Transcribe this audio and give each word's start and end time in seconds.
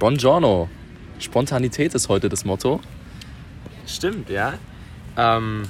Buongiorno. 0.00 0.70
Spontanität 1.18 1.94
ist 1.94 2.08
heute 2.08 2.30
das 2.30 2.46
Motto. 2.46 2.80
Stimmt, 3.86 4.30
ja. 4.30 4.54
Ähm, 5.18 5.64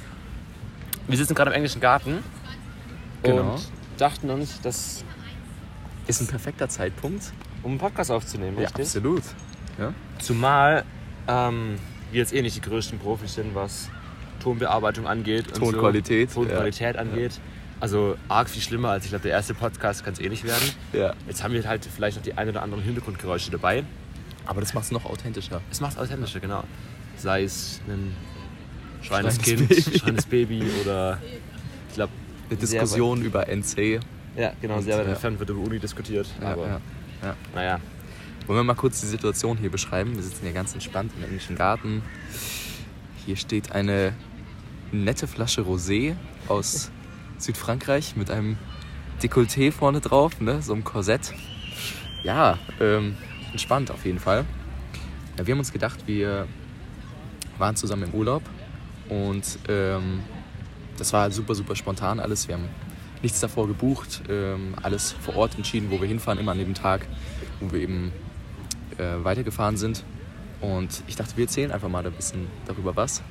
wir 1.09 1.17
sitzen 1.19 1.35
gerade 1.35 1.51
im 1.51 1.57
englischen 1.57 1.81
Garten 1.81 2.19
Genau. 3.25 3.55
und 3.55 3.69
dachten 3.99 4.31
uns, 4.31 4.61
das 4.63 5.05
Ist 6.07 6.21
ein 6.21 6.29
perfekter 6.29 6.69
Zeitpunkt. 6.69 7.33
um 7.65 7.73
einen 7.73 7.81
Podcast 7.81 8.13
aufzunehmen, 8.13 8.57
richtig? 8.57 8.87
absolut. 8.87 9.25
Ja? 9.81 9.93
Zumal 10.21 10.85
ähm, 11.27 11.75
wir 12.13 12.21
jetzt 12.21 12.33
eh 12.33 12.41
nicht 12.41 12.55
die 12.55 12.61
größten 12.61 13.01
Profis 13.01 13.35
sind, 13.35 13.57
was 13.57 13.91
Tonbearbeitung 14.41 15.09
angeht. 15.09 15.49
und 15.49 15.55
Tonqualität, 15.73 16.31
So, 16.31 16.45
Tonqualität 16.45 16.97
angeht. 16.97 17.33
Also 17.81 18.15
arg 18.29 18.49
viel 18.49 18.63
schlimmer 18.63 18.91
als 18.91 19.07
ich 19.07 19.11
glaube, 19.11 19.23
der 19.25 19.33
erste 19.33 19.55
Podcast 19.55 20.05
kann 20.05 20.13
es 20.13 20.21
eh 20.21 20.29
nicht 20.29 20.45
werden. 20.45 20.71
ja. 20.93 21.15
Jetzt 21.27 21.43
haben 21.43 21.53
wir 21.53 21.67
halt 21.67 21.85
vielleicht 21.85 22.17
noch 22.17 22.23
die 22.23 22.35
ein 22.35 22.49
oder 22.49 22.63
anderen 22.63 22.85
Hintergrundgeräusche 22.85 23.51
dabei. 23.51 23.83
Aber 24.47 24.61
das 24.61 24.75
macht 24.75 24.87
es 24.87 24.91
noch 24.91 25.05
authentischer. 25.05 25.61
Es 25.71 25.81
macht 25.81 25.99
authentischer, 25.99 26.41
genau. 26.41 26.65
Sei 27.17 27.45
es 27.45 27.81
ein 27.89 28.15
schreiendes 29.03 29.39
Kind, 29.39 29.69
Baby. 29.69 29.83
schreiendes 29.99 30.27
Baby 30.27 30.63
oder 30.83 31.19
ich 31.89 31.95
glaube 31.95 32.13
Eine 32.49 32.59
Diskussion 32.59 33.23
über 33.23 33.49
NC. 33.49 34.01
Ja, 34.37 34.53
genau, 34.61 34.81
sehr 34.81 34.99
weit 34.99 35.07
ja. 35.07 35.13
entfernt 35.13 35.39
wird 35.39 35.51
über 35.51 35.61
Uni 35.61 35.79
diskutiert. 35.79 36.29
aber 36.41 36.67
ja. 36.67 36.81
Ja. 37.23 37.37
naja, 37.55 37.81
Wollen 38.51 38.59
wir 38.59 38.65
mal 38.65 38.75
kurz 38.75 39.01
die 39.01 39.07
Situation 39.07 39.59
hier 39.59 39.71
beschreiben? 39.71 40.17
Wir 40.17 40.23
sitzen 40.25 40.43
hier 40.43 40.53
ganz 40.53 40.75
entspannt 40.75 41.13
im 41.17 41.23
englischen 41.23 41.55
Garten. 41.55 42.03
Hier 43.25 43.37
steht 43.37 43.71
eine 43.71 44.13
nette 44.91 45.29
Flasche 45.29 45.63
Rosé 45.63 46.17
aus 46.49 46.91
Südfrankreich 47.39 48.17
mit 48.17 48.29
einem 48.29 48.59
Dekolleté 49.23 49.71
vorne 49.71 50.01
drauf, 50.01 50.41
ne? 50.41 50.63
so 50.63 50.73
einem 50.73 50.83
Korsett. 50.83 51.33
Ja, 52.25 52.59
ähm, 52.81 53.17
entspannt 53.51 53.91
auf 53.91 54.05
jeden 54.05 54.19
Fall. 54.19 54.45
Ja, 55.39 55.47
wir 55.47 55.53
haben 55.53 55.59
uns 55.61 55.73
gedacht, 55.73 56.07
wir 56.07 56.47
waren 57.59 57.77
zusammen 57.77 58.05
im 58.05 58.15
Urlaub 58.15 58.43
und 59.09 59.59
ähm, 59.69 60.21
das 60.97 61.13
war 61.13 61.31
super, 61.31 61.55
super 61.55 61.77
spontan 61.77 62.21
alles. 62.21 62.49
Wir 62.49 62.57
haben 62.57 62.69
nichts 63.23 63.41
davor 63.41 63.67
gebucht, 63.67 64.23
ähm, 64.29 64.75
alles 64.83 65.13
vor 65.13 65.37
Ort 65.37 65.57
entschieden, 65.57 65.91
wo 65.91 66.01
wir 66.01 66.09
hinfahren, 66.09 66.39
immer 66.39 66.53
an 66.53 66.59
dem 66.59 66.75
Tag, 66.75 67.07
wo 67.61 67.73
wir 67.73 67.81
eben 67.81 68.13
äh, 68.99 69.25
weitergefahren 69.25 69.77
sind. 69.77 70.05
Und 70.61 71.03
ich 71.07 71.17
dachte, 71.17 71.37
wir 71.37 71.45
erzählen 71.45 71.73
einfach 71.73 71.89
mal 71.89 72.07
ein 72.07 72.13
bisschen 72.13 72.47
darüber 72.67 72.97
was. 72.97 73.23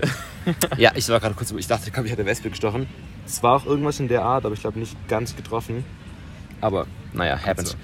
ja, 0.76 0.92
ich 0.94 1.08
war 1.08 1.20
gerade 1.20 1.34
kurz, 1.34 1.50
ich 1.52 1.66
dachte, 1.66 1.90
ich 1.90 2.10
hätte 2.10 2.26
Wespe 2.26 2.50
gestochen. 2.50 2.86
Es 3.26 3.42
war 3.42 3.56
auch 3.56 3.66
irgendwas 3.66 4.00
in 4.00 4.08
der 4.08 4.22
Art, 4.22 4.44
aber 4.44 4.54
ich 4.54 4.60
glaube 4.60 4.78
nicht 4.78 4.96
ganz 5.08 5.36
getroffen. 5.36 5.84
Aber 6.60 6.86
naja, 7.12 7.38
happens. 7.38 7.74
Also. 7.74 7.78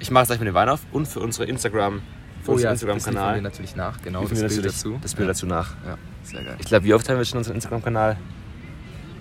Ich 0.00 0.10
mache 0.10 0.22
es 0.22 0.28
gleich 0.28 0.40
mit 0.40 0.48
dem 0.48 0.54
Wein 0.54 0.68
auf 0.68 0.80
und 0.92 1.06
für 1.06 1.20
unsere 1.20 1.44
Instagram, 1.44 2.00
für 2.42 2.52
unseren 2.52 2.70
das 2.70 2.80
liefern 2.80 2.88
wir 2.88 2.94
Instagram-Kanal. 2.94 3.42
natürlich 3.42 3.76
nach, 3.76 4.00
genau, 4.00 4.22
das 4.22 4.40
wir 4.40 4.48
Bild 4.48 4.64
dazu. 4.64 4.98
Das 5.02 5.14
Bild 5.14 5.28
dazu 5.28 5.46
nach. 5.46 5.74
Ja, 5.86 5.98
sehr 6.22 6.42
geil. 6.42 6.56
Ich 6.58 6.66
glaube, 6.66 6.86
wie 6.86 6.94
oft 6.94 7.08
haben 7.08 7.18
wir 7.18 7.24
schon 7.24 7.38
unseren 7.38 7.54
Instagram-Kanal? 7.54 8.16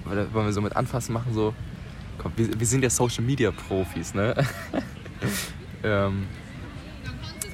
Wollen 0.05 0.45
wir 0.45 0.53
so 0.53 0.61
mit 0.61 0.75
anfassen 0.75 1.13
machen, 1.13 1.33
so. 1.33 1.53
Komm, 2.17 2.31
wir, 2.35 2.59
wir 2.59 2.65
sind 2.65 2.83
ja 2.83 2.89
Social 2.89 3.23
Media 3.23 3.51
Profis, 3.51 4.13
ne? 4.13 4.33
ähm, 5.83 6.27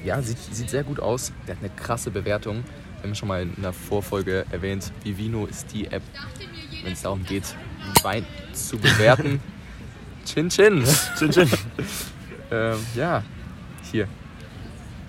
ja, 0.04 0.22
sieht, 0.22 0.38
sieht 0.38 0.70
sehr 0.70 0.84
gut 0.84 1.00
aus. 1.00 1.32
Der 1.46 1.56
hat 1.56 1.62
eine 1.62 1.72
krasse 1.74 2.10
Bewertung. 2.10 2.64
Wir 3.00 3.08
haben 3.08 3.14
schon 3.14 3.28
mal 3.28 3.42
in 3.42 3.60
der 3.60 3.72
Vorfolge 3.72 4.46
erwähnt, 4.50 4.92
Vivino 5.02 5.46
ist 5.46 5.72
die 5.72 5.86
App, 5.88 6.02
wenn 6.82 6.92
es 6.92 7.02
darum 7.02 7.24
geht, 7.24 7.56
Wein 8.02 8.24
zu 8.52 8.78
bewerten. 8.78 9.40
chin 10.24 10.48
Chin. 10.48 10.84
Chin 11.18 11.30
Chin. 11.30 11.50
Ähm, 12.50 12.78
ja, 12.94 13.22
hier. 13.90 14.08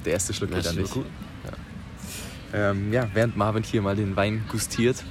Der 0.05 0.13
erste 0.13 0.33
Schluck 0.33 0.51
geht 0.51 0.65
ist 0.65 0.75
nicht. 0.75 0.95
cool. 0.95 1.05
Ähm, 2.53 2.93
ja, 2.93 3.07
während 3.13 3.35
Marvin 3.35 3.63
hier 3.63 3.81
mal 3.81 3.95
den 3.95 4.15
Wein 4.15 4.45
gustiert, 4.49 5.03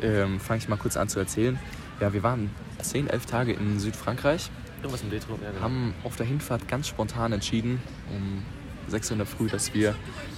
ähm, 0.00 0.40
fange 0.40 0.58
ich 0.58 0.68
mal 0.68 0.76
kurz 0.76 0.96
an 0.96 1.08
zu 1.08 1.18
erzählen. 1.18 1.58
Ja, 2.00 2.12
wir 2.12 2.22
waren 2.22 2.50
10, 2.80 3.08
11 3.08 3.26
Tage 3.26 3.52
in 3.52 3.78
Südfrankreich, 3.78 4.50
Irgendwas 4.82 5.02
im 5.02 5.10
Retro, 5.10 5.38
ja, 5.42 5.50
genau. 5.50 5.62
haben 5.62 5.94
auf 6.04 6.16
der 6.16 6.26
Hinfahrt 6.26 6.68
ganz 6.68 6.88
spontan 6.88 7.32
entschieden, 7.32 7.82
um 8.10 8.42
6 8.88 9.08
Uhr 9.08 9.12
in 9.12 9.18
der 9.18 9.26
Früh, 9.26 9.48
dass 9.48 9.74
wir 9.74 9.94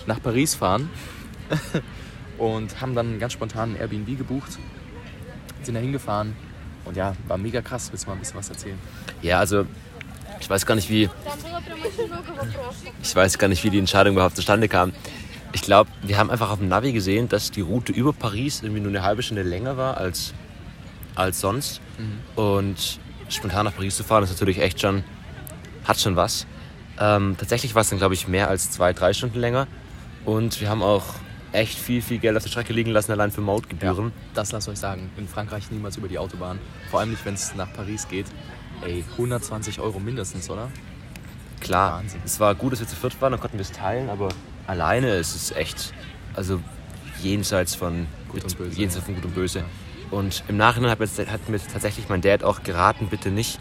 nach 0.06 0.22
Paris 0.22 0.54
fahren. 0.54 0.90
und 2.38 2.80
haben 2.80 2.94
dann 2.94 3.18
ganz 3.18 3.32
spontan 3.32 3.72
ein 3.72 3.80
Airbnb 3.80 4.16
gebucht, 4.16 4.58
sind 5.62 5.74
da 5.74 5.80
hingefahren 5.80 6.36
und 6.84 6.96
ja, 6.96 7.14
war 7.26 7.36
mega 7.38 7.60
krass. 7.62 7.90
Willst 7.90 8.04
du 8.04 8.10
mal 8.10 8.14
ein 8.14 8.20
bisschen 8.20 8.38
was 8.38 8.48
erzählen? 8.48 8.78
Ja, 9.22 9.40
also 9.40 9.66
ich 10.40 10.48
weiß 10.48 10.66
gar 10.66 10.74
nicht, 10.74 10.90
wie 10.90 11.08
ich 13.02 13.16
weiß 13.16 13.38
gar 13.38 13.48
nicht, 13.48 13.64
wie 13.64 13.70
die 13.70 13.78
Entscheidung 13.78 14.14
überhaupt 14.14 14.36
zustande 14.36 14.68
kam. 14.68 14.92
Ich 15.52 15.62
glaube, 15.62 15.90
wir 16.02 16.18
haben 16.18 16.30
einfach 16.30 16.50
auf 16.50 16.58
dem 16.58 16.68
Navi 16.68 16.92
gesehen, 16.92 17.28
dass 17.28 17.50
die 17.50 17.62
Route 17.62 17.92
über 17.92 18.12
Paris 18.12 18.62
irgendwie 18.62 18.80
nur 18.80 18.90
eine 18.90 19.02
halbe 19.02 19.22
Stunde 19.22 19.42
länger 19.42 19.76
war 19.76 19.96
als, 19.96 20.34
als 21.14 21.40
sonst. 21.40 21.80
Und 22.36 23.00
spontan 23.28 23.64
nach 23.64 23.74
Paris 23.74 23.96
zu 23.96 24.04
fahren, 24.04 24.24
ist 24.24 24.30
natürlich 24.30 24.60
echt 24.60 24.80
schon, 24.80 25.04
hat 25.84 25.98
schon 25.98 26.16
was. 26.16 26.46
Ähm, 27.00 27.36
tatsächlich 27.38 27.74
war 27.74 27.82
es 27.82 27.90
dann, 27.90 27.98
glaube 27.98 28.14
ich, 28.14 28.28
mehr 28.28 28.48
als 28.48 28.70
zwei, 28.70 28.92
drei 28.92 29.12
Stunden 29.12 29.38
länger. 29.38 29.66
Und 30.24 30.60
wir 30.60 30.68
haben 30.68 30.82
auch 30.82 31.04
echt 31.52 31.78
viel, 31.78 32.02
viel 32.02 32.18
Geld 32.18 32.36
auf 32.36 32.42
der 32.42 32.50
Strecke 32.50 32.72
liegen 32.72 32.90
lassen, 32.90 33.12
allein 33.12 33.30
für 33.30 33.40
Mautgebühren. 33.40 34.12
Das 34.34 34.52
lasst 34.52 34.68
euch 34.68 34.78
sagen. 34.78 35.10
In 35.16 35.28
Frankreich 35.28 35.70
niemals 35.70 35.96
über 35.96 36.08
die 36.08 36.18
Autobahn. 36.18 36.58
Vor 36.90 37.00
allem 37.00 37.10
nicht, 37.10 37.24
wenn 37.24 37.34
es 37.34 37.54
nach 37.54 37.72
Paris 37.72 38.06
geht. 38.08 38.26
Ey, 38.84 39.04
120 39.12 39.80
Euro 39.80 39.98
mindestens, 39.98 40.48
oder? 40.50 40.70
Klar, 41.60 41.98
Wahnsinn. 41.98 42.20
es 42.24 42.38
war 42.38 42.54
gut, 42.54 42.72
dass 42.72 42.80
wir 42.80 42.86
zu 42.86 42.96
viert 42.96 43.20
waren, 43.20 43.32
dann 43.32 43.40
konnten 43.40 43.58
wir 43.58 43.62
es 43.62 43.72
teilen, 43.72 44.10
aber 44.10 44.28
alleine 44.66 45.16
ist 45.16 45.34
es 45.34 45.50
echt, 45.50 45.92
also 46.34 46.60
jenseits 47.20 47.74
von 47.74 48.06
Gut 48.28 48.44
und 48.44 48.56
Böse, 48.56 48.78
jenseits 48.78 49.02
ja. 49.02 49.06
von 49.06 49.14
Gut 49.16 49.24
und 49.24 49.34
Böse. 49.34 49.64
Und 50.10 50.44
im 50.48 50.56
Nachhinein 50.56 50.90
hat 50.90 51.00
mir, 51.00 51.06
hat 51.06 51.48
mir 51.48 51.58
tatsächlich 51.58 52.08
mein 52.08 52.20
Dad 52.20 52.44
auch 52.44 52.62
geraten, 52.62 53.08
bitte 53.08 53.30
nicht 53.30 53.58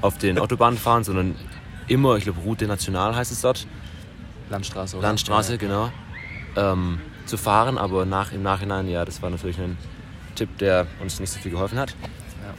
auf 0.00 0.18
den 0.18 0.38
Autobahnen 0.40 0.78
fahren, 0.78 1.04
sondern 1.04 1.34
immer, 1.88 2.16
ich 2.16 2.24
glaube 2.24 2.40
Route 2.40 2.66
National 2.66 3.14
heißt 3.16 3.32
es 3.32 3.40
dort, 3.40 3.66
Landstraße, 4.48 4.96
oder? 4.96 5.06
Landstraße, 5.06 5.52
Ja, 5.52 5.58
genau, 5.58 5.92
ähm, 6.56 7.00
zu 7.26 7.36
fahren. 7.36 7.78
Aber 7.78 8.04
nach, 8.04 8.32
im 8.32 8.42
Nachhinein, 8.42 8.88
ja, 8.88 9.04
das 9.04 9.22
war 9.22 9.30
natürlich 9.30 9.58
ein 9.58 9.78
Tipp, 10.34 10.58
der 10.58 10.86
uns 11.00 11.20
nicht 11.20 11.30
so 11.30 11.38
viel 11.38 11.52
geholfen 11.52 11.78
hat. 11.78 11.94
Ja. 12.42 12.54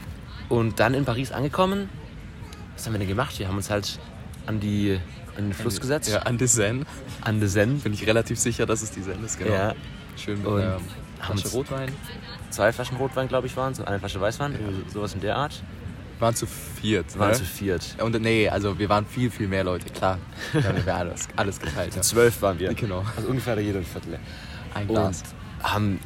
Und 0.55 0.79
dann 0.79 0.93
in 0.93 1.05
Paris 1.05 1.31
angekommen, 1.31 1.89
was 2.81 2.87
haben 2.87 2.93
wir 2.93 2.99
denn 2.99 3.07
gemacht? 3.07 3.37
Wir 3.37 3.47
haben 3.47 3.57
uns 3.57 3.69
halt 3.69 3.99
an, 4.47 4.59
die, 4.59 4.99
an 5.37 5.45
den 5.45 5.53
Fluss 5.53 5.79
gesetzt, 5.79 6.09
Ja, 6.09 6.19
an 6.23 6.37
die 6.37 6.47
Seine. 6.47 6.83
an 7.21 7.39
den 7.39 7.47
Seine. 7.47 7.73
Bin 7.73 7.93
ich 7.93 8.05
relativ 8.07 8.39
sicher, 8.39 8.65
dass 8.65 8.81
es 8.81 8.91
die 8.91 9.01
Seine 9.03 9.23
ist, 9.25 9.37
genau. 9.37 9.53
Ja, 9.53 9.75
Schön 10.17 10.39
mit 10.39 10.47
Und 10.47 10.61
einer 10.61 10.79
haben 11.19 11.37
Flasche 11.37 11.49
Rotwein. 11.55 11.91
zwei 12.49 12.73
Flaschen 12.73 12.97
Rotwein, 12.97 13.27
glaube 13.27 13.47
ich, 13.47 13.55
waren 13.55 13.71
es 13.73 13.79
und 13.79 13.87
eine 13.87 13.99
Flasche 13.99 14.19
Weißwein, 14.19 14.53
irgendwie 14.53 14.83
so- 14.89 14.99
sowas 14.99 15.13
in 15.13 15.21
der 15.21 15.35
Art. 15.37 15.61
Waren 16.19 16.35
zu 16.35 16.45
viert, 16.47 17.13
Wir 17.13 17.19
waren 17.19 17.29
ne? 17.31 17.37
zu 17.37 17.45
viert. 17.45 17.95
Und 18.01 18.19
nee, 18.21 18.49
also 18.49 18.77
wir 18.77 18.89
waren 18.89 19.05
viel, 19.05 19.29
viel 19.31 19.47
mehr 19.47 19.63
Leute, 19.63 19.89
klar. 19.91 20.17
Wir 20.53 20.63
haben 20.67 20.83
ja 20.85 20.95
alles, 20.97 21.27
alles 21.35 21.59
geteilt. 21.59 21.95
Ja. 21.95 22.01
Zwölf 22.01 22.41
waren 22.41 22.59
wir. 22.59 22.73
Genau. 22.73 23.03
Also 23.15 23.29
ungefähr 23.29 23.59
jeder 23.59 23.79
ein 23.79 23.85
Viertel. 23.85 24.19
Ein 24.73 24.87
Und 24.87 24.95
Glas. 24.95 25.23
haben 25.63 25.99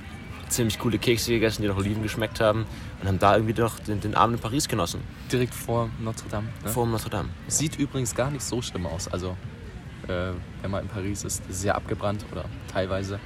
ziemlich 0.49 0.77
coole 0.79 0.97
Kekse 0.97 1.31
gegessen, 1.31 1.61
die 1.63 1.67
nach 1.67 1.77
Oliven 1.77 2.03
geschmeckt 2.03 2.39
haben. 2.39 2.65
Und 3.01 3.07
haben 3.07 3.19
da 3.19 3.35
irgendwie 3.35 3.59
noch 3.59 3.79
den, 3.79 3.99
den 4.01 4.15
Abend 4.15 4.37
in 4.37 4.41
Paris 4.41 4.67
genossen. 4.67 5.01
Direkt 5.31 5.53
vor 5.53 5.89
Notre 5.99 6.29
Dame. 6.29 6.47
Ne? 6.63 6.69
Vor 6.69 6.85
Notre 6.87 7.09
Dame. 7.09 7.29
Sieht 7.47 7.77
übrigens 7.77 8.13
gar 8.15 8.29
nicht 8.31 8.43
so 8.43 8.61
schlimm 8.61 8.85
aus. 8.85 9.07
Also, 9.07 9.35
äh, 10.07 10.31
wenn 10.61 10.71
man 10.71 10.83
in 10.83 10.89
Paris 10.89 11.23
ist, 11.23 11.41
sehr 11.49 11.75
abgebrannt 11.75 12.25
oder 12.31 12.45
teilweise. 12.71 13.19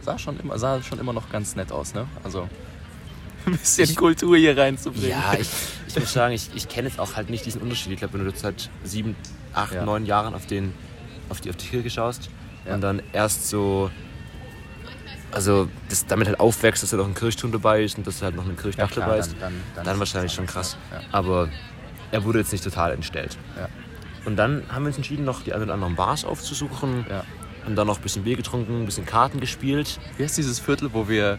Sah 0.00 0.18
schon 0.18 0.38
immer, 0.40 0.58
sah 0.58 0.82
schon 0.82 0.98
immer 0.98 1.12
noch 1.12 1.30
ganz 1.30 1.54
nett 1.56 1.70
aus, 1.70 1.94
ne? 1.94 2.06
Also, 2.24 2.48
ein 3.46 3.52
bisschen 3.52 3.84
Ich- 3.84 3.96
Kultur 3.96 4.36
hier 4.36 4.56
reinzubringen. 4.56 5.10
Ja, 5.10 5.34
ich, 5.38 5.48
ich 5.88 5.96
muss 5.98 6.12
sagen, 6.12 6.34
ich, 6.34 6.50
ich 6.54 6.68
kenne 6.68 6.88
jetzt 6.88 6.98
auch 6.98 7.14
halt 7.16 7.28
nicht 7.30 7.44
diesen 7.46 7.60
Unterschied. 7.60 7.92
Ich 7.92 7.98
glaube, 7.98 8.14
wenn 8.14 8.24
du 8.24 8.30
jetzt 8.30 8.40
seit 8.40 8.70
sieben, 8.84 9.14
acht, 9.52 9.74
Ja. 9.74 9.84
neun 9.84 10.06
Jahren 10.06 10.34
auf, 10.34 10.46
den, 10.46 10.72
auf, 11.28 11.40
die, 11.40 11.50
auf 11.50 11.56
die 11.56 11.66
Kirche 11.68 11.90
schaust 11.90 12.30
Ja. 12.66 12.74
und 12.74 12.80
dann 12.80 13.02
erst 13.12 13.48
so, 13.48 13.90
also 15.32 15.68
das, 15.88 16.06
damit 16.06 16.28
halt 16.28 16.38
aufwächst, 16.40 16.82
dass 16.82 16.90
da 16.90 16.96
noch 16.98 17.06
ein 17.06 17.14
Kirchturm 17.14 17.50
dabei 17.52 17.82
ist 17.82 17.98
und 17.98 18.06
dass 18.06 18.18
da 18.20 18.26
halt 18.26 18.36
noch 18.36 18.46
ein 18.46 18.56
Kirchdach 18.56 18.90
klar, 18.90 19.06
dabei 19.06 19.18
ist, 19.18 19.32
dann- 19.32 19.40
dann- 19.40 19.52
dann 19.74 19.84
dann, 19.84 19.94
ist 19.94 19.98
wahrscheinlich 20.00 20.32
schon 20.32 20.46
krass. 20.46 20.76
ja. 20.92 21.00
Ja. 21.00 21.06
Aber 21.12 21.48
er 22.10 22.24
wurde 22.24 22.38
jetzt 22.38 22.52
nicht 22.52 22.62
total 22.64 22.92
entstellt. 22.92 23.36
Ja. 23.58 23.68
Und 24.24 24.36
dann 24.36 24.62
haben 24.70 24.82
wir 24.84 24.88
uns 24.88 24.96
entschieden, 24.96 25.24
noch 25.24 25.42
die 25.42 25.52
ein 25.52 25.62
oder 25.62 25.74
anderen 25.74 25.96
Bars 25.96 26.24
aufzusuchen. 26.24 27.06
Ja. 27.08 27.24
Und 27.66 27.74
dann 27.76 27.86
noch 27.86 27.96
ein 27.96 28.02
bisschen 28.02 28.24
Bier 28.24 28.36
getrunken, 28.36 28.82
ein 28.82 28.86
bisschen 28.86 29.06
Karten 29.06 29.40
gespielt. 29.40 29.98
Wie 30.16 30.24
heißt 30.24 30.36
dieses 30.36 30.58
Viertel, 30.60 30.90
wo 30.92 31.08
wir 31.08 31.38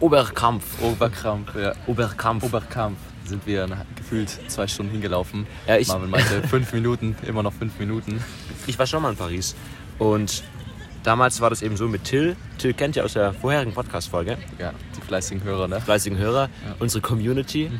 Oberkampf. 0.00 0.64
Oberkampf, 0.82 1.54
ja. 1.54 1.72
Oberkampf. 1.86 2.44
Oberkampf 2.44 2.98
sind 3.24 3.46
wir 3.46 3.66
gefühlt 3.96 4.28
zwei 4.48 4.66
Stunden 4.66 4.92
hingelaufen. 4.92 5.46
Ja, 5.66 5.76
ich- 5.76 5.88
Marvin 5.88 6.10
meinte 6.10 6.46
fünf 6.48 6.72
Minuten, 6.72 7.16
immer 7.26 7.42
noch 7.42 7.52
fünf 7.54 7.78
Minuten. 7.78 8.22
Ich 8.66 8.78
war 8.78 8.86
schon 8.86 9.02
mal 9.02 9.10
in 9.10 9.16
Paris. 9.16 9.54
Und 9.98 10.42
damals 11.04 11.40
war 11.40 11.50
das 11.50 11.62
eben 11.62 11.76
so 11.76 11.86
mit 11.86 12.02
Till. 12.04 12.36
Till 12.58 12.74
kennt 12.74 12.96
ja 12.96 13.04
aus 13.04 13.12
der 13.12 13.32
vorherigen 13.32 13.72
Podcast-Folge, 13.72 14.36
Ja, 14.58 14.72
die 14.96 15.00
fleißigen 15.00 15.44
Hörer, 15.44 15.68
ne? 15.68 15.80
fleißigen 15.80 16.18
Hörer, 16.18 16.48
unsere 16.80 17.00
Community. 17.02 17.70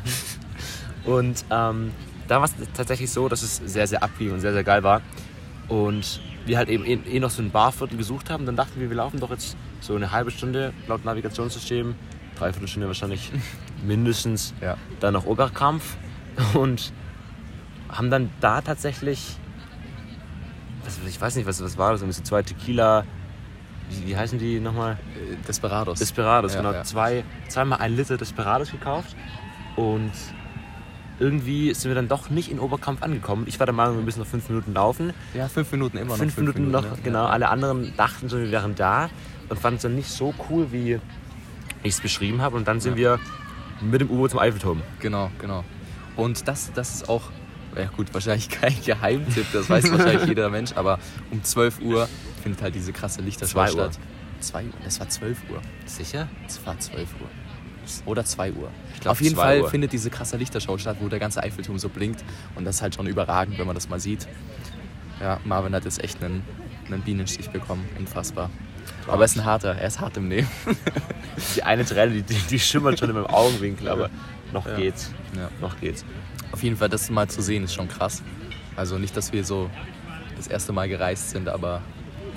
Und 1.05 1.43
ähm, 1.51 1.91
da 2.27 2.37
war 2.37 2.45
es 2.45 2.53
tatsächlich 2.73 3.11
so, 3.11 3.27
dass 3.29 3.43
es 3.43 3.57
sehr, 3.57 3.85
sehr 3.85 4.01
abging 4.01 4.31
und 4.31 4.39
sehr, 4.39 4.53
sehr 4.53 4.63
geil 4.63 4.81
war. 4.81 5.01
Und 5.67 6.19
wir 6.47 6.57
halt 6.57 6.69
eben 6.69 6.83
eh, 6.85 6.93
eh 7.07 7.19
noch 7.19 7.29
so 7.29 7.41
ein 7.43 7.51
Barviertel 7.51 7.97
gesucht 7.97 8.29
haben, 8.31 8.45
dann 8.47 8.55
dachten 8.55 8.79
wir, 8.79 8.89
wir 8.89 8.97
laufen 8.97 9.19
doch 9.19 9.29
jetzt 9.29 9.55
so 9.81 9.95
eine 9.95 10.11
halbe 10.11 10.31
Stunde 10.31 10.73
laut 10.87 11.05
Navigationssystem, 11.05 11.93
dreiviertel 12.39 12.67
Stunde 12.67 12.87
wahrscheinlich 12.87 13.31
mindestens, 13.85 14.53
Ja. 14.61 14.77
dann 14.99 15.13
nach 15.13 15.25
Oberkampf 15.25 15.95
und 16.55 16.91
haben 17.89 18.09
dann 18.09 18.31
da 18.41 18.61
tatsächlich, 18.61 19.37
was, 20.85 20.99
ich 21.07 21.19
weiß 21.19 21.35
nicht, 21.35 21.47
was, 21.47 21.61
was 21.63 21.77
war 21.77 21.91
das, 21.91 22.01
irgendwie 22.01 22.17
so 22.17 22.23
zwei 22.23 22.41
Tequila, 22.43 23.03
wie, 23.89 24.07
wie 24.07 24.17
heißen 24.17 24.39
die 24.39 24.59
nochmal? 24.59 24.97
Desperados. 25.47 25.99
Desperados, 25.99 26.53
Ja, 26.53 26.61
genau. 26.61 26.73
ja. 26.73 26.83
Zwei, 26.83 27.23
zweimal 27.49 27.79
ein 27.79 27.95
Liter 27.95 28.17
Desperados 28.17 28.71
gekauft 28.71 29.15
und 29.75 30.11
irgendwie 31.19 31.73
sind 31.73 31.89
wir 31.89 31.95
dann 31.95 32.07
doch 32.09 32.29
nicht 32.29 32.51
in 32.51 32.59
Oberkampf 32.59 33.01
angekommen. 33.01 33.45
Ich 33.47 33.59
war 33.59 33.65
der 33.65 33.73
Meinung, 33.75 33.97
wir 33.97 34.03
müssen 34.03 34.19
noch 34.19 34.27
fünf 34.27 34.49
Minuten 34.49 34.73
laufen. 34.73 35.13
ja, 35.33 35.47
fünf 35.47 35.71
Minuten 35.71 35.97
immer 35.97 36.11
noch. 36.11 36.17
fünf, 36.17 36.37
Minuten, 36.37 36.71
noch, 36.71 36.81
ne? 36.81 36.97
genau. 37.03 37.25
Alle 37.25 37.49
anderen 37.49 37.93
dachten 37.95 38.27
so, 38.27 38.37
wir 38.37 38.51
wären 38.51 38.75
da 38.75 39.09
und 39.49 39.57
fanden 39.59 39.77
es 39.77 39.83
dann 39.83 39.95
nicht 39.95 40.09
so 40.09 40.33
cool, 40.49 40.71
wie 40.71 40.99
ich 41.83 41.93
es 41.93 42.01
beschrieben 42.01 42.41
habe. 42.41 42.57
Und 42.57 42.67
dann 42.67 42.79
sind 42.81 42.97
wir 42.97 43.19
mit 43.79 44.01
dem 44.01 44.09
U-Boot 44.09 44.31
zum 44.31 44.39
Eiffelturm. 44.39 44.81
Genau, 44.99 45.31
genau. 45.39 45.63
Und 46.17 46.47
das, 46.47 46.71
das 46.73 46.95
ist 46.95 47.09
auch, 47.09 47.23
ja 47.77 47.85
gut, 47.95 48.13
wahrscheinlich 48.13 48.49
kein 48.49 48.75
Geheimtipp, 48.83 49.45
das 49.53 49.69
weiß 49.69 49.91
wahrscheinlich 49.91 50.25
jeder 50.27 50.49
Mensch, 50.49 50.71
aber 50.75 50.99
um 51.31 51.43
12 51.43 51.81
Uhr 51.81 52.07
findet 52.43 52.61
halt 52.61 52.75
diese 52.75 52.93
krasse 52.93 53.21
Lichterschau 53.21 53.53
Zwei 53.53 53.65
Uhr. 53.65 53.91
statt. 53.91 53.99
2 54.41 54.63
Uhr? 54.63 54.69
Es 54.85 54.99
war 54.99 55.09
12 55.09 55.37
Uhr. 55.49 55.61
Sicher? 55.85 56.27
Es 56.47 56.65
war 56.65 56.77
12 56.79 57.07
Uhr. 57.21 57.27
Oder 58.05 58.25
2 58.25 58.51
Uhr. 58.53 58.69
glaub, 58.99 59.11
Auf 59.11 59.21
jeden 59.21 59.35
2 59.35 59.41
Fall 59.41 59.61
Uhr. 59.61 59.69
findet 59.69 59.93
diese 59.93 60.09
krasse 60.09 60.37
Lichterschau 60.37 60.77
statt, 60.77 60.97
wo 60.99 61.07
der 61.07 61.19
ganze 61.19 61.41
Eiffelturm 61.43 61.77
so 61.77 61.89
blinkt. 61.89 62.23
Und 62.55 62.65
das 62.65 62.77
ist 62.77 62.81
halt 62.81 62.95
schon 62.95 63.05
überragend, 63.07 63.57
wenn 63.59 63.67
man 63.67 63.75
das 63.75 63.89
mal 63.89 63.99
sieht. 63.99 64.27
Ja, 65.21 65.39
Marvin 65.45 65.73
hat 65.75 65.85
jetzt 65.85 66.03
echt 66.03 66.23
einen, 66.23 66.43
einen 66.87 67.01
Bienenstich 67.01 67.49
bekommen. 67.51 67.85
Unfassbar. 67.99 68.49
Aber 69.07 69.19
er 69.21 69.25
ist 69.25 69.37
ein 69.37 69.45
harter, 69.45 69.75
er 69.75 69.87
ist 69.87 69.99
hart 69.99 70.17
im 70.17 70.27
Nehmen. 70.27 70.47
Die 71.55 71.61
eine 71.63 71.85
Träne, 71.85 72.11
die, 72.11 72.23
die, 72.23 72.33
die 72.49 72.59
schimmert 72.59 72.97
schon 72.99 73.09
in 73.09 73.15
meinem 73.15 73.27
Augenwinkel, 73.27 73.87
aber 73.87 74.09
noch 74.51 74.65
Ja. 74.65 74.75
geht's. 74.77 75.11
Ja. 75.37 75.49
Noch 75.61 75.79
geht's. 75.79 76.03
Auf 76.55 76.63
jeden 76.63 76.77
Fall, 76.77 76.87
das 76.87 77.09
mal 77.09 77.27
zu 77.27 77.41
sehen, 77.41 77.65
ist 77.65 77.73
schon 77.73 77.89
krass. 77.89 78.23
Also 78.77 78.97
nicht, 78.97 79.17
dass 79.17 79.33
wir 79.33 79.43
so 79.43 79.69
das 80.37 80.47
erste 80.47 80.71
Mal 80.71 80.87
gereist 80.87 81.31
sind, 81.31 81.49
aber 81.49 81.81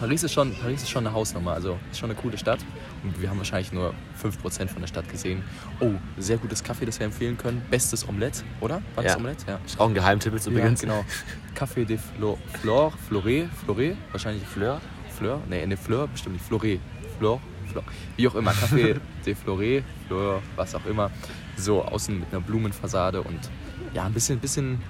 Paris 0.00 0.24
ist 0.24 0.32
schon, 0.32 0.52
Paris 0.56 0.82
ist 0.82 0.90
schon 0.90 1.06
eine 1.06 1.14
Hausnummer. 1.14 1.52
Also 1.52 1.78
ist 1.92 2.00
schon 2.00 2.10
eine 2.10 2.18
coole 2.18 2.36
Stadt. 2.36 2.58
Und 3.04 3.22
wir 3.22 3.30
haben 3.30 3.38
wahrscheinlich 3.38 3.72
nur 3.72 3.94
5% 4.20 4.66
von 4.66 4.80
der 4.80 4.88
Stadt 4.88 5.08
gesehen. 5.08 5.44
Oh, 5.78 5.92
sehr 6.16 6.36
gutes 6.36 6.64
Kaffee, 6.64 6.84
das 6.84 6.98
wir 6.98 7.06
empfehlen 7.06 7.38
können. 7.38 7.62
Bestes 7.70 8.08
Omelette, 8.08 8.42
oder? 8.60 8.82
War 8.96 9.04
das 9.04 9.12
Ja. 9.12 9.18
Omelette? 9.18 9.44
Ja. 9.46 9.60
Ist 9.64 9.78
auch 9.78 9.86
ein 9.88 9.94
Geheimtipp 9.94 10.32
jetzt 10.32 10.46
Ja, 10.46 10.52
übrigens. 10.52 10.80
genau. 10.80 11.04
Café 11.56 11.84
de 11.84 11.96
Flor, 11.96 12.38
Flor, 12.60 12.92
Flore, 13.06 13.48
Flore, 13.64 13.96
wahrscheinlich 14.10 14.42
Fleur, 14.44 14.80
Fleur, 15.16 15.40
nee, 15.48 15.62
eine 15.62 15.76
Fleur, 15.76 16.08
bestimmt 16.08 16.34
nicht, 16.34 16.44
Flore, 16.44 16.80
Flor, 17.20 17.40
Flor, 17.70 17.84
wie 18.16 18.26
auch 18.26 18.34
immer, 18.34 18.50
Café 18.50 18.96
de 19.26 19.34
Flore, 19.36 19.84
Fleur, 20.08 20.42
was 20.56 20.74
auch 20.74 20.86
immer, 20.86 21.12
so 21.56 21.84
außen 21.84 22.18
mit 22.18 22.28
einer 22.32 22.40
Blumenfassade 22.40 23.22
und 23.22 23.38
ja, 23.92 24.04
ein 24.04 24.12
bisschen, 24.12 24.38
bisschen 24.38 24.80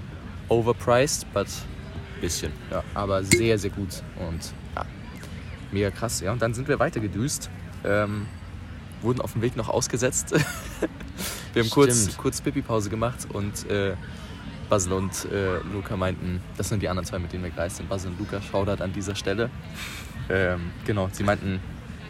overpriced, 0.49 1.27
but 1.33 1.47
Bisschen. 2.21 2.53
ja, 2.71 2.83
aber 2.95 3.23
sehr, 3.23 3.59
sehr 3.59 3.71
gut 3.71 4.03
und 4.29 4.53
ja, 4.75 4.85
mega 5.71 5.91
krass, 5.91 6.21
ja, 6.21 6.33
und 6.33 6.43
dann 6.43 6.55
sind 6.55 6.69
wir 6.69 6.79
weiter 6.79 7.01
gedüst, 7.01 7.49
ähm, 7.85 8.27
wurden 9.03 9.21
auf 9.21 9.33
dem 9.33 9.43
Weg 9.43 9.57
noch 9.57 9.69
ausgesetzt, 9.69 10.33
wir 11.53 11.63
haben 11.63 11.71
kurz, 11.71 12.03
Stimmt. 12.03 12.19
kurz 12.19 12.41
Pipi-Pause 12.41 12.91
gemacht 12.91 13.27
und 13.33 13.71
äh, 13.71 13.95
Basel 14.69 14.93
und 14.93 15.25
äh, 15.33 15.59
Luca 15.73 15.97
meinten, 15.97 16.41
das 16.57 16.69
sind 16.69 16.83
die 16.83 16.89
anderen 16.89 17.07
zwei, 17.07 17.19
mit 17.19 17.33
denen 17.33 17.45
wir 17.45 17.51
gereist 17.51 17.77
sind. 17.77 17.89
Basel 17.89 18.11
und 18.11 18.19
Luca, 18.19 18.41
Shoutout 18.43 18.83
an 18.83 18.93
dieser 18.93 19.15
Stelle. 19.15 19.51
Ähm, 20.29 20.71
genau, 20.85 21.09
sie 21.11 21.23
meinten, 21.23 21.61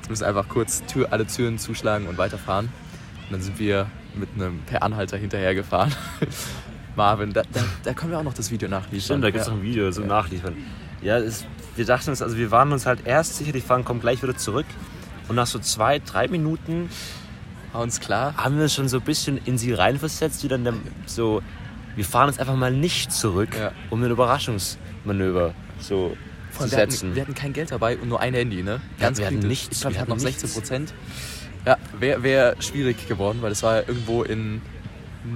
sie 0.02 0.10
müssen 0.10 0.24
einfach 0.24 0.48
kurz 0.48 0.84
Tür, 0.86 1.12
alle 1.12 1.26
Türen 1.26 1.58
zuschlagen 1.58 2.08
und 2.08 2.18
weiterfahren. 2.18 2.66
Und 2.66 3.32
dann 3.32 3.42
sind 3.42 3.58
wir 3.58 3.86
mit 4.14 4.30
einem 4.34 4.60
per 4.62 4.82
Anhalter 4.82 5.16
hinterhergefahren. 5.16 5.94
Marvin, 6.98 7.32
da, 7.32 7.42
da, 7.52 7.60
da 7.84 7.94
können 7.94 8.10
wir 8.12 8.18
auch 8.18 8.24
noch 8.24 8.34
das 8.34 8.50
Video 8.50 8.68
nachliefern. 8.68 9.00
Stimmt, 9.00 9.24
da 9.24 9.30
gibt 9.30 9.40
es 9.40 9.46
ja. 9.46 9.52
noch 9.54 9.60
ein 9.60 9.64
Video 9.64 9.90
zum 9.90 10.06
Nachliefern. 10.06 10.54
Ja, 11.00 11.16
es, 11.18 11.46
wir 11.76 11.86
dachten 11.86 12.10
uns, 12.10 12.20
also 12.20 12.36
wir 12.36 12.50
waren 12.50 12.72
uns 12.72 12.84
halt 12.84 13.06
erst 13.06 13.36
sicher, 13.36 13.52
die 13.52 13.60
fahren 13.62 13.84
kommen 13.84 14.00
gleich 14.00 14.22
wieder 14.22 14.36
zurück. 14.36 14.66
Und 15.28 15.36
nach 15.36 15.46
so 15.46 15.58
zwei, 15.60 16.00
drei 16.00 16.26
Minuten 16.28 16.90
War 17.72 17.82
uns 17.82 18.00
klar. 18.00 18.34
haben 18.36 18.56
wir 18.56 18.64
uns 18.64 18.74
schon 18.74 18.88
so 18.88 18.98
ein 18.98 19.04
bisschen 19.04 19.38
in 19.44 19.56
sie 19.58 19.72
reinversetzt, 19.72 20.42
die 20.42 20.48
dann 20.48 20.64
der- 20.64 20.74
so, 21.06 21.40
wir 21.96 22.04
fahren 22.04 22.28
jetzt 22.28 22.40
einfach 22.40 22.56
mal 22.56 22.72
nicht 22.72 23.12
zurück, 23.12 23.50
Ja. 23.58 23.72
um 23.90 24.02
ein 24.02 24.10
Überraschungsmanöver 24.10 25.54
so 25.80 26.16
zu 26.58 26.70
wir, 26.72 26.78
hatten, 26.78 26.90
setzen. 26.90 27.14
wir 27.14 27.22
hatten 27.22 27.34
kein 27.34 27.52
Geld 27.52 27.70
dabei 27.70 27.96
und 27.98 28.08
nur 28.08 28.20
ein 28.20 28.34
Handy, 28.34 28.62
ne? 28.62 28.80
Ganz 28.98 29.18
wir 29.18 29.26
hatten 29.26 29.38
nichts, 29.38 29.76
Ich 29.76 29.80
glaube, 29.82 29.94
wir 29.94 30.00
hatten 30.00 30.10
noch 30.10 30.16
hatten 30.16 30.24
16 30.26 30.46
nichts. 30.48 30.58
Prozent. 30.58 30.94
Ja, 31.66 31.76
wäre 31.98 32.22
wär 32.22 32.56
schwierig 32.60 33.06
geworden, 33.06 33.38
weil 33.42 33.52
es 33.52 33.62
war 33.62 33.86
irgendwo 33.86 34.22
in 34.22 34.62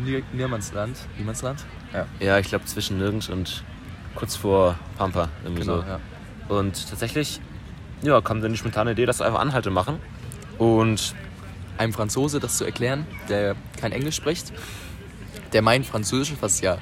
Nier 0.04 0.22
Niemandsland. 0.32 0.96
Niemandsland? 1.18 1.64
Ja, 1.92 2.06
Ja, 2.20 2.38
ich 2.38 2.48
glaube 2.48 2.64
zwischen 2.64 2.98
nirgends 2.98 3.28
und 3.28 3.64
kurz 4.14 4.36
vor 4.36 4.78
Pampa. 4.98 5.28
Irgendwie 5.44 5.62
genau. 5.62 5.82
so. 5.82 5.86
Ja. 5.86 6.00
Und 6.48 6.88
tatsächlich 6.88 7.40
ja, 8.02 8.20
kam 8.20 8.40
dann 8.40 8.52
die 8.52 8.58
spontane 8.58 8.92
Idee, 8.92 9.06
dass 9.06 9.20
wir 9.20 9.26
einfach 9.26 9.40
Anhalte 9.40 9.70
machen. 9.70 9.98
Und 10.58 11.14
einem 11.78 11.92
Franzose 11.92 12.40
das 12.40 12.58
zu 12.58 12.64
erklären, 12.64 13.06
der 13.28 13.56
kein 13.80 13.92
Englisch 13.92 14.16
spricht, 14.16 14.52
der 15.52 15.62
mein 15.62 15.84
Französisch, 15.84 16.36
was 16.40 16.60
ja 16.60 16.78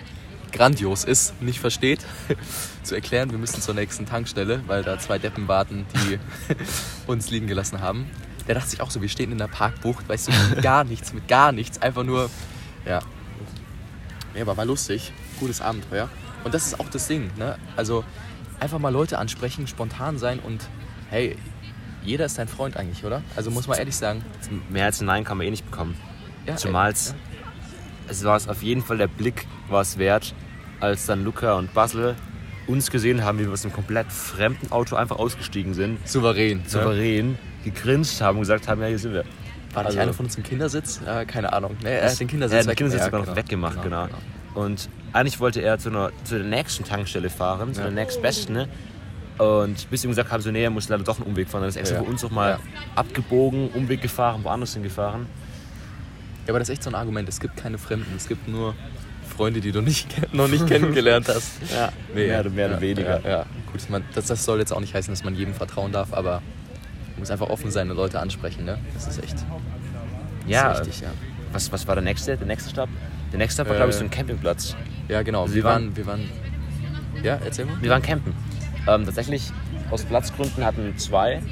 grandios 0.53 1.05
ist, 1.05 1.41
nicht 1.41 1.61
versteht, 1.61 2.05
zu 2.83 2.95
erklären, 2.95 3.31
wir 3.31 3.39
müssen 3.39 3.61
zur 3.62 3.75
nächsten 3.75 4.07
Tankstelle, 4.07 4.62
weil 4.67 4.83
da 4.83 4.99
zwei 4.99 5.19
Deppen 5.19 5.47
warten, 5.49 5.87
die 5.95 6.19
uns 7.07 7.31
liegen 7.31 7.47
gelassen 7.47 7.81
haben. 7.81 8.11
Der 8.49 8.57
dachte 8.57 8.71
sich 8.71 8.81
auch 8.81 8.91
so, 8.91 9.01
wir 9.01 9.09
stehen 9.09 9.31
in 9.31 9.39
der 9.39 9.47
Parkbucht, 9.47 10.09
weißt 10.09 10.29
du, 10.29 10.33
mit 10.51 10.62
gar 10.62 10.83
nichts, 10.85 11.12
mit 11.12 11.29
gar 11.29 11.53
nichts, 11.53 11.81
einfach 11.81 12.03
nur, 12.03 12.31
ja. 12.87 13.00
Ja, 14.35 14.43
aber 14.43 14.56
war 14.56 14.65
lustig, 14.65 15.12
gutes 15.41 15.61
Abenteuer. 15.61 16.09
Und 16.44 16.55
das 16.55 16.67
ist 16.67 16.81
auch 16.81 16.88
das 16.88 17.09
Ding, 17.09 17.31
ne? 17.37 17.56
Also 17.77 18.05
einfach 18.61 18.79
mal 18.79 18.91
Leute 18.93 19.19
ansprechen, 19.19 19.67
spontan 19.67 20.19
sein 20.19 20.38
und 20.38 20.69
hey, 21.11 21.37
jeder 22.03 22.27
ist 22.27 22.38
dein 22.38 22.49
Freund 22.49 22.77
eigentlich, 22.77 23.05
oder? 23.05 23.23
Also 23.37 23.50
muss 23.50 23.67
man 23.67 23.79
ehrlich 23.79 23.97
sagen, 23.97 24.25
mehr 24.71 24.87
als 24.87 25.00
ein 25.00 25.06
Nein 25.06 25.25
kann 25.25 25.37
man 25.38 25.47
eh 25.47 25.50
nicht 25.50 25.69
bekommen. 25.69 25.97
ja, 26.47 26.56
Zumal 26.56 26.93
es, 26.93 27.15
war 28.25 28.37
es 28.37 28.49
auf 28.49 28.62
jeden 28.62 28.83
Fall 28.83 28.99
der 28.99 29.09
Blick 29.09 29.47
war 29.69 29.83
es 29.83 29.99
wert, 29.99 30.35
als 30.81 31.06
dann 31.06 31.25
Luca 31.25 31.55
und 31.55 31.75
Basel 31.75 32.17
uns 32.67 32.91
gesehen 32.91 33.25
haben, 33.25 33.38
wie 33.38 33.47
wir 33.47 33.53
aus 33.53 33.65
einem 33.65 33.75
komplett 33.75 34.11
fremden 34.12 34.71
Auto 34.71 34.97
einfach 34.97 35.19
ausgestiegen 35.19 35.75
sind, 35.75 36.06
Souverän. 36.09 36.59
ne? 36.59 36.69
souverän, 36.69 37.38
gegrinst 37.64 38.21
haben 38.21 38.37
und 38.37 38.43
gesagt 38.43 38.69
haben, 38.69 38.81
ja, 38.81 38.87
hier 38.87 38.99
sind 38.99 39.12
wir. 39.12 39.25
War 39.73 39.83
nicht 39.83 39.91
Also- 39.91 40.00
einer 40.00 40.12
von 40.12 40.27
uns 40.27 40.37
im 40.37 40.43
Kindersitz? 40.43 41.00
Äh, 41.07 41.25
keine 41.27 41.53
Ahnung. 41.53 41.77
Nee, 41.83 41.97
er 41.99 42.11
hat 42.11 42.19
den 42.21 42.29
Kindersitz, 42.29 42.57
er 42.57 42.62
den 42.65 42.69
weg- 42.71 42.77
Kindersitz 42.79 43.00
ja, 43.00 43.05
sogar 43.07 43.21
noch 43.21 43.27
genau. 43.27 43.37
weggemacht, 43.37 43.83
genau. 43.83 44.09
Und 44.55 44.89
eigentlich 45.12 45.39
wollte 45.39 45.61
er 45.61 45.79
zu, 45.79 45.91
einer, 45.91 46.11
zu 46.25 46.37
der 46.39 46.47
nächsten 46.47 46.85
Tankstelle 46.85 47.31
fahren, 47.31 47.73
zu 47.73 47.81
Ja. 47.81 47.87
der 47.87 47.95
nächstbesten. 47.95 48.55
Ne? 48.55 48.69
Und 49.39 49.89
bis 49.91 50.05
ihm 50.05 50.11
gesagt 50.11 50.31
haben, 50.33 50.43
so, 50.43 50.50
nee, 50.50 50.65
er 50.65 50.71
muss 50.71 50.89
leider 50.89 51.05
doch 51.05 51.19
einen 51.19 51.27
Umweg 51.29 51.49
fahren. 51.49 51.62
Dann 51.62 51.69
ist 51.71 51.77
extra 51.77 51.97
Ja. 51.99 52.03
für 52.03 52.11
uns 52.11 52.23
noch 52.23 52.31
mal 52.31 52.50
Ja. 52.50 52.59
abgebogen, 52.97 53.69
Umweg 53.71 54.03
gefahren, 54.03 54.43
woanders 54.45 54.75
hingefahren. 54.75 55.27
Ja, 56.47 56.53
aber 56.53 56.59
das 56.59 56.69
ist 56.69 56.73
echt 56.75 56.83
so 56.83 56.91
ein 56.91 56.95
Argument. 56.97 57.29
Es 57.29 57.39
gibt 57.41 57.57
keine 57.57 57.79
Fremden. 57.79 58.12
Es 58.17 58.27
gibt 58.29 58.49
nur 58.49 58.75
Freunde, 59.37 59.61
die 59.61 59.71
du 59.73 59.81
nicht, 59.83 60.09
noch 60.35 60.49
nicht 60.49 60.67
kennengelernt 60.67 61.29
hast. 61.29 61.53
Ja, 61.73 61.91
mehr 62.15 62.41
oder, 62.41 62.50
mehr 62.50 62.67
oder 62.67 62.75
ja, 62.77 62.81
weniger. 62.81 63.21
Ja, 63.23 63.29
ja. 63.31 63.47
Gut, 63.73 63.89
man, 63.89 64.05
das, 64.15 64.27
das 64.27 64.45
soll 64.45 64.59
jetzt 64.59 64.73
auch 64.73 64.81
nicht 64.81 64.93
heißen, 64.95 65.12
dass 65.12 65.23
man 65.23 65.35
jedem 65.37 65.55
vertrauen 65.55 65.93
darf, 65.93 66.12
aber 66.12 66.43
muss 67.21 67.31
einfach 67.31 67.49
offen 67.49 67.71
sein 67.71 67.91
und 67.91 67.97
Leute 67.97 68.19
ansprechen. 68.21 68.65
Ne? 68.65 68.79
Das 68.95 69.07
ist 69.07 69.23
echt 69.23 69.37
Ja, 70.47 70.73
ist 70.73 70.81
richtig, 70.81 71.00
ja. 71.03 71.09
Was, 71.53 71.71
was 71.73 71.87
war 71.87 71.95
der 71.95 72.03
nächste? 72.05 72.37
Der 72.37 72.47
nächste 72.47 72.71
Stopp? 72.71 72.89
Der 73.33 73.39
nächste 73.39 73.62
Stopp 73.62 73.69
war, 73.69 73.77
glaube 73.77 73.91
ich, 73.91 73.97
Äh, 73.97 73.99
so 74.00 74.05
ein 74.05 74.11
Campingplatz. 74.11 74.77
Ja, 75.09 75.23
genau. 75.23 75.43
Also 75.43 75.55
wir, 75.55 75.65
waren, 75.65 75.97
wir 75.97 76.07
waren. 76.07 76.29
Ja, 77.23 77.39
erzähl 77.45 77.67
mal. 77.67 77.81
Wir 77.81 77.91
waren 77.91 78.03
campen. 78.03 78.33
Ähm, 78.89 79.05
tatsächlich 79.05 79.50
aus 79.91 80.05
Platzgründen 80.05 80.65
hatten 80.65 80.97
zwei 80.97 81.43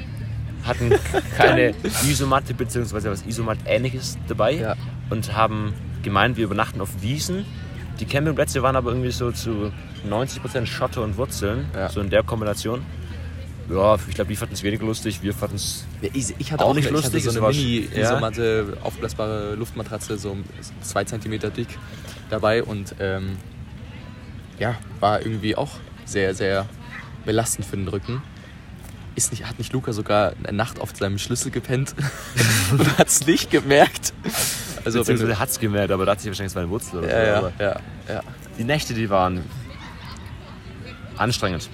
hatten 0.65 0.91
keine 1.37 1.73
Isomatte 2.09 2.53
bzw. 2.53 3.09
was 3.09 3.25
Isomat-ähnliches 3.25 4.17
dabei 4.27 4.53
Ja. 4.53 4.75
und 5.09 5.33
haben 5.35 5.73
gemeint, 6.03 6.35
wir 6.37 6.45
übernachten 6.45 6.81
auf 6.81 6.89
Wiesen. 7.01 7.45
Die 7.99 8.05
Campingplätze 8.05 8.61
waren 8.63 8.75
aber 8.75 8.89
irgendwie 8.91 9.11
so 9.11 9.31
zu 9.31 9.71
90% 10.09 10.65
Schotter 10.65 11.01
und 11.01 11.17
Wurzeln, 11.17 11.65
Ja. 11.75 11.89
so 11.89 12.01
in 12.01 12.09
der 12.09 12.23
Kombination. 12.23 12.81
Ja, 13.69 13.95
ich 14.07 14.15
glaube, 14.15 14.29
die 14.29 14.35
fanden 14.35 14.55
es 14.55 14.63
weniger 14.63 14.85
lustig, 14.85 15.21
wir 15.21 15.33
fanden 15.33 15.57
es 15.57 15.85
Ja, 16.01 16.09
ich, 16.13 16.33
ich 16.39 16.51
hatte 16.51 16.63
Auch 16.65 16.69
auch, 16.69 16.73
nicht 16.75 16.85
ich 16.85 16.91
lustig, 16.91 17.23
so 17.23 17.29
eine 17.29 17.39
sch- 17.39 17.81
ja. 17.81 17.89
Mini-Isomatte, 17.91 18.77
aufblasbare 18.81 19.53
Luftmatratze, 19.55 20.17
so 20.17 20.37
zwei 20.81 21.03
Zentimeter 21.03 21.49
dick 21.51 21.67
dabei 22.31 22.63
und 22.63 22.95
ähm, 22.99 23.37
ja, 24.57 24.75
war 24.99 25.21
irgendwie 25.21 25.55
auch 25.55 25.69
sehr, 26.05 26.33
sehr 26.33 26.65
belastend 27.25 27.65
für 27.65 27.77
den 27.77 27.87
Rücken. 27.87 28.23
Ist 29.15 29.31
nicht, 29.31 29.45
hat 29.47 29.59
nicht 29.59 29.71
Luca 29.73 29.93
sogar 29.93 30.33
eine 30.43 30.55
Nacht 30.57 30.79
auf 30.79 30.95
seinem 30.95 31.19
Schlüssel 31.19 31.51
gepennt 31.51 31.93
und 32.71 32.97
hat 32.97 33.07
es 33.07 33.25
nicht 33.27 33.51
gemerkt? 33.51 34.13
Also, 34.85 34.99
Beziehungsweise 34.99 35.37
hat 35.37 35.49
es 35.49 35.59
gemerkt, 35.59 35.91
aber 35.91 36.05
da 36.05 36.13
hat 36.13 36.21
sich 36.21 36.29
wahrscheinlich 36.29 36.51
es 36.51 36.55
war 36.55 36.63
eine 36.63 36.71
Wurzel 36.71 36.99
oder 36.99 37.09
so. 37.09 37.15
ja, 37.15 37.23
ja, 37.25 37.37
Aber 37.37 37.51
ja, 37.59 37.79
ja. 38.07 38.23
die 38.57 38.63
Nächte, 38.63 38.93
die 38.95 39.09
waren 39.09 39.43
anstrengend. 41.17 41.69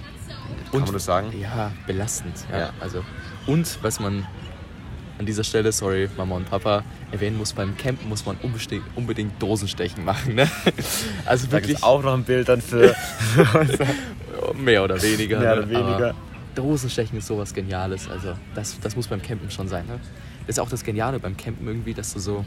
Kann 0.72 0.82
man 0.82 0.94
das 0.94 1.06
sagen? 1.06 1.34
Ja, 1.40 1.72
belastend. 1.88 2.46
Ja. 2.52 2.60
Ja. 2.60 2.70
Also, 2.80 3.04
und 3.48 3.80
was 3.82 4.00
man 4.00 4.26
an 5.18 5.26
dieser 5.26 5.44
Stelle, 5.44 5.72
sorry, 5.72 6.10
Mama 6.18 6.36
und 6.36 6.50
Papa, 6.50 6.84
erwähnen 7.12 7.38
muss, 7.38 7.54
beim 7.54 7.78
Campen 7.78 8.10
muss 8.10 8.26
man 8.26 8.36
unbedingt, 8.44 8.84
unbedingt 8.96 9.42
Dosenstechen 9.42 10.04
machen. 10.04 10.36
Ne? 10.36 10.50
Also 11.26 11.48
Da 11.48 11.54
wirklich 11.54 11.78
gibt 11.78 11.84
auch 11.84 12.04
noch 12.04 12.14
ein 12.14 12.24
Bild 12.24 12.50
dann 12.50 12.62
für 12.62 12.94
mehr 14.54 14.84
oder 14.84 15.02
weniger. 15.02 15.40
mehr 15.40 15.56
ne? 15.56 15.62
oder 15.62 15.70
weniger. 15.70 16.10
Aber 16.10 16.16
Dosenstechen 16.54 17.18
ist 17.18 17.28
sowas 17.28 17.54
Geniales. 17.54 18.10
Also 18.10 18.34
das, 18.54 18.80
das 18.80 18.96
muss 18.96 19.08
beim 19.08 19.22
Campen 19.22 19.50
schon 19.50 19.68
sein. 19.68 19.86
Ne? 19.88 20.00
Das 20.48 20.58
ist 20.58 20.60
auch 20.60 20.70
das 20.70 20.84
Geniale 20.84 21.20
beim 21.20 21.38
Campen 21.38 21.66
irgendwie, 21.68 21.94
dass 21.94 22.14
du 22.14 22.20
so 22.20 22.46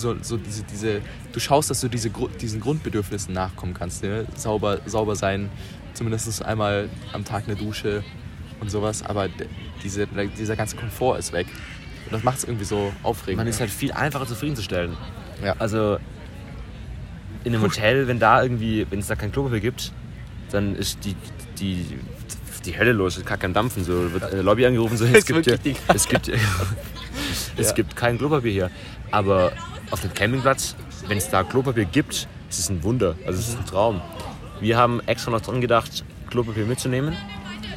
so, 0.00 0.16
so 0.22 0.36
diese, 0.36 0.62
diese, 0.64 1.00
du 1.32 1.40
schaust, 1.40 1.70
dass 1.70 1.80
du 1.80 1.88
diese, 1.88 2.10
diesen 2.40 2.60
Grundbedürfnissen 2.60 3.32
nachkommen 3.32 3.74
kannst. 3.74 4.02
Ne? 4.02 4.26
Sauber, 4.34 4.80
sauber 4.86 5.16
sein, 5.16 5.50
zumindest 5.94 6.44
einmal 6.44 6.88
am 7.12 7.24
Tag 7.24 7.44
eine 7.46 7.56
Dusche 7.56 8.02
und 8.60 8.70
sowas. 8.70 9.04
Aber 9.04 9.28
diese, 9.82 10.06
dieser 10.38 10.56
ganze 10.56 10.76
Komfort 10.76 11.18
ist 11.18 11.32
weg. 11.32 11.46
Und 12.06 12.12
das 12.12 12.24
macht 12.24 12.38
es 12.38 12.44
irgendwie 12.44 12.64
so 12.64 12.92
aufregend. 13.02 13.38
Man 13.38 13.46
ist 13.46 13.60
halt 13.60 13.70
viel 13.70 13.92
einfacher 13.92 14.26
zufriedenzustellen. 14.26 14.96
Ja. 15.44 15.54
Also 15.58 15.98
in 17.44 17.54
einem 17.54 17.62
Hotel, 17.62 18.06
wenn 18.08 18.18
da 18.18 18.42
irgendwie, 18.42 18.86
wenn 18.90 18.98
es 18.98 19.06
da 19.06 19.14
kein 19.14 19.32
Klopapier 19.32 19.60
gibt, 19.60 19.92
dann 20.50 20.74
ist 20.74 21.04
die, 21.04 21.14
die, 21.58 21.98
die 22.64 22.78
Hölle 22.78 22.92
los, 22.92 23.16
es 23.16 23.24
kann 23.24 23.38
kein 23.38 23.54
Dampfen. 23.54 23.84
So 23.84 24.12
wird 24.12 24.24
eine 24.24 24.42
Lobby 24.42 24.66
angerufen, 24.66 24.96
so, 24.96 25.04
es 25.12 25.24
gibt, 25.24 25.46
ja, 25.46 25.56
es 25.94 26.08
gibt, 26.08 26.30
es 27.56 27.74
gibt 27.74 27.96
kein 27.96 28.18
Klopapier 28.18 28.52
hier. 28.52 28.70
Aber 29.10 29.52
auf 29.90 30.00
dem 30.00 30.12
Campingplatz, 30.14 30.76
wenn 31.08 31.18
es 31.18 31.28
da 31.30 31.42
Klopapier 31.42 31.84
gibt, 31.84 32.28
ist 32.48 32.58
es 32.58 32.68
ein 32.70 32.82
Wunder. 32.82 33.16
Also 33.26 33.38
es 33.38 33.48
ist 33.48 33.58
ein 33.58 33.66
Traum. 33.66 34.00
Wir 34.60 34.76
haben 34.76 35.00
extra 35.06 35.30
noch 35.30 35.40
dran 35.40 35.60
gedacht, 35.60 36.04
Klopapier 36.30 36.66
mitzunehmen. 36.66 37.16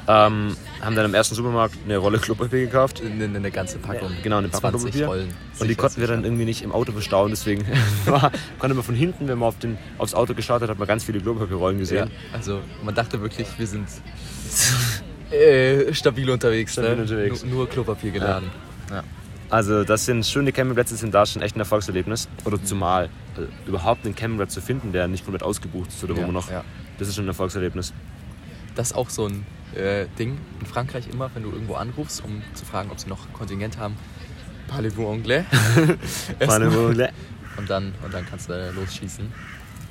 Ähm, 0.06 0.58
haben 0.82 0.96
dann 0.98 1.06
im 1.06 1.14
ersten 1.14 1.34
Supermarkt 1.34 1.76
eine 1.86 1.98
Rolle 1.98 2.20
Klopapier 2.20 2.66
gekauft. 2.66 3.02
eine, 3.02 3.24
eine 3.24 3.52
ganze 3.52 3.78
Packung. 3.78 4.12
Genau, 4.22 4.40
eine 4.40 4.50
Packung 4.50 4.72
20 4.82 4.92
Klopapier. 4.92 5.08
Rollen. 5.08 5.28
Und 5.30 5.34
die 5.62 5.68
Sicher, 5.68 5.80
konnten 5.80 5.96
wir 6.02 6.08
sicher. 6.08 6.16
dann 6.18 6.26
irgendwie 6.26 6.44
nicht 6.44 6.62
im 6.62 6.74
Auto 6.74 6.92
verstauen, 6.92 7.30
deswegen 7.32 7.66
war, 8.06 8.32
konnte 8.60 8.74
man 8.76 8.84
von 8.84 8.96
hinten, 8.96 9.30
wenn 9.30 9.38
man 9.40 9.48
auf 9.48 9.60
den, 9.60 9.78
aufs 9.98 10.14
Auto 10.14 10.34
geschaut 10.34 10.62
hat, 10.62 10.70
hat 10.70 10.78
man 10.78 10.88
ganz 10.90 11.06
viele 11.06 11.22
Klopapierrollen 11.22 11.78
Ja, 11.78 11.80
gesehen. 11.80 12.12
also 12.34 12.60
man 12.84 12.94
dachte 12.94 13.22
wirklich, 13.22 13.48
wir 13.58 13.66
sind 13.68 13.88
äh, 15.32 15.94
stabil 15.94 16.30
unterwegs. 16.30 16.74
Stabil 16.74 16.96
ne? 16.98 17.02
unterwegs. 17.04 17.44
Nur, 17.46 17.54
nur 17.54 17.70
Klopapier 17.70 18.12
geladen. 18.12 18.52
Ja. 18.90 19.04
Also 19.54 19.84
das 19.84 20.06
sind 20.06 20.26
schöne 20.26 20.52
Campingplätze, 20.52 20.96
sind 20.96 21.14
da 21.14 21.28
schon 21.28 21.44
echt 21.44 21.56
ein 21.56 21.60
Erfolgserlebnis. 21.60 22.28
Oder 22.44 22.64
zumal 22.64 23.06
äh, 23.38 23.70
überhaupt 23.70 24.04
einen 24.04 24.16
Campingplatz 24.16 24.52
zu 24.56 24.62
finden, 24.62 24.92
der 24.92 25.08
nicht 25.08 25.26
komplett 25.26 25.44
ausgebucht 25.44 25.90
ist 25.90 26.04
oder 26.04 26.16
wo 26.16 26.22
Ja, 26.22 26.26
man 26.26 26.34
noch, 26.34 26.50
ja. 26.50 26.64
das 26.98 27.08
ist 27.08 27.14
schon 27.18 27.26
ein 27.26 27.28
Erfolgserlebnis. 27.28 27.94
Das 28.74 28.88
ist 28.88 28.98
auch 28.98 29.12
so 29.12 29.28
ein 29.28 29.46
äh, 29.76 30.08
Ding 30.18 30.40
in 30.60 30.66
Frankreich 30.66 31.08
immer, 31.08 31.30
wenn 31.36 31.44
du 31.44 31.52
irgendwo 31.52 31.76
anrufst, 31.76 32.24
um 32.26 32.42
zu 32.56 32.66
fragen, 32.66 32.90
ob 32.90 33.00
sie 33.00 33.08
noch 33.08 33.32
Kontingent 33.34 33.78
haben. 33.78 33.96
Parlez-vous 34.70 35.08
anglais? 35.08 35.44
Erstmal. 36.40 37.12
und, 37.58 37.70
dann, 37.70 37.94
und 38.04 38.12
dann 38.12 38.26
kannst 38.26 38.50
du 38.50 38.54
da 38.54 38.72
losschießen. 38.72 39.32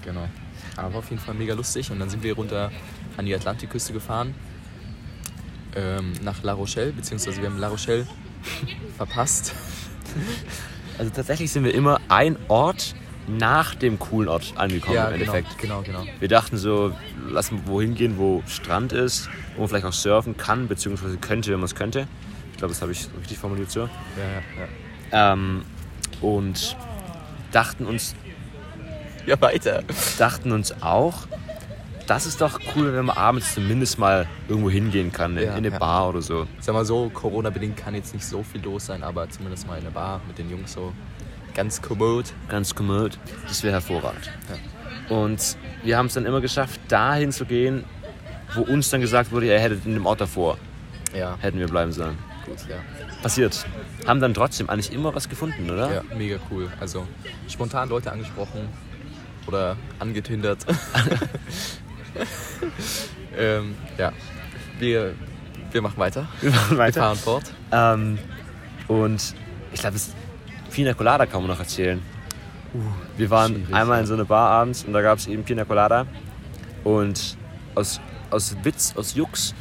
Genau. 0.04 0.28
Aber 0.76 0.96
auf 0.96 1.08
jeden 1.08 1.22
Fall 1.22 1.34
mega 1.34 1.54
lustig. 1.54 1.88
Und 1.92 2.00
dann 2.00 2.10
sind 2.10 2.24
wir 2.24 2.34
runter 2.34 2.72
an 3.16 3.26
die 3.26 3.34
Atlantikküste 3.36 3.92
gefahren. 3.92 4.34
Ähm, 5.76 6.14
nach 6.24 6.42
La 6.42 6.52
Rochelle, 6.52 6.90
beziehungsweise 6.90 7.40
wir 7.40 7.48
haben 7.48 7.58
La 7.58 7.68
Rochelle 7.68 8.08
verpasst. 8.96 9.54
Also 10.98 11.10
tatsächlich 11.10 11.50
sind 11.50 11.64
wir 11.64 11.74
immer 11.74 12.00
ein 12.08 12.36
Ort 12.48 12.94
nach 13.28 13.74
dem 13.74 13.98
coolen 13.98 14.28
Ort 14.28 14.52
angekommen 14.56 14.96
im 14.96 15.02
genau, 15.02 15.32
Endeffekt. 15.32 15.58
genau, 15.58 15.82
genau. 15.82 16.04
Wir 16.18 16.28
dachten 16.28 16.56
so, 16.58 16.92
lass 17.30 17.50
mal 17.52 17.60
wohin 17.66 17.94
gehen, 17.94 18.18
wo 18.18 18.42
Strand 18.48 18.92
ist, 18.92 19.28
wo 19.54 19.60
man 19.60 19.68
vielleicht 19.68 19.86
auch 19.86 19.92
surfen 19.92 20.36
kann, 20.36 20.66
beziehungsweise 20.68 21.16
könnte, 21.18 21.50
wenn 21.52 21.60
man 21.60 21.66
es 21.66 21.74
könnte. 21.74 22.08
Ich 22.52 22.58
glaube, 22.58 22.72
das 22.74 22.82
habe 22.82 22.92
ich 22.92 23.06
richtig 23.20 23.38
formuliert 23.38 23.70
so. 23.70 23.80
Ja, 23.80 23.88
ja, 24.18 24.66
ja. 25.12 25.32
Ähm, 25.32 25.62
und 26.20 26.76
dachten 27.52 27.86
uns, 27.86 28.14
Ja, 29.26 29.40
weiter. 29.40 29.82
dachten 30.18 30.50
uns 30.52 30.82
auch, 30.82 31.26
das 32.06 32.26
ist 32.26 32.40
doch 32.40 32.58
cool, 32.74 32.92
wenn 32.94 33.04
man 33.06 33.16
abends 33.16 33.54
zumindest 33.54 33.98
mal 33.98 34.26
irgendwo 34.48 34.70
hingehen 34.70 35.12
kann, 35.12 35.36
in 35.36 35.44
Ja, 35.46 35.54
eine 35.54 35.70
ja. 35.70 35.78
Bar 35.78 36.08
oder 36.10 36.22
so. 36.22 36.46
Sag 36.60 36.74
mal 36.74 36.84
so, 36.84 37.10
Corona-bedingt 37.10 37.76
kann 37.76 37.94
jetzt 37.94 38.12
nicht 38.14 38.26
so 38.26 38.42
viel 38.42 38.62
los 38.62 38.86
sein, 38.86 39.02
aber 39.02 39.28
zumindest 39.30 39.66
mal 39.66 39.78
in 39.78 39.84
der 39.84 39.90
Bar 39.90 40.20
mit 40.26 40.38
den 40.38 40.50
Jungs 40.50 40.72
so 40.72 40.92
ganz 41.54 41.80
kommod. 41.82 42.32
Ganz 42.48 42.74
kommod. 42.74 43.18
Das 43.46 43.62
wäre 43.62 43.74
hervorragend. 43.74 44.30
Und 45.08 45.56
wir 45.84 45.96
haben 45.98 46.06
es 46.06 46.14
dann 46.14 46.26
immer 46.26 46.40
geschafft, 46.40 46.80
dahin 46.88 47.32
zu 47.32 47.44
gehen, 47.44 47.84
wo 48.54 48.62
uns 48.62 48.90
dann 48.90 49.00
gesagt 49.00 49.32
wurde, 49.32 49.46
ihr 49.46 49.58
hättet 49.58 49.84
in 49.86 49.94
dem 49.94 50.06
Ort 50.06 50.20
davor, 50.20 50.58
Ja, 51.16 51.36
hätten 51.40 51.58
wir 51.58 51.66
bleiben 51.68 51.92
sollen. 51.92 52.16
gut, 52.46 52.56
ja. 52.68 52.76
Passiert. 53.22 53.64
Haben 54.06 54.20
dann 54.20 54.34
trotzdem 54.34 54.68
eigentlich 54.68 54.92
immer 54.92 55.14
was 55.14 55.28
gefunden, 55.28 55.70
oder? 55.70 55.94
Ja, 55.94 56.02
mega 56.16 56.38
cool. 56.50 56.68
Also 56.80 57.06
spontan 57.48 57.88
Leute 57.88 58.10
angesprochen 58.10 58.68
oder 59.46 59.76
angetindert. 60.00 60.58
ähm, 63.36 63.74
ja, 63.98 64.12
wir, 64.78 65.14
wir 65.70 65.82
machen 65.82 65.98
weiter. 65.98 66.26
Wir 66.40 66.50
machen 66.50 66.70
Wir 66.72 66.78
weiter. 66.78 67.00
fahren 67.00 67.16
fort. 67.16 67.44
Ähm, 67.70 68.18
und 68.88 69.34
ich 69.72 69.80
glaube, 69.80 69.94
das 69.94 70.10
Pina 70.70 70.94
Colada 70.94 71.26
kann 71.26 71.40
man 71.42 71.50
noch 71.50 71.60
erzählen. 71.60 72.00
Wir 73.16 73.28
waren 73.30 73.66
einmal 73.72 74.00
in 74.00 74.06
so 74.06 74.14
einer 74.14 74.24
Bar 74.24 74.50
abends 74.50 74.84
und 74.84 74.92
da 74.92 75.02
gab 75.02 75.18
es 75.18 75.26
eben 75.26 75.44
Pina 75.44 75.64
Colada. 75.64 76.06
Und 76.84 77.36
aus, 77.74 78.00
aus 78.30 78.56
Witz, 78.62 78.94
aus 78.96 79.14
Jux, 79.14 79.54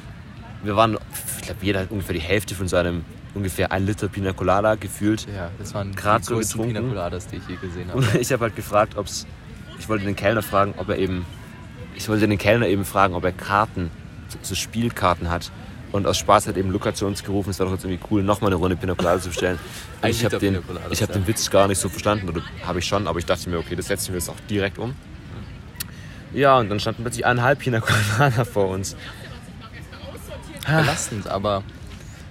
wir 0.63 0.75
waren, 0.75 0.97
ich 1.39 1.45
glaube, 1.45 1.59
jeder 1.61 1.81
hat 1.81 1.91
ungefähr 1.91 2.13
die 2.13 2.21
Hälfte 2.21 2.55
von 2.55 2.67
seinem 2.67 3.03
ungefähr 3.33 3.71
ein 3.71 3.85
Liter 3.85 4.07
Pina 4.07 4.33
Colada 4.33 4.75
gefühlt. 4.75 5.27
Ja, 5.33 5.49
das 5.57 5.73
waren 5.73 5.95
Grad 5.95 6.21
die 6.21 6.25
so 6.25 6.37
getrunken. 6.37 6.73
Pina 6.73 6.87
Coladas, 6.87 7.27
die 7.27 7.37
ich 7.37 7.47
je 7.47 7.55
gesehen 7.55 7.89
habe. 7.89 7.99
Und 7.99 8.15
ich 8.19 8.31
habe 8.31 8.43
halt 8.43 8.55
gefragt, 8.55 8.97
ob 8.97 9.07
es. 9.07 9.25
Ich 9.79 9.89
wollte 9.89 10.05
den 10.05 10.15
Kellner 10.15 10.41
fragen, 10.41 10.73
ob 10.77 10.89
er 10.89 10.97
eben. 10.97 11.25
Ich 11.95 12.07
wollte 12.09 12.27
den 12.27 12.37
Kellner 12.37 12.67
eben 12.67 12.85
fragen, 12.85 13.13
ob 13.13 13.23
er 13.23 13.31
Karten, 13.31 13.91
so, 14.41 14.55
Spielkarten 14.55 15.29
hat. 15.29 15.51
Und 15.91 16.07
aus 16.07 16.17
Spaß 16.17 16.47
hat 16.47 16.55
eben 16.55 16.71
Luca 16.71 16.93
zu 16.93 17.05
uns 17.05 17.23
gerufen, 17.23 17.49
es 17.49 17.59
war 17.59 17.65
doch 17.65 17.73
jetzt 17.73 17.83
irgendwie 17.83 18.01
cool, 18.09 18.23
nochmal 18.23 18.49
eine 18.49 18.55
Runde 18.55 18.77
Pina 18.77 18.95
Colada 18.95 19.19
zu 19.19 19.27
bestellen. 19.27 19.59
Und 20.01 20.09
ich 20.09 20.23
habe 20.23 20.39
den, 20.39 20.59
ich 20.89 21.01
hab 21.01 21.09
ja. 21.09 21.15
den 21.15 21.27
Witz 21.27 21.49
gar 21.49 21.67
nicht 21.67 21.79
so 21.79 21.89
verstanden, 21.89 22.29
oder 22.29 22.41
habe 22.65 22.79
ich 22.79 22.85
schon, 22.85 23.07
aber 23.07 23.19
ich 23.19 23.25
dachte 23.25 23.49
mir, 23.49 23.57
okay, 23.57 23.75
das 23.75 23.87
setzen 23.87 24.09
wir 24.09 24.19
jetzt 24.19 24.29
auch 24.29 24.39
direkt 24.49 24.77
um. 24.77 24.95
Ja, 26.33 26.57
und 26.57 26.69
dann 26.69 26.79
standen 26.79 27.03
plötzlich 27.03 27.25
eineinhalb 27.25 27.59
Pina 27.59 27.81
Colada 27.81 28.45
vor 28.45 28.69
uns. 28.69 28.95
Belastend, 30.65 31.27
aber 31.27 31.63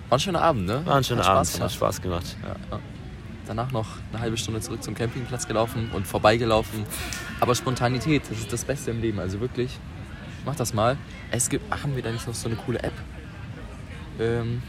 war 0.09 0.17
ein 0.17 0.21
schöner 0.21 0.43
Abend, 0.43 0.67
ne? 0.67 0.81
War 0.87 0.97
ein 0.97 1.05
schöner 1.05 1.23
Hat 1.23 1.29
Abend, 1.29 1.47
Spaß 1.49 1.53
hat 1.53 1.59
gemacht. 1.59 1.75
Spaß 1.75 2.03
gemacht. 2.03 2.37
Ja, 2.43 2.57
ja. 2.71 2.81
Danach 3.51 3.73
noch 3.73 3.89
eine 4.13 4.23
halbe 4.23 4.37
Stunde 4.37 4.61
zurück 4.61 4.81
zum 4.81 4.95
Campingplatz 4.95 5.49
gelaufen 5.49 5.91
und 5.93 6.07
vorbeigelaufen. 6.07 6.85
Aber 7.41 7.57
Spontanität, 7.57 8.23
das 8.31 8.39
ist 8.39 8.53
das 8.53 8.65
Beste 8.65 8.93
im 8.93 9.01
Leben. 9.01 9.19
Also 9.19 9.41
wirklich, 9.41 9.77
mach 10.47 10.55
das 10.55 10.73
mal. 10.73 10.97
Es 11.33 11.51
gibt, 11.51 11.65
ach, 11.69 11.83
haben 11.83 11.97
wir 11.97 12.03
da 12.05 12.13
nicht 12.13 12.29
noch 12.29 12.35
so 12.37 12.49
eine 12.49 12.55
coole 12.55 12.81
App? 12.81 12.93
Ähm, 14.21 14.63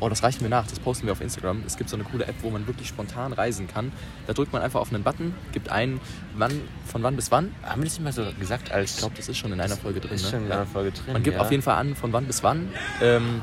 oh, 0.00 0.08
das 0.08 0.22
reicht 0.22 0.40
mir 0.40 0.48
nach. 0.48 0.66
Das 0.66 0.80
posten 0.80 1.04
wir 1.04 1.12
auf 1.12 1.20
Instagram. 1.20 1.62
Es 1.66 1.76
gibt 1.76 1.90
so 1.90 1.96
eine 1.96 2.04
coole 2.04 2.24
App, 2.24 2.36
wo 2.40 2.48
man 2.48 2.66
wirklich 2.66 2.88
spontan 2.88 3.34
reisen 3.34 3.68
kann. 3.68 3.92
Da 4.26 4.32
drückt 4.32 4.54
man 4.54 4.62
einfach 4.62 4.80
auf 4.80 4.90
einen 4.90 5.02
Button, 5.02 5.34
gibt 5.52 5.68
ein, 5.68 6.00
wann, 6.34 6.62
von 6.86 7.02
wann 7.02 7.14
bis 7.14 7.30
wann. 7.30 7.54
Haben 7.62 7.82
wir 7.82 7.90
das 7.90 7.98
nicht 7.98 8.04
mal 8.04 8.12
so 8.14 8.24
gesagt 8.40 8.72
als. 8.72 8.92
Ich 8.92 8.98
glaube, 9.00 9.16
das 9.18 9.28
ist 9.28 9.36
schon 9.36 9.52
in 9.52 9.60
einer 9.60 9.76
Folge 9.76 10.00
drin. 10.00 10.12
ist 10.12 10.24
ne? 10.24 10.30
schon 10.30 10.46
in 10.46 10.52
einer 10.52 10.64
Folge 10.64 10.92
drin. 10.92 11.12
Man 11.12 11.22
gibt 11.22 11.36
ja. 11.36 11.42
auf 11.42 11.50
jeden 11.50 11.62
Fall 11.62 11.76
an, 11.76 11.94
von 11.94 12.10
wann 12.14 12.24
bis 12.24 12.42
wann. 12.42 12.70
Ähm, 13.02 13.42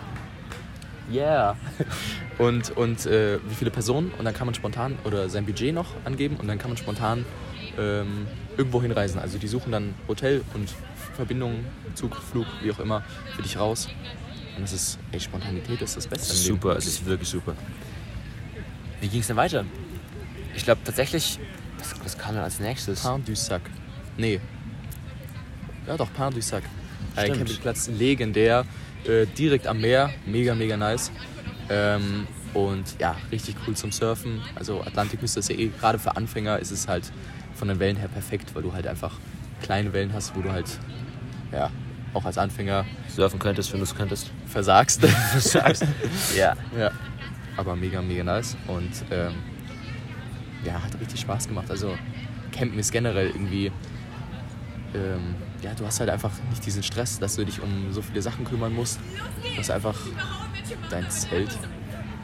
yeah. 1.12 1.56
Und, 2.38 2.76
und 2.76 3.06
äh, 3.06 3.40
wie 3.48 3.56
viele 3.56 3.72
Personen. 3.72 4.12
Und 4.18 4.26
dann 4.26 4.34
kann 4.34 4.46
man 4.46 4.54
spontan 4.54 4.98
oder 5.06 5.30
sein 5.30 5.46
Budget 5.46 5.74
noch 5.74 5.88
angeben 6.04 6.36
und 6.36 6.50
dann 6.50 6.58
kann 6.58 6.70
man 6.70 6.76
spontan 6.76 7.26
ähm, 7.78 8.28
irgendwo 8.58 8.82
hinreisen. 8.82 9.20
Also 9.20 9.38
die 9.38 9.48
suchen 9.48 9.72
dann 9.72 9.94
Hotel 10.10 10.44
und 10.54 10.70
Verbindungen, 11.16 11.66
Zug, 11.94 12.14
Flug, 12.18 12.46
wie 12.62 12.72
auch 12.72 12.80
immer, 12.80 13.04
für 13.36 13.42
dich 13.42 13.58
raus. 13.58 13.88
Und 14.58 14.64
das 14.64 14.74
ist, 14.74 15.00
ey, 15.12 15.20
Spontanität 15.22 15.82
ist 15.82 15.96
das 15.96 16.08
Beste. 16.08 16.28
Das 16.28 16.38
ist 16.38 16.46
super, 16.46 16.76
es 16.76 16.88
ist 16.88 17.06
wirklich 17.06 17.30
super. 17.30 17.56
Wie 19.00 19.08
ging 19.08 19.22
es 19.22 19.28
denn 19.28 19.38
weiter? 19.38 19.66
Ich 20.56 20.64
glaube 20.64 20.82
tatsächlich, 20.84 21.40
was, 21.78 21.94
was 22.04 22.18
kam 22.18 22.36
dann 22.36 22.44
als 22.44 22.60
nächstes? 22.60 23.02
Pain 23.02 23.24
du 23.26 23.36
Sac. 23.36 23.62
Nee. 24.18 24.40
Ja 25.88 25.98
doch, 25.98 26.12
Pain 26.14 26.34
du 26.34 26.42
Sac. 26.42 26.64
Ein 27.16 27.26
Stimmt. 27.26 27.38
Campingplatz, 27.40 27.88
legendär, 27.88 28.66
äh, 29.08 29.26
direkt 29.26 29.68
am 29.68 29.82
Meer, 29.82 30.12
mega, 30.26 30.56
mega 30.56 30.78
nice. 30.78 31.12
Ähm, 31.70 32.28
und 32.54 32.96
ja, 33.00 33.16
richtig 33.32 33.56
cool 33.68 33.76
zum 33.76 33.92
Surfen. 33.92 34.42
Also 34.56 34.82
Atlantikküste 34.82 35.40
ist 35.40 35.50
ja 35.50 35.58
eh, 35.58 35.68
gerade 35.80 36.00
für 36.00 36.16
Anfänger 36.16 36.60
ist 36.60 36.72
es 36.72 36.88
halt 36.88 37.12
von 37.54 37.68
den 37.68 37.80
Wellen 37.80 37.98
her 37.98 38.08
perfekt, 38.08 38.54
weil 38.56 38.64
du 38.64 38.74
halt 38.74 38.88
einfach 38.88 39.18
kleine 39.62 39.94
Wellen 39.94 40.14
hast, 40.14 40.36
wo 40.36 40.42
du 40.42 40.52
halt, 40.52 40.80
ja, 41.52 41.70
auch 42.14 42.26
als 42.26 42.38
Anfänger 42.38 42.86
Surfen 43.10 43.40
könntest, 43.40 43.74
wenn 43.74 43.80
du 43.80 43.84
es 43.84 43.96
könntest. 43.96 44.32
versagst. 44.48 45.02
Sagst. 45.38 45.84
ja. 46.38 46.56
Ja, 46.78 46.92
aber 47.58 47.76
mega, 47.76 48.02
mega 48.02 48.24
nice. 48.24 48.56
Und 48.68 48.92
ähm, 49.12 49.34
ja, 50.64 50.82
hat 50.82 51.00
richtig 51.00 51.20
Spaß 51.20 51.48
gemacht. 51.48 51.70
Also 51.70 51.98
Campen 52.52 52.80
ist 52.80 52.92
generell 52.92 53.28
irgendwie, 53.28 53.72
ähm, 54.94 55.36
ja, 55.66 55.74
du 55.74 55.84
hast 55.84 56.00
halt 56.00 56.12
einfach 56.12 56.30
nicht 56.52 56.64
diesen 56.64 56.84
Stress, 56.84 57.18
dass 57.18 57.38
du 57.38 57.44
dich 57.44 57.60
um 57.60 57.92
so 57.92 58.04
viele 58.04 58.22
Sachen 58.22 58.46
kümmern 58.46 58.72
musst. 58.72 59.00
Du 59.42 59.58
hast 59.58 59.72
einfach 59.72 59.96
dein 60.92 61.10
Zelt. 61.10 61.50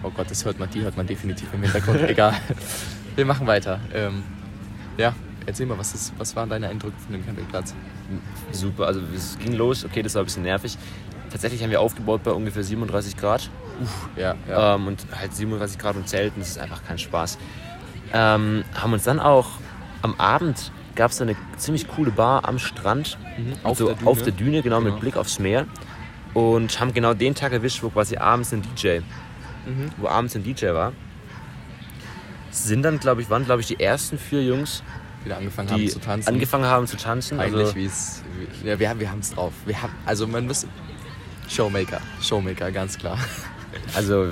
Oh 0.03 0.11
Gott, 0.11 0.29
das 0.29 0.45
hört 0.45 0.59
man, 0.59 0.69
die 0.69 0.81
hört 0.81 0.95
man 0.95 1.07
definitiv 1.07 1.51
im 1.51 1.63
Hintergrund. 1.63 2.01
Egal. 2.07 2.35
Wir 3.15 3.25
machen 3.25 3.47
weiter. 3.47 3.79
Ähm, 3.95 4.21
ja, 4.97 5.15
erzähl 5.47 5.65
mal, 5.65 5.77
was, 5.77 5.95
ist, 5.95 6.13
was 6.19 6.35
waren 6.35 6.49
deine 6.49 6.69
Eindrücke 6.69 6.95
von 6.99 7.13
dem 7.13 7.25
Campingplatz? 7.25 7.73
Super, 8.51 8.85
also 8.85 9.01
es 9.15 9.39
ging 9.39 9.53
los, 9.53 9.85
okay, 9.85 10.03
das 10.03 10.13
war 10.13 10.21
ein 10.21 10.25
bisschen 10.25 10.43
nervig. 10.43 10.77
Tatsächlich 11.31 11.63
haben 11.63 11.71
wir 11.71 11.81
aufgebaut 11.81 12.21
bei 12.23 12.31
ungefähr 12.31 12.63
37 12.63 13.17
Grad. 13.17 13.49
Ja, 14.15 14.35
ja. 14.47 14.75
Ähm, 14.75 14.85
und 14.85 15.03
halt 15.17 15.33
37 15.33 15.79
Grad 15.79 15.95
und 15.95 16.07
Zelten, 16.07 16.41
das 16.41 16.49
ist 16.49 16.59
einfach 16.59 16.83
kein 16.83 16.99
Spaß. 16.99 17.39
Ähm, 18.13 18.63
haben 18.75 18.93
uns 18.93 19.03
dann 19.03 19.19
auch 19.19 19.47
am 20.03 20.13
Abend 20.19 20.71
gab 21.01 21.09
es 21.09 21.19
eine 21.19 21.35
ziemlich 21.57 21.87
coole 21.87 22.11
Bar 22.11 22.47
am 22.47 22.59
Strand, 22.59 23.17
Mhm, 23.39 23.53
auf, 23.63 23.79
so, 23.79 23.87
der 23.87 23.95
Düne. 23.95 24.07
auf 24.07 24.21
der 24.21 24.33
Düne, 24.33 24.61
genau, 24.61 24.77
Genau. 24.79 24.91
mit 24.91 25.01
Blick 25.01 25.17
aufs 25.17 25.39
Meer. 25.39 25.65
Und 26.35 26.79
haben 26.79 26.93
genau 26.93 27.15
den 27.15 27.33
Tag 27.33 27.53
erwischt, 27.53 27.81
wo 27.81 27.89
quasi 27.89 28.17
abends 28.17 28.53
ein 28.53 28.61
DJ, 28.61 28.99
Mhm. 29.65 29.89
wo 29.97 30.07
abends 30.07 30.35
ein 30.35 30.43
DJ 30.43 30.67
war. 30.75 30.93
Sind 32.51 32.83
dann, 32.83 32.99
glaube 32.99 33.21
ich, 33.23 33.31
waren, 33.31 33.45
glaube 33.45 33.61
ich, 33.61 33.67
die 33.67 33.79
ersten 33.79 34.19
vier 34.19 34.43
Jungs, 34.43 34.83
Wieder 35.23 35.37
angefangen 35.37 35.71
haben 35.71 35.79
die 35.79 35.87
zu 35.87 35.99
tanzen. 35.99 36.29
angefangen 36.29 36.65
haben 36.65 36.85
zu 36.85 36.97
tanzen. 36.97 37.39
Eigentlich, 37.39 37.61
Also, 37.65 37.75
wie 37.75 37.85
es. 37.85 38.21
Ja, 38.63 38.77
wir, 38.79 38.87
haben- 38.89 38.99
wir 38.99 39.09
haben 39.09 39.19
es 39.21 39.31
drauf. 39.33 39.53
Wir 39.65 39.81
haben, 39.81 39.93
also, 40.05 40.27
man 40.27 40.45
muss. 40.45 40.67
Showmaker. 41.49 41.99
Showmaker, 42.21 42.71
ganz 42.71 42.95
klar. 42.97 43.17
also 43.95 44.25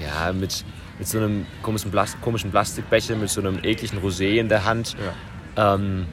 ja, 0.00 0.32
mit, 0.32 0.64
mit 1.00 1.08
so 1.08 1.18
einem 1.18 1.46
komischen, 1.62 1.90
Plas 1.90 2.16
komischen 2.20 2.52
Plastikbecher, 2.52 3.16
mit 3.16 3.28
so 3.28 3.40
einem 3.40 3.58
ekligen 3.64 3.98
Rosé 4.00 4.38
in 4.38 4.48
der 4.48 4.64
Hand. 4.64 4.92
Ja. 4.92 5.12
Ähm, 5.56 6.06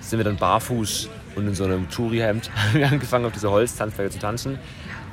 sind 0.00 0.18
wir 0.18 0.24
dann 0.24 0.36
barfuß 0.36 1.08
und 1.36 1.46
in 1.46 1.54
so 1.54 1.64
einem 1.64 1.88
Touri-Hemd 1.88 2.50
haben 2.56 2.74
wir 2.74 2.88
angefangen, 2.88 3.24
auf 3.26 3.32
dieser 3.32 3.50
Holztanzfläche 3.50 4.10
zu 4.10 4.18
tanzen. 4.18 4.58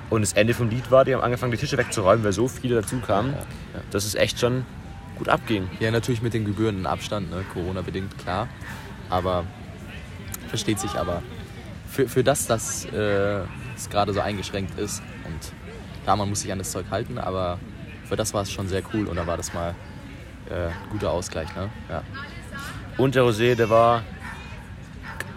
Und 0.10 0.22
das 0.22 0.34
Ende 0.34 0.54
vom 0.54 0.70
Lied 0.70 0.92
war, 0.92 1.04
die 1.04 1.16
haben 1.16 1.22
angefangen, 1.22 1.52
die 1.52 1.58
Tische 1.58 1.78
wegzuräumen, 1.78 2.24
weil 2.24 2.32
so 2.32 2.48
viele 2.48 2.76
dazu 2.76 3.00
kamen, 3.00 3.34
Ja, 3.34 3.40
ja. 3.40 3.82
dass 3.92 4.06
es 4.06 4.14
echt 4.16 4.40
schon 4.40 4.66
gut 5.18 5.30
abging. 5.30 5.68
Ja, 5.80 5.90
natürlich 5.92 6.22
mit 6.22 6.34
den 6.34 6.46
gebührenden 6.46 6.86
Abstand, 6.86 7.32
ne? 7.32 7.44
Corona-bedingt, 7.54 8.18
klar. 8.20 8.48
Aber 9.10 9.46
versteht 10.48 10.80
sich 10.80 10.92
aber. 10.92 11.24
Für, 11.90 12.08
für 12.08 12.24
das, 12.24 12.46
dass 12.46 12.86
äh, 12.86 13.40
es 13.76 13.90
gerade 13.90 14.14
so 14.14 14.20
eingeschränkt 14.20 14.78
ist 14.80 15.02
und 15.26 15.54
klar, 16.04 16.18
man 16.18 16.30
muss 16.30 16.42
sich 16.42 16.52
an 16.52 16.60
das 16.60 16.72
Zeug 16.72 16.86
halten, 16.92 17.18
aber 17.18 17.60
für 18.06 18.16
das 18.16 18.34
war 18.34 18.44
es 18.44 18.52
schon 18.52 18.68
sehr 18.68 18.82
cool 18.94 19.08
und 19.08 19.16
da 19.16 19.26
war 19.26 19.38
das 19.38 19.54
mal 19.54 19.74
äh, 20.50 20.68
ein 20.68 20.74
guter 20.92 21.12
Ausgleich, 21.12 21.48
ne? 21.56 21.70
Ja. 21.90 22.04
Und 22.98 23.16
der 23.16 23.24
Rosé, 23.24 23.56
der 23.56 23.70
war 23.70 24.04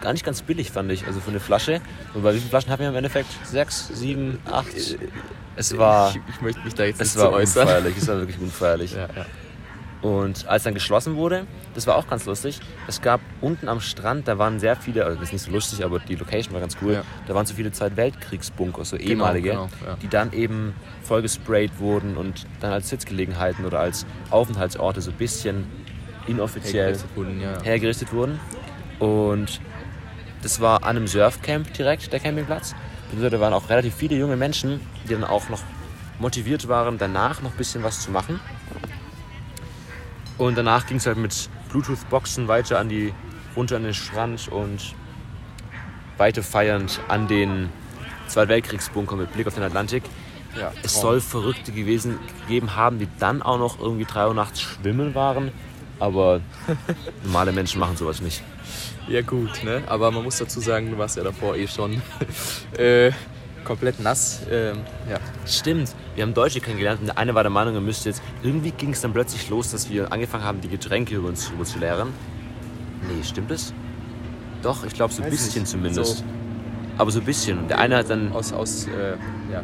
gar 0.01 0.13
nicht 0.13 0.25
ganz 0.25 0.43
billig, 0.43 0.71
fand 0.71 0.91
ich. 0.93 1.07
Also 1.07 1.21
für 1.21 1.31
eine 1.31 1.41
Flasche. 1.41 1.81
Und 2.15 2.23
bei 2.23 2.33
wie 2.35 2.39
vielen 2.39 2.51
Flaschen 2.51 2.71
hatten 2.71 2.83
wir 2.83 2.89
im 2.91 2.95
Endeffekt? 2.97 3.29
Sechs, 3.45 3.89
sieben, 3.89 4.39
acht? 4.51 4.69
Es 5.57 5.77
war, 5.77 6.11
ich, 6.11 6.21
ich 6.35 6.41
möchte 6.41 6.61
mich 6.63 6.75
da 6.75 6.85
jetzt 6.85 7.01
es 7.01 7.15
nicht 7.17 7.25
war 7.25 7.31
zu 7.33 7.37
äußern. 7.37 7.63
unfeierlich. 7.67 7.97
Es 7.97 8.07
war 8.09 8.17
wirklich 8.19 8.39
unfeierlich. 8.39 8.93
Ja, 8.93 9.09
ja. 9.17 9.27
Und 10.01 10.47
als 10.47 10.63
dann 10.63 10.75
geschlossen 10.75 11.17
wurde, 11.17 11.45
das 11.75 11.89
war 11.89 11.97
auch 11.97 12.07
ganz 12.07 12.25
lustig, 12.25 12.61
es 12.87 13.03
gab 13.03 13.21
unten 13.41 13.69
am 13.69 13.81
Strand, 13.81 14.29
da 14.29 14.39
waren 14.39 14.61
sehr 14.61 14.77
viele, 14.77 15.05
also 15.05 15.17
das 15.19 15.31
ist 15.31 15.33
nicht 15.33 15.43
so 15.47 15.51
lustig, 15.51 15.85
aber 15.85 15.99
die 15.99 16.15
Location 16.15 16.53
war 16.55 16.61
ganz 16.61 16.77
cool, 16.81 16.93
Ja. 16.93 17.03
da 17.27 17.35
waren 17.35 17.47
so 17.47 17.55
viele 17.55 17.73
Zeit 17.73 17.97
Weltkriegsbunker, 17.97 18.85
so 18.85 18.95
ehemalige, 18.97 19.49
genau, 19.51 19.69
ja. 19.85 19.97
die 20.01 20.07
dann 20.07 20.33
eben 20.33 20.73
vollgesprayt 21.03 21.81
wurden 21.81 22.17
und 22.17 22.47
dann 22.61 22.73
als 22.73 22.91
Sitzgelegenheiten 22.91 23.65
oder 23.65 23.81
als 23.81 24.07
Aufenthaltsorte 24.31 25.01
so 25.01 25.11
ein 25.11 25.17
bisschen 25.17 25.67
inoffiziell 26.29 26.85
Hergerichtet 26.85 27.17
wurden, 27.17 27.41
ja. 27.41 27.63
hergerichtet 27.63 28.13
wurden. 28.13 28.41
Und 28.99 29.61
das 30.43 30.61
war 30.61 30.85
an 30.85 30.97
einem 30.97 31.07
Surfcamp 31.07 31.73
direkt, 31.75 32.13
der 32.13 32.21
Campingplatz. 32.21 32.75
Da 33.19 33.41
waren 33.41 33.53
auch 33.53 33.69
relativ 33.71 33.95
viele 33.95 34.17
junge 34.17 34.37
Menschen, 34.37 34.81
die 35.05 35.15
dann 35.15 35.25
auch 35.25 35.49
noch 35.49 35.63
motiviert 36.19 36.69
waren, 36.69 36.99
danach 36.99 37.43
noch 37.43 37.53
ein 37.53 37.57
bisschen 37.57 37.83
was 37.83 38.03
zu 38.03 38.11
machen. 38.11 38.41
Und 40.37 40.57
danach 40.57 40.87
ging 40.87 40.99
es 40.99 41.07
halt 41.07 41.17
mit 41.17 41.49
Bluetooth-Boxen 41.71 42.49
weiter 42.49 42.79
an 42.79 42.89
die, 42.89 43.13
runter 43.57 43.77
an 43.77 43.85
den 43.85 43.95
Strand 43.95 44.49
und 44.49 44.95
weiter 46.17 46.43
feiernd 46.43 47.01
an 47.09 47.29
den 47.29 47.71
Zweiten 48.29 48.51
Weltkriegsbunker 48.51 49.17
mit 49.17 49.33
Blick 49.33 49.47
auf 49.47 49.55
den 49.55 49.63
Atlantik. 49.63 50.03
ja. 50.59 50.73
Es 50.83 51.01
soll 51.01 51.21
Verrückte 51.21 51.73
gewesen 51.73 52.19
gegeben 52.43 52.77
haben, 52.77 52.99
die 52.99 53.09
dann 53.19 53.43
auch 53.43 53.59
noch 53.59 53.81
irgendwie 53.81 54.05
drei 54.05 54.27
Uhr 54.27 54.35
nachts 54.35 54.61
schwimmen 54.61 55.15
waren. 55.15 55.51
Aber 55.99 56.41
normale 57.25 57.53
Menschen 57.53 57.81
machen 57.81 57.97
sowas 57.97 58.21
nicht. 58.21 58.43
Ja 59.09 59.23
gut, 59.23 59.65
ne? 59.65 59.83
Aber 59.87 60.11
man 60.11 60.23
muss 60.23 60.39
dazu 60.39 60.61
sagen, 60.61 60.91
du 60.91 60.99
warst 60.99 61.17
ja 61.17 61.25
davor 61.25 61.57
eh 61.57 61.67
schon 61.67 62.03
äh, 62.79 63.11
komplett 63.65 64.01
nass. 64.01 64.43
Ähm, 64.51 64.79
ja. 65.11 65.19
Stimmt, 65.47 65.95
wir 66.15 66.25
haben 66.25 66.35
Deutsche 66.35 66.61
kennengelernt 66.61 67.01
und 67.01 67.07
der 67.07 67.19
eine 67.19 67.35
war 67.35 67.43
der 67.43 67.51
Meinung, 67.51 67.75
er 67.75 67.81
müsste 67.81 68.11
jetzt. 68.11 68.23
Irgendwie 68.43 68.71
ging 68.71 68.91
es 68.91 69.01
dann 69.01 69.13
plötzlich 69.13 69.49
los, 69.49 69.71
dass 69.71 69.91
wir 69.91 70.13
angefangen 70.13 70.45
haben, 70.45 70.61
die 70.61 70.69
Getränke 70.69 71.17
über 71.17 71.29
uns 71.29 71.51
zu 71.65 71.79
leeren. 71.79 72.09
Nee, 73.03 73.23
stimmt 73.25 73.51
es? 73.51 73.73
Doch, 74.63 74.85
ich 74.85 74.93
glaube 74.93 75.13
so 75.13 75.23
ein 75.23 75.31
bisschen 75.31 75.63
nicht. 75.63 75.71
zumindest. 75.71 76.19
So. 76.19 76.25
Aber 76.99 77.11
so 77.11 77.21
ein 77.21 77.25
bisschen. 77.25 77.59
Und 77.59 77.69
der 77.69 77.79
eine 77.79 77.97
hat 77.97 78.11
dann 78.11 78.33
Aus, 78.33 78.53
aus 78.53 78.87
äh, 78.89 79.13
ja. 79.53 79.63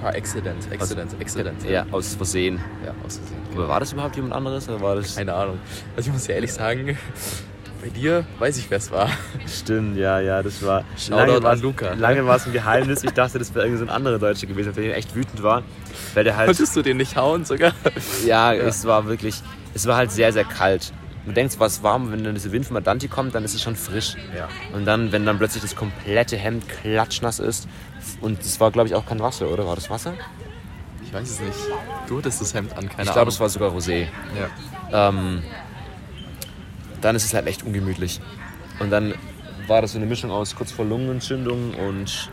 Paar 0.00 0.14
Accident, 0.14 0.66
Accident, 0.72 1.14
Accident. 1.20 1.62
ja, 1.68 1.86
aus 1.90 2.14
Versehen. 2.14 2.58
ja 2.84 2.94
aus 3.04 3.18
Versehen. 3.18 3.38
Aber 3.54 3.68
war 3.68 3.80
das 3.80 3.92
überhaupt 3.92 4.16
jemand 4.16 4.32
anderes 4.34 4.68
oder 4.68 4.80
war 4.80 4.96
das. 4.96 5.16
Keine 5.16 5.34
Ahnung. 5.34 5.58
Also 5.96 6.08
ich 6.08 6.12
muss 6.12 6.26
ja 6.26 6.34
ehrlich 6.34 6.52
sagen, 6.52 6.96
bei 7.82 7.88
dir 7.88 8.24
weiß 8.38 8.58
ich, 8.58 8.70
wer 8.70 8.78
es 8.78 8.90
war. 8.90 9.10
Stimmt, 9.46 9.96
ja, 9.96 10.20
ja, 10.20 10.42
das 10.42 10.64
war. 10.64 10.84
Shoutout 10.96 11.46
an 11.46 11.60
Luca. 11.60 11.92
Lange 11.94 12.26
war 12.26 12.36
es 12.36 12.46
ein 12.46 12.52
Geheimnis. 12.52 13.04
Ich 13.04 13.12
dachte, 13.12 13.38
das 13.38 13.54
wäre 13.54 13.66
irgendwie 13.66 13.84
so 13.84 13.90
ein 13.90 13.94
anderer 13.94 14.18
Deutscher 14.18 14.46
gewesen, 14.46 14.72
der 14.74 14.96
echt 14.96 15.14
wütend 15.14 15.42
war. 15.42 15.62
Weil 16.14 16.24
der 16.24 16.36
halt. 16.36 16.46
Konntest 16.46 16.76
du 16.76 16.82
den 16.82 16.96
nicht 16.98 17.16
hauen 17.16 17.44
sogar? 17.44 17.72
Ja, 18.26 18.52
es 18.52 18.84
war 18.84 19.06
wirklich, 19.06 19.42
es 19.74 19.86
war 19.86 19.96
halt 19.96 20.12
sehr, 20.12 20.32
sehr 20.32 20.44
kalt. 20.44 20.92
Man 21.30 21.36
denkt 21.36 21.54
es 21.54 21.74
ist 21.74 21.84
warm, 21.84 22.10
wenn 22.10 22.24
dann 22.24 22.34
dieser 22.34 22.50
Wind 22.50 22.66
vom 22.66 22.76
Atlantik 22.76 23.12
kommt, 23.12 23.36
dann 23.36 23.44
ist 23.44 23.54
es 23.54 23.62
schon 23.62 23.76
frisch. 23.76 24.16
Ja. 24.36 24.48
Und 24.74 24.84
dann, 24.84 25.12
wenn 25.12 25.24
dann 25.24 25.38
plötzlich 25.38 25.62
das 25.62 25.76
komplette 25.76 26.36
Hemd 26.36 26.68
klatschnass 26.68 27.38
ist 27.38 27.68
und 28.20 28.40
es 28.40 28.58
war, 28.58 28.72
glaube 28.72 28.88
ich, 28.88 28.96
auch 28.96 29.06
kein 29.06 29.20
Wasser, 29.20 29.48
oder? 29.48 29.64
War 29.64 29.76
das 29.76 29.88
Wasser? 29.90 30.14
Ich 31.04 31.12
weiß 31.12 31.30
es 31.30 31.38
nicht. 31.38 31.56
Du 32.08 32.18
hattest 32.18 32.40
das 32.40 32.52
Hemd 32.52 32.72
an, 32.72 32.88
keine 32.88 32.94
ich 32.94 32.98
Ahnung. 33.02 33.12
glaube, 33.14 33.28
es 33.28 33.38
war 33.38 33.48
sogar 33.48 33.70
Rosé. 33.70 34.08
Ja. 34.90 35.08
Ähm, 35.08 35.44
dann 37.00 37.14
ist 37.14 37.24
es 37.26 37.32
halt 37.32 37.46
echt 37.46 37.62
ungemütlich. 37.62 38.20
Und 38.80 38.90
dann 38.90 39.14
war 39.68 39.82
das 39.82 39.92
so 39.92 39.98
eine 39.98 40.06
Mischung 40.06 40.32
aus 40.32 40.56
kurz 40.56 40.72
vor 40.72 40.84
Lungenentzündung 40.84 41.74
und 41.74 42.28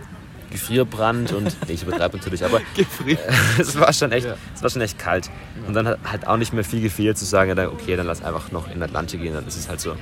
Gefrierbrand 0.51 1.33
und 1.33 1.55
nee, 1.67 1.73
ich 1.73 1.83
übertreibe 1.83 2.17
natürlich, 2.17 2.43
aber 2.45 2.61
Gefriert. 2.75 3.19
es 3.59 3.77
war 3.79 3.91
schon 3.93 4.11
echt, 4.11 4.27
Ja. 4.27 4.35
es 4.55 4.61
war 4.63 4.69
schon 4.69 4.81
echt 4.81 4.97
kalt. 4.99 5.29
Und 5.67 5.73
dann 5.73 5.87
hat 5.87 5.99
halt 6.05 6.27
auch 6.27 6.37
nicht 6.37 6.53
mehr 6.53 6.63
viel 6.63 6.81
gefehlt 6.81 7.17
zu 7.17 7.25
sagen, 7.25 7.57
ja, 7.57 7.67
okay, 7.69 7.95
dann 7.95 8.05
lass 8.07 8.21
einfach 8.23 8.51
noch 8.51 8.67
in 8.67 8.73
den 8.73 8.83
Atlantik 8.83 9.21
gehen. 9.21 9.33
Dann 9.33 9.45
ist 9.47 9.57
es 9.57 9.67
halt 9.69 9.79
so 9.81 9.95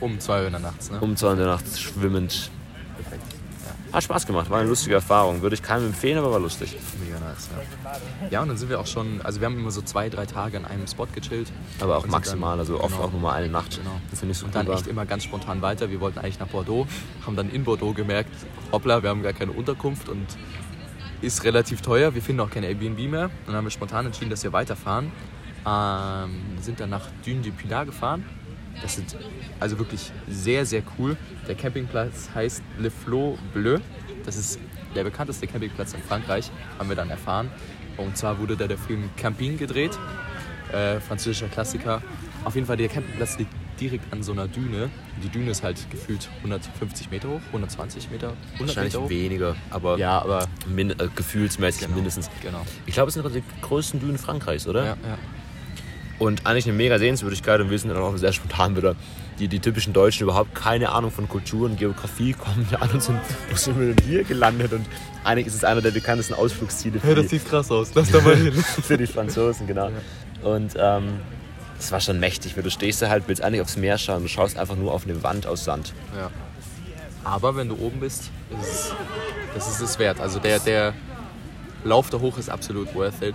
Um 0.00 0.18
zwei 0.20 0.40
Uhr 0.40 0.46
in 0.46 0.52
der 0.52 0.60
Nacht, 0.60 0.90
ne? 0.90 0.98
um 1.00 1.16
zwei 1.16 1.26
Uhr 1.28 1.32
in 1.34 1.38
der 1.38 1.46
Nacht 1.48 1.64
schwimmend. 1.78 2.50
Hat 3.92 4.02
Spaß 4.04 4.26
gemacht, 4.26 4.50
war 4.50 4.58
eine 4.60 4.68
lustige 4.68 4.94
Erfahrung. 4.96 5.40
Würde 5.40 5.54
ich 5.54 5.62
keinem 5.62 5.86
empfehlen, 5.86 6.18
aber 6.18 6.30
war 6.30 6.40
lustig. 6.40 6.76
Mega 7.02 7.18
nice, 7.20 7.48
ja. 8.22 8.28
Ja, 8.30 8.42
und 8.42 8.48
dann 8.48 8.56
sind 8.58 8.68
wir 8.68 8.78
auch 8.80 8.86
schon, 8.86 9.22
also 9.22 9.40
wir 9.40 9.46
haben 9.46 9.58
immer 9.58 9.70
so 9.70 9.80
zwei, 9.80 10.08
drei 10.10 10.26
Tage 10.26 10.58
an 10.58 10.66
einem 10.66 10.86
Spot 10.86 11.06
gechillt. 11.14 11.50
Aber 11.80 11.96
auch 11.96 12.06
maximal, 12.06 12.50
dann- 12.52 12.60
also 12.60 12.80
oft 12.80 12.94
genau. 12.94 13.04
auch 13.08 13.12
nur 13.12 13.20
mal 13.22 13.32
eine 13.32 13.48
Nacht. 13.48 13.78
Genau. 13.78 13.98
Das 14.10 14.18
finde 14.20 14.32
ich 14.32 14.38
so 14.38 14.46
Und 14.46 14.54
dann 14.54 14.66
echt 14.70 14.86
immer 14.86 15.06
ganz 15.06 15.24
spontan 15.24 15.62
weiter. 15.62 15.90
Wir 15.90 16.00
wollten 16.00 16.18
eigentlich 16.18 16.38
nach 16.38 16.48
Bordeaux, 16.48 16.86
haben 17.26 17.36
dann 17.36 17.50
in 17.50 17.64
Bordeaux 17.64 17.94
gemerkt, 17.94 18.30
hoppla, 18.72 19.02
wir 19.02 19.08
haben 19.10 19.22
gar 19.22 19.32
keine 19.32 19.52
Unterkunft 19.52 20.08
und 20.10 20.26
ist 21.22 21.44
relativ 21.44 21.80
teuer. 21.80 22.14
Wir 22.14 22.22
finden 22.22 22.40
auch 22.42 22.50
keine 22.50 22.66
Airbnb 22.68 22.98
mehr. 23.10 23.24
Und 23.24 23.32
dann 23.48 23.56
haben 23.56 23.64
wir 23.64 23.70
spontan 23.70 24.04
entschieden, 24.06 24.30
dass 24.30 24.42
wir 24.44 24.52
weiterfahren. 24.52 25.10
Ähm, 25.66 26.30
sind 26.60 26.78
dann 26.80 26.90
nach 26.90 27.06
Dune 27.24 27.40
du 27.42 27.50
Pilat 27.52 27.86
gefahren. 27.86 28.24
Das 28.82 28.94
sind 28.96 29.16
also 29.60 29.78
wirklich 29.78 30.10
sehr, 30.28 30.64
sehr 30.66 30.82
cool. 30.98 31.16
Der 31.46 31.54
Campingplatz 31.54 32.28
heißt 32.34 32.62
Le 32.78 32.90
Flot 32.90 33.38
Bleu. 33.52 33.78
Das 34.24 34.36
ist 34.36 34.58
der 34.94 35.04
bekannteste 35.04 35.46
Campingplatz 35.46 35.94
in 35.94 36.02
Frankreich, 36.02 36.50
haben 36.78 36.88
wir 36.88 36.96
dann 36.96 37.10
erfahren. 37.10 37.50
Und 37.96 38.16
zwar 38.16 38.38
wurde 38.38 38.56
da 38.56 38.66
der 38.66 38.78
Film 38.78 39.10
Camping 39.16 39.58
gedreht, 39.58 39.98
äh, 40.72 41.00
französischer 41.00 41.48
Klassiker. 41.48 42.02
Auf 42.44 42.54
jeden 42.54 42.66
Fall, 42.66 42.76
der 42.76 42.88
Campingplatz 42.88 43.38
liegt 43.38 43.52
direkt 43.80 44.12
an 44.12 44.22
so 44.22 44.32
einer 44.32 44.48
Düne. 44.48 44.90
Die 45.22 45.28
Düne 45.28 45.50
ist 45.50 45.62
halt 45.62 45.88
gefühlt 45.90 46.28
150 46.38 47.10
Meter 47.10 47.28
hoch, 47.28 47.40
120 47.48 48.10
Meter, 48.10 48.28
100 48.54 48.60
Wahrscheinlich 48.60 48.94
Meter 48.94 49.04
hoch. 49.04 49.10
weniger, 49.10 49.56
aber 49.70 49.98
Ja, 49.98 50.20
aber 50.20 50.46
min 50.66 50.90
äh, 50.90 51.08
gefühlsmäßig 51.14 51.82
Genau. 51.82 51.94
mindestens. 51.96 52.30
genau. 52.42 52.64
Ich 52.86 52.94
glaube, 52.94 53.08
es 53.08 53.14
sind 53.14 53.26
die 53.34 53.42
größten 53.62 54.00
Dünen 54.00 54.18
Frankreichs, 54.18 54.66
oder? 54.66 54.84
Ja, 54.84 54.90
ja. 54.90 55.18
Und 56.18 56.46
eigentlich 56.46 56.66
eine 56.66 56.74
mega 56.74 56.98
Sehenswürdigkeit 56.98 57.60
und 57.60 57.70
wir 57.70 57.78
sind 57.78 57.90
dann 57.90 57.98
auch 57.98 58.16
sehr 58.16 58.32
spontan 58.32 58.76
wieder. 58.76 58.96
Die, 59.38 59.46
die 59.46 59.60
typischen 59.60 59.92
Deutschen 59.92 60.24
überhaupt 60.24 60.52
keine 60.54 60.88
Ahnung 60.88 61.12
von 61.12 61.28
Kultur 61.28 61.66
und 61.66 61.78
Geografie 61.78 62.32
kommen 62.38 62.66
da 62.70 62.78
an 62.78 62.90
und 62.90 63.02
sind, 63.02 63.20
wo 63.50 63.56
sind 63.56 63.78
wir 63.78 63.94
denn 63.94 64.06
hier 64.06 64.24
gelandet? 64.24 64.72
Und 64.72 64.84
eigentlich 65.22 65.46
ist 65.46 65.54
es 65.54 65.62
einer 65.62 65.80
der 65.80 65.92
bekanntesten 65.92 66.34
Ausflugsziele 66.34 66.98
für, 66.98 67.14
die, 67.14 67.28
sieht 67.28 67.48
krass 67.48 67.70
aus. 67.70 67.90
Lass 67.94 68.10
da 68.10 68.20
mal 68.20 68.34
hin. 68.36 68.52
für 68.52 68.96
die 68.96 69.06
Franzosen, 69.06 69.66
genau. 69.68 69.90
Und 70.42 70.74
ähm, 70.76 71.20
das 71.76 71.92
war 71.92 72.00
schon 72.00 72.18
mächtig, 72.18 72.56
weil 72.56 72.64
du 72.64 72.70
stehst 72.70 73.00
da 73.00 73.08
halt, 73.08 73.24
willst 73.28 73.42
eigentlich 73.42 73.60
aufs 73.60 73.76
Meer 73.76 73.98
schauen, 73.98 74.22
du 74.22 74.28
schaust 74.28 74.58
einfach 74.58 74.74
nur 74.74 74.92
auf 74.92 75.04
eine 75.04 75.22
Wand 75.22 75.46
aus 75.46 75.64
Sand. 75.64 75.92
ja. 76.16 76.30
Aber 77.24 77.56
wenn 77.56 77.68
du 77.68 77.74
oben 77.76 78.00
bist, 78.00 78.30
ist 78.60 78.72
es, 78.72 78.92
das 79.54 79.68
ist 79.68 79.80
es 79.80 79.98
wert. 79.98 80.18
Also 80.18 80.38
der, 80.38 80.60
der 80.60 80.94
Lauf 81.84 82.08
da 82.10 82.20
hoch 82.20 82.38
ist 82.38 82.48
absolut 82.48 82.94
worth 82.94 83.20
it. 83.22 83.34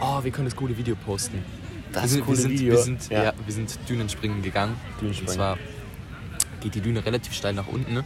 Oh, 0.00 0.22
wir 0.24 0.30
können 0.30 0.46
das 0.46 0.56
coole 0.56 0.76
Video 0.76 0.96
posten. 0.96 1.44
Das 1.92 2.02
wir 2.02 2.08
sind, 2.08 2.28
wir 2.28 2.36
sind, 2.36 2.50
Video. 2.50 2.72
Wir 2.74 2.82
sind, 2.82 3.10
Ja. 3.10 3.24
ja. 3.24 3.32
wir 3.44 3.54
sind 3.54 3.78
Dünenspringen 3.88 4.42
gegangen. 4.42 4.76
Dünenspringen. 5.00 5.30
Und 5.30 5.34
zwar 5.34 5.58
geht 6.60 6.74
die 6.74 6.80
Düne 6.80 7.04
relativ 7.04 7.32
steil 7.32 7.54
nach 7.54 7.66
unten. 7.68 7.94
Ne? 7.94 8.04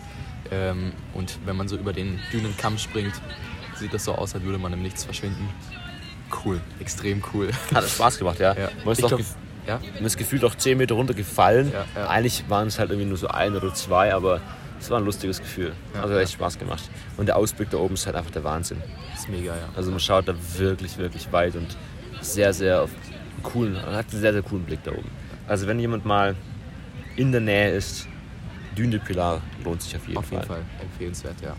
Ähm, 0.50 0.92
und 1.14 1.38
wenn 1.46 1.56
man 1.56 1.68
so 1.68 1.76
über 1.76 1.92
den 1.92 2.18
Dünenkamm 2.32 2.78
springt, 2.78 3.14
sieht 3.76 3.92
das 3.94 4.04
so 4.04 4.14
aus, 4.14 4.34
als 4.34 4.44
würde 4.44 4.58
man 4.58 4.72
im 4.72 4.82
Nichts 4.82 5.04
verschwinden. 5.04 5.48
Cool, 6.44 6.60
extrem 6.80 7.22
cool. 7.34 7.50
Hat 7.74 7.88
Spaß 7.88 8.18
gemacht, 8.18 8.38
ja. 8.40 8.54
Ja. 8.54 8.68
Man 8.84 8.92
ist 8.92 8.98
glaub- 8.98 9.12
gef- 9.20 9.34
ja, 9.66 9.80
man 9.94 10.04
ist 10.06 10.16
gefühlt 10.16 10.44
auch 10.44 10.54
10 10.54 10.76
Meter 10.78 10.94
runtergefallen. 10.96 11.72
Ja. 11.94 12.08
Eigentlich 12.08 12.44
waren 12.48 12.66
es 12.68 12.78
halt 12.78 12.90
irgendwie 12.90 13.08
nur 13.08 13.16
so 13.18 13.28
ein 13.28 13.54
oder 13.54 13.72
zwei, 13.74 14.12
aber 14.12 14.40
es 14.80 14.90
war 14.90 14.98
ein 14.98 15.04
lustiges 15.04 15.38
Gefühl. 15.40 15.72
Also 16.00 16.14
ja. 16.14 16.20
echt 16.20 16.32
Spaß 16.32 16.58
gemacht. 16.58 16.82
Und 17.16 17.26
der 17.26 17.36
Ausblick 17.36 17.70
da 17.70 17.76
oben 17.78 17.94
ist 17.94 18.04
halt 18.06 18.16
einfach 18.16 18.32
der 18.32 18.42
Wahnsinn. 18.44 18.82
ist 19.14 19.28
mega, 19.28 19.54
ja. 19.54 19.68
Also 19.76 19.90
man 19.92 20.00
schaut 20.00 20.26
da 20.26 20.34
wirklich, 20.58 20.98
wirklich 20.98 21.30
weit 21.32 21.54
und 21.54 21.76
sehr, 22.20 22.52
sehr 22.52 22.82
auf 22.82 22.90
coolen, 23.42 23.76
hat 23.76 24.10
einen 24.12 24.20
sehr, 24.20 24.32
sehr 24.32 24.42
coolen 24.42 24.64
Blick 24.64 24.82
da 24.84 24.92
oben. 24.92 25.10
Also 25.48 25.66
wenn 25.66 25.78
jemand 25.78 26.04
mal 26.04 26.36
in 27.16 27.32
der 27.32 27.40
Nähe 27.40 27.70
ist, 27.72 28.06
Dune 28.76 28.90
de 28.90 29.00
Pilar 29.00 29.40
lohnt 29.64 29.82
sich 29.82 29.94
auf 29.96 30.06
jeden 30.06 30.18
Auf 30.18 30.30
jeden 30.30 30.44
Fall. 30.44 30.56
Fall 30.58 30.64
empfehlenswert, 30.80 31.40
ja. 31.42 31.54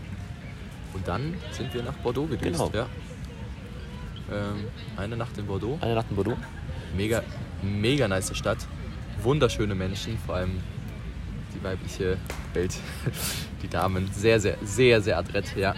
Und 0.92 1.06
dann 1.06 1.34
sind 1.52 1.72
wir 1.74 1.82
nach 1.82 1.92
Bordeaux 1.94 2.26
gedüst, 2.26 2.52
Genau. 2.52 2.70
ja. 2.74 2.86
Ähm, 4.32 4.64
eine 4.96 5.16
Nacht 5.16 5.36
in 5.38 5.46
Bordeaux. 5.46 5.78
Eine 5.80 5.94
Nacht 5.94 6.06
in 6.10 6.16
Bordeaux. 6.16 6.36
Mega, 6.96 7.22
mega 7.62 8.08
nice 8.08 8.36
Stadt. 8.36 8.58
Wunderschöne 9.22 9.74
Menschen, 9.74 10.18
vor 10.26 10.36
allem 10.36 10.60
die 11.54 11.62
weibliche 11.62 12.16
Welt. 12.52 12.74
Die 13.62 13.68
Damen, 13.68 14.10
sehr, 14.12 14.38
sehr, 14.40 14.58
sehr, 14.62 15.00
sehr 15.00 15.16
adrett, 15.16 15.56
ja. 15.56 15.74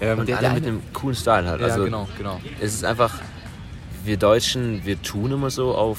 Ähm, 0.00 0.18
Und 0.18 0.30
alle 0.30 0.50
mit 0.52 0.66
einem 0.66 0.82
coolen 0.92 1.16
Style 1.16 1.46
halt. 1.48 1.60
ja, 1.60 1.66
also 1.68 1.84
genau, 1.84 2.06
genau. 2.18 2.40
es 2.60 2.74
ist 2.74 2.84
einfach, 2.84 3.20
wir 4.04 4.16
Deutschen, 4.16 4.84
wir 4.84 5.00
tun 5.02 5.32
immer 5.32 5.50
so 5.50 5.74
auf, 5.74 5.98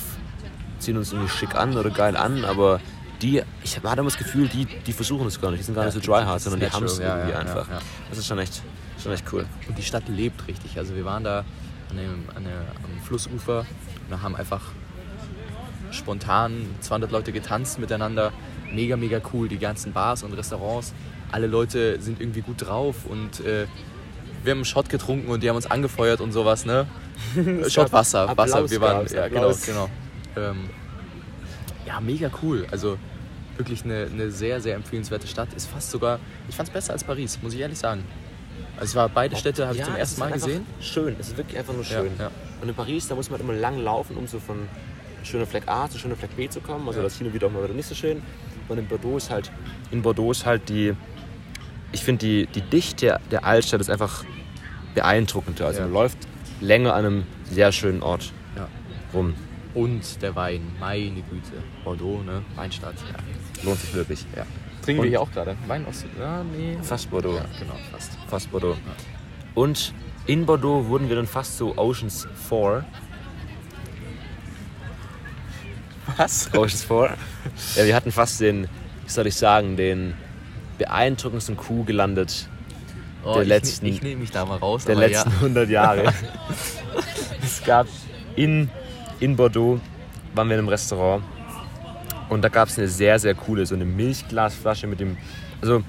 ziehen 0.79 0.97
uns 0.97 1.11
irgendwie 1.11 1.29
schick 1.29 1.55
an 1.55 1.75
oder 1.77 1.89
geil 1.89 2.15
an, 2.15 2.45
aber 2.45 2.79
die, 3.21 3.41
ich 3.63 3.75
hatte 3.77 3.99
immer 3.99 4.09
das 4.09 4.17
Gefühl, 4.17 4.47
die, 4.47 4.65
die 4.65 4.93
versuchen 4.93 5.27
es 5.27 5.39
gar 5.39 5.51
nicht, 5.51 5.61
die 5.61 5.65
sind 5.65 5.75
gar 5.75 5.85
nicht 5.85 5.93
so 5.93 5.99
tryhard, 5.99 6.41
sondern 6.41 6.59
die 6.59 6.69
haben 6.69 6.85
es 6.85 6.99
ja, 6.99 7.15
irgendwie 7.15 7.31
ja, 7.31 7.39
einfach. 7.39 7.67
ja, 7.67 7.75
ja. 7.75 7.81
Das 8.09 8.17
ist 8.19 8.27
schon 8.27 8.39
echt, 8.39 8.61
schon 9.01 9.11
echt 9.11 9.25
cool. 9.33 9.45
Und 9.67 9.77
die 9.77 9.83
Stadt 9.83 10.07
lebt 10.07 10.47
richtig. 10.47 10.77
Also 10.77 10.95
wir 10.95 11.05
waren 11.05 11.23
da 11.23 11.45
an 11.89 11.97
dem, 11.97 12.23
an 12.35 12.43
der, 12.43 12.59
am 12.83 13.01
Flussufer 13.03 13.59
und 13.59 14.11
da 14.11 14.21
haben 14.21 14.35
einfach 14.35 14.61
spontan 15.91 16.67
200 16.81 17.11
Leute 17.11 17.31
getanzt 17.31 17.79
miteinander. 17.79 18.31
Mega, 18.71 18.97
mega 18.97 19.21
cool. 19.33 19.47
Die 19.47 19.57
ganzen 19.57 19.93
Bars 19.93 20.23
und 20.23 20.33
Restaurants. 20.33 20.93
Alle 21.31 21.47
Leute 21.47 22.01
sind 22.01 22.19
irgendwie 22.19 22.41
gut 22.41 22.67
drauf 22.67 23.05
und 23.07 23.39
äh, 23.45 23.65
wir 24.45 24.51
haben 24.51 24.59
einen 24.59 24.65
Shot 24.65 24.89
getrunken 24.89 25.29
und 25.29 25.41
die 25.43 25.49
haben 25.49 25.55
uns 25.55 25.65
angefeuert 25.69 26.21
und 26.21 26.31
sowas, 26.31 26.65
ne? 26.65 26.85
Shot 27.69 27.91
Wasser, 27.91 28.29
Applaus 28.29 28.51
Wasser. 28.51 28.69
Wir 28.71 28.81
waren, 28.81 29.07
ja, 29.07 29.27
genau, 29.27 29.41
Applaus. 29.41 29.65
genau. 29.65 29.89
Ähm, 30.37 30.69
ja, 31.85 31.99
mega 31.99 32.29
cool. 32.41 32.67
Also 32.71 32.97
wirklich 33.57 33.83
eine, 33.85 34.07
eine 34.11 34.31
sehr, 34.31 34.59
sehr 34.61 34.75
empfehlenswerte 34.75 35.27
Stadt. 35.27 35.53
Ist 35.53 35.67
fast 35.67 35.91
sogar, 35.91 36.19
ich 36.49 36.55
fand 36.55 36.69
es 36.69 36.73
besser 36.73 36.93
als 36.93 37.03
Paris, 37.03 37.39
muss 37.41 37.53
ich 37.53 37.59
ehrlich 37.59 37.77
sagen. 37.77 38.03
Also 38.77 38.85
es 38.91 38.95
war 38.95 39.07
beide 39.07 39.35
Städte, 39.37 39.63
habe 39.65 39.73
ich 39.75 39.79
Ja, 39.79 39.85
zum 39.85 39.93
es 39.93 39.99
ersten 39.99 40.19
Mal 40.19 40.31
gesehen. 40.31 40.65
Schön, 40.81 41.15
es 41.19 41.27
ist 41.29 41.37
wirklich 41.37 41.57
einfach 41.57 41.73
nur 41.73 41.83
Ja, 41.83 41.89
schön. 42.01 42.11
ja. 42.19 42.29
Und 42.61 42.67
in 42.69 42.75
Paris, 42.75 43.07
da 43.07 43.15
muss 43.15 43.29
man 43.29 43.39
halt 43.39 43.49
immer 43.49 43.57
lang 43.59 43.79
laufen, 43.81 44.17
um 44.17 44.27
so 44.27 44.39
von 44.39 44.67
schöner 45.23 45.45
Fleck 45.45 45.63
A 45.67 45.89
zu 45.89 45.97
schöner 45.97 46.15
Fleck 46.15 46.35
B 46.35 46.49
zu 46.49 46.59
kommen. 46.59 46.85
Also 46.87 46.99
Ja. 46.99 47.03
das 47.05 47.17
hin 47.17 47.27
und 47.27 47.33
wieder 47.33 47.47
auch 47.47 47.51
mal 47.51 47.63
wieder 47.63 47.73
nicht 47.73 47.87
so 47.87 47.95
schön. 47.95 48.21
Und 48.67 48.77
in 48.77 48.87
Bordeaux 48.87 49.17
ist 49.17 49.29
halt, 49.29 49.51
in 49.91 50.01
Bordeaux 50.01 50.31
ist 50.31 50.45
halt 50.45 50.67
die, 50.69 50.93
ich 51.95 52.03
finde 52.03 52.25
die, 52.25 52.45
die 52.47 52.61
Dichte 52.61 53.19
der 53.31 53.45
Altstadt 53.45 53.79
ist 53.81 53.89
einfach 53.89 54.23
beeindruckender. 54.93 55.65
Also 55.67 55.79
Ja. 55.79 55.85
man 55.85 55.93
läuft 55.93 56.17
länger 56.61 56.93
an 56.93 57.05
einem 57.05 57.23
sehr 57.49 57.71
schönen 57.71 58.03
Ort 58.03 58.31
Ja. 58.55 58.67
rum. 59.13 59.33
Und 59.73 60.21
der 60.21 60.35
Wein, 60.35 60.61
meine 60.79 61.21
Güte. 61.21 61.51
Bordeaux, 61.83 62.21
ne? 62.23 62.41
Weinstadt. 62.55 62.95
Ja. 63.11 63.63
Lohnt 63.63 63.79
sich 63.79 63.93
wirklich. 63.93 64.25
ja. 64.35 64.45
Trinken 64.83 64.99
Und- 64.99 65.03
wir 65.05 65.09
hier 65.09 65.21
auch 65.21 65.31
gerade. 65.31 65.55
Wein 65.67 65.85
aus. 65.87 66.05
Ja, 66.19 66.43
nee. 66.43 66.77
Fast 66.81 67.09
Bordeaux. 67.09 67.35
Ja, 67.35 67.45
genau, 67.59 67.75
fast. 67.91 68.11
Fast 68.27 68.51
Bordeaux. 68.51 68.77
Und 69.53 69.93
in 70.27 70.45
Bordeaux 70.45 70.85
wurden 70.87 71.07
wir 71.09 71.15
dann 71.15 71.27
fast 71.27 71.57
so 71.57 71.77
Oceans 71.77 72.27
4. 72.49 72.85
Was? 76.17 76.49
Oceans 76.53 76.83
4. 76.83 77.17
Ja, 77.75 77.85
wir 77.85 77.95
hatten 77.95 78.11
fast 78.11 78.39
den, 78.41 78.63
wie 79.05 79.09
soll 79.09 79.27
ich 79.27 79.35
sagen, 79.35 79.75
den 79.75 80.13
beeindruckendsten 80.77 81.57
Coup 81.57 81.85
gelandet 81.85 82.47
Oh, 83.23 83.33
Der 83.33 83.41
ich, 83.41 83.47
letzten- 83.47 83.85
ne- 83.87 83.91
Ich 83.91 84.01
nehme 84.03 84.21
mich 84.21 84.29
da 84.31 84.45
mal 84.45 84.57
raus. 84.57 84.85
der 84.85 84.95
letzten 84.95 85.29
ja. 85.31 85.35
100 85.37 85.69
Jahre. 85.71 86.13
es 87.43 87.63
gab 87.63 87.87
in, 88.35 88.69
in 89.19 89.35
Bordeaux, 89.35 89.79
waren 90.35 90.47
wir 90.47 90.53
in 90.55 90.59
einem 90.59 90.69
Restaurant 90.69 91.23
und 92.29 92.43
da 92.43 92.49
gab 92.49 92.67
es 92.69 92.77
eine 92.77 92.87
sehr, 92.87 93.17
sehr 93.17 93.33
coole, 93.33 93.65
so 93.65 93.73
eine 93.73 93.85
Milchglasflasche 93.85 94.85
mit 94.85 94.99
dem, 94.99 95.17
also 95.61 95.81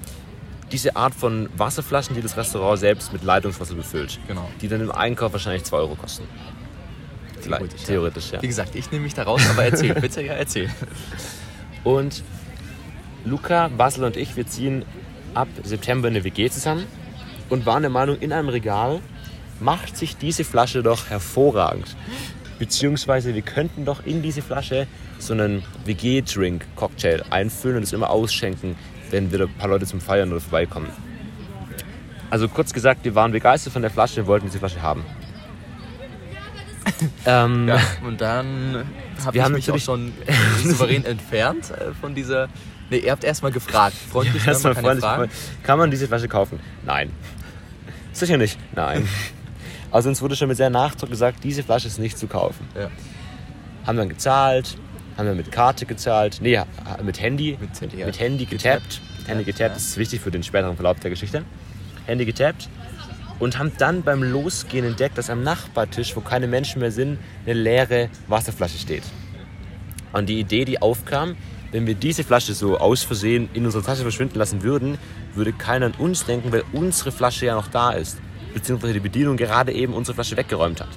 diese 0.71 0.95
Art 0.95 1.13
von 1.13 1.47
Wasserflaschen, 1.55 2.15
die 2.15 2.21
das 2.23 2.35
Restaurant 2.37 2.79
selbst 2.79 3.13
mit 3.13 3.23
Leitungswasser 3.23 3.75
befüllt. 3.75 4.19
Genau. 4.27 4.49
Die 4.61 4.67
dann 4.67 4.81
im 4.81 4.91
Einkauf 4.91 5.31
wahrscheinlich 5.31 5.63
2 5.63 5.77
Euro 5.77 5.95
kosten. 5.95 6.23
Theoretisch, 7.43 7.81
ja. 7.81 7.85
Theoretisch, 7.87 8.31
ja. 8.31 8.41
Wie 8.41 8.47
gesagt, 8.47 8.73
ich 8.75 8.91
nehme 8.91 9.03
mich 9.03 9.13
da 9.13 9.23
raus, 9.23 9.41
aber 9.49 9.63
erzähl, 9.65 9.93
bitte, 9.93 10.21
ja, 10.23 10.33
erzähl. 10.33 10.69
Und 11.83 12.23
Luca, 13.25 13.69
Basel 13.69 14.03
und 14.03 14.17
ich, 14.17 14.35
wir 14.35 14.47
ziehen 14.47 14.85
ab 15.33 15.47
September 15.63 16.07
eine 16.07 16.23
WG 16.23 16.49
zusammen 16.49 16.85
und 17.49 17.65
waren 17.65 17.83
der 17.83 17.89
Meinung, 17.91 18.17
in 18.19 18.31
einem 18.33 18.49
Regal 18.49 18.99
macht 19.59 19.97
sich 19.97 20.17
diese 20.17 20.43
Flasche 20.43 20.83
doch 20.83 21.09
hervorragend. 21.09 21.95
Beziehungsweise 22.59 23.33
wir 23.35 23.41
könnten 23.41 23.85
doch 23.85 24.05
in 24.05 24.21
diese 24.21 24.41
Flasche 24.41 24.87
so 25.19 25.33
einen 25.33 25.63
WG-Drink-Cocktail 25.85 27.23
einfüllen 27.29 27.77
und 27.77 27.83
es 27.83 27.93
immer 27.93 28.09
ausschenken, 28.09 28.75
wenn 29.09 29.31
wieder 29.31 29.45
ein 29.45 29.53
paar 29.53 29.69
Leute 29.69 29.85
zum 29.85 30.01
Feiern 30.01 30.31
oder 30.31 30.41
vorbeikommen. 30.41 30.87
Also 32.29 32.47
kurz 32.49 32.73
gesagt, 32.73 33.03
wir 33.05 33.15
waren 33.15 33.31
begeistert 33.31 33.73
von 33.73 33.81
der 33.81 33.91
Flasche 33.91 34.21
und 34.21 34.27
wollten 34.27 34.47
diese 34.47 34.59
Flasche 34.59 34.81
haben. 34.81 35.05
ähm, 37.25 37.67
Ja, 37.67 37.79
und 38.05 38.21
dann 38.21 38.85
habe 39.23 39.33
Wir 39.33 39.39
ich 39.41 39.45
haben 39.45 39.53
mich 39.53 39.71
auch 39.71 39.75
natürlich- 39.75 39.83
schon 39.83 40.13
souverän 40.63 41.05
entfernt 41.05 41.71
äh, 41.71 41.93
von 41.99 42.15
dieser. 42.15 42.49
Ne, 42.89 42.97
ihr 42.97 43.11
habt 43.11 43.23
erstmal 43.23 43.51
gefragt. 43.51 43.95
Freundlich, 44.11 44.45
ne? 44.45 44.51
Erstmal 44.51 44.73
ja 44.73 44.81
freundlich 44.81 45.03
fragen. 45.03 45.31
Kann 45.63 45.79
man 45.79 45.91
diese 45.91 46.07
Flasche 46.07 46.27
kaufen? 46.27 46.59
Nein. 46.85 47.11
Sicher 48.13 48.37
nicht. 48.37 48.57
Nein. 48.75 49.07
Also 49.89 50.09
uns 50.09 50.21
wurde 50.21 50.35
schon 50.35 50.49
mit 50.49 50.57
sehr 50.57 50.69
Nachdruck 50.69 51.09
gesagt, 51.09 51.45
diese 51.45 51.63
Flasche 51.63 51.87
ist 51.87 51.97
nicht 51.97 52.17
zu 52.17 52.27
kaufen. 52.27 52.67
Ja. 52.75 52.89
Haben 53.85 53.97
dann 53.97 54.09
gezahlt, 54.09 54.77
haben 55.17 55.27
dann 55.27 55.37
mit 55.37 55.49
Karte 55.49 55.85
gezahlt, 55.85 56.39
nee, 56.41 56.59
mit 57.03 57.21
Handy, 57.21 57.57
Mit 57.59 57.79
Handy, 57.79 57.97
ja. 57.97 58.05
mit 58.05 58.19
Handy 58.19 58.43
getappt. 58.45 58.99
Handy 59.27 59.45
getappt, 59.45 59.77
das 59.77 59.83
ist 59.83 59.97
wichtig 59.97 60.19
für 60.19 60.29
den 60.29 60.43
späteren 60.43 60.75
Verlauf 60.75 60.99
der 60.99 61.09
Geschichte. 61.09 61.43
Handy 62.05 62.25
getappt 62.25 62.67
und 63.39 63.57
haben 63.57 63.71
dann 63.77 64.03
beim 64.03 64.23
Losgehen 64.23 64.85
entdeckt, 64.85 65.17
dass 65.17 65.29
am 65.29 65.43
Nachbartisch, 65.43 66.15
wo 66.15 66.21
keine 66.21 66.47
Menschen 66.47 66.81
mehr 66.81 66.91
sind, 66.91 67.17
eine 67.45 67.53
leere 67.53 68.09
Wasserflasche 68.27 68.77
steht. 68.77 69.03
Und 70.11 70.27
die 70.27 70.39
Idee, 70.39 70.65
die 70.65 70.81
aufkam, 70.81 71.35
wenn 71.71 71.85
wir 71.87 71.95
diese 71.95 72.23
Flasche 72.23 72.53
so 72.53 72.77
aus 72.77 73.03
Versehen 73.03 73.49
in 73.53 73.65
unserer 73.65 73.83
Tasche 73.83 74.01
verschwinden 74.03 74.37
lassen 74.39 74.63
würden, 74.63 74.97
würde 75.35 75.53
keiner 75.53 75.87
an 75.87 75.93
uns 75.97 76.25
denken, 76.25 76.51
weil 76.51 76.63
unsere 76.73 77.11
Flasche 77.11 77.45
ja 77.45 77.55
noch 77.55 77.67
da 77.67 77.91
ist. 77.91 78.17
Beziehungsweise 78.53 78.93
die 78.93 78.99
Bedienung 79.01 79.37
gerade 79.37 79.71
eben 79.73 79.93
unsere 79.93 80.15
Flasche 80.15 80.37
weggeräumt 80.37 80.81
hat. 80.81 80.87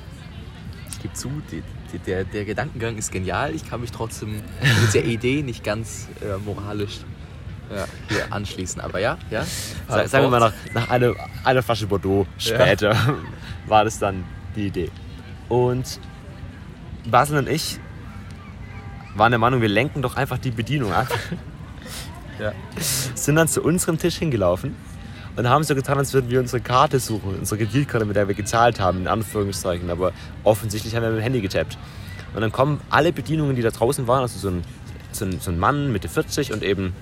Ich 0.91 1.01
gebe 1.03 1.15
zu, 1.15 1.31
die, 1.51 1.63
die, 1.93 1.99
der, 1.99 2.25
der 2.25 2.45
Gedankengang 2.45 2.97
ist 2.97 3.11
genial. 3.13 3.55
Ich 3.55 3.69
kann 3.69 3.81
mich 3.81 3.91
trotzdem 3.91 4.35
mit 4.37 4.95
der 4.95 5.05
Idee 5.05 5.43
nicht 5.43 5.65
ganz 5.65 6.09
äh, 6.23 6.37
moralisch 6.45 6.99
ja, 7.75 7.87
hier 8.09 8.33
anschließen. 8.33 8.81
Aber 8.81 8.99
ja, 9.01 9.19
ja. 9.31 9.45
Sa- 9.89 10.07
Sagen 10.09 10.25
wir 10.25 10.31
mal, 10.31 10.41
nach, 10.41 10.53
nach 10.75 10.91
einer, 10.91 11.15
einer 11.45 11.63
Flasche 11.63 11.87
Bordeaux 11.87 12.27
Ja. 12.39 12.55
später 12.57 12.97
war 13.67 13.85
das 13.85 13.99
dann 13.99 14.25
die 14.57 14.67
Idee. 14.69 14.91
Und 15.49 15.99
Basel 17.11 17.39
und 17.39 17.49
ich 17.49 17.79
waren 19.15 19.33
der 19.33 19.39
Meinung, 19.39 19.61
wir 19.61 19.69
lenken 19.69 20.03
doch 20.03 20.17
einfach 20.17 20.39
die 20.39 20.51
Bedienung 20.51 20.93
ab. 20.93 21.09
Ja. 22.39 22.53
Sind 23.15 23.37
dann 23.37 23.49
zu 23.49 23.61
unserem 23.61 23.99
Tisch 23.99 24.17
hingelaufen 24.17 24.75
und 25.37 25.47
haben 25.47 25.63
so 25.63 25.75
getan, 25.75 25.99
als 25.99 26.15
würden 26.15 26.31
wir 26.31 26.41
unsere 26.41 26.63
Karte 26.63 26.99
suchen, 26.99 27.37
unsere 27.39 27.63
Kreditkarte, 27.63 28.07
mit 28.07 28.17
der 28.17 28.29
wir 28.29 28.35
gezahlt 28.35 28.81
haben, 28.81 29.01
in 29.01 29.09
Anführungszeichen. 29.09 29.91
Aber 29.91 30.13
offensichtlich 30.43 30.97
haben 30.97 31.03
wir 31.03 31.11
mit 31.11 31.19
dem 31.19 31.23
Handy 31.23 31.43
getappt. 31.43 31.77
Und 32.35 32.41
dann 32.41 32.51
kommen 32.51 32.81
alle 32.89 33.13
Bedienungen, 33.13 33.57
die 33.57 33.63
da 33.63 33.71
draußen 33.71 34.07
waren, 34.07 34.23
also 34.23 34.39
so 34.39 34.49
ein, 34.49 34.65
so 35.13 35.27
ein, 35.27 35.39
so 35.39 35.51
ein 35.51 35.59
Mann 35.59 35.93
Mitte 35.93 36.09
40 36.09 36.53
und 36.55 36.63
eben 36.63 36.95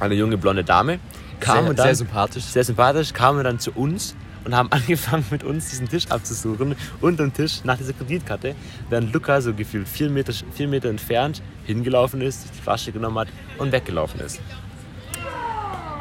eine 0.00 0.14
junge 0.14 0.38
blonde 0.38 0.64
Dame, 0.64 1.00
kamen 1.40 1.66
Sehr, 1.66 1.74
dann, 1.74 1.86
sehr 1.86 1.94
sympathisch. 1.96 2.44
sehr 2.44 2.64
sympathisch, 2.64 3.12
kamen 3.12 3.44
dann 3.44 3.58
zu 3.58 3.72
uns 3.72 4.16
und 4.46 4.54
haben 4.54 4.68
angefangen 4.72 5.26
mit 5.30 5.44
uns 5.44 5.68
diesen 5.68 5.88
Tisch 5.88 6.06
abzusuchen 6.08 6.76
unterm 7.00 7.34
Tisch 7.34 7.64
nach 7.64 7.76
dieser 7.76 7.92
Kreditkarte, 7.92 8.54
während 8.88 9.12
Luca 9.12 9.40
so 9.40 9.52
gefühlt 9.52 9.88
vier 9.88 10.08
Meter, 10.08 10.32
vier 10.52 10.68
Meter 10.68 10.88
entfernt 10.88 11.42
hingelaufen 11.64 12.22
ist, 12.22 12.42
sich 12.42 12.52
die 12.52 12.62
Flasche 12.62 12.92
genommen 12.92 13.18
hat 13.18 13.28
und 13.58 13.72
weggelaufen 13.72 14.20
ist. 14.20 14.40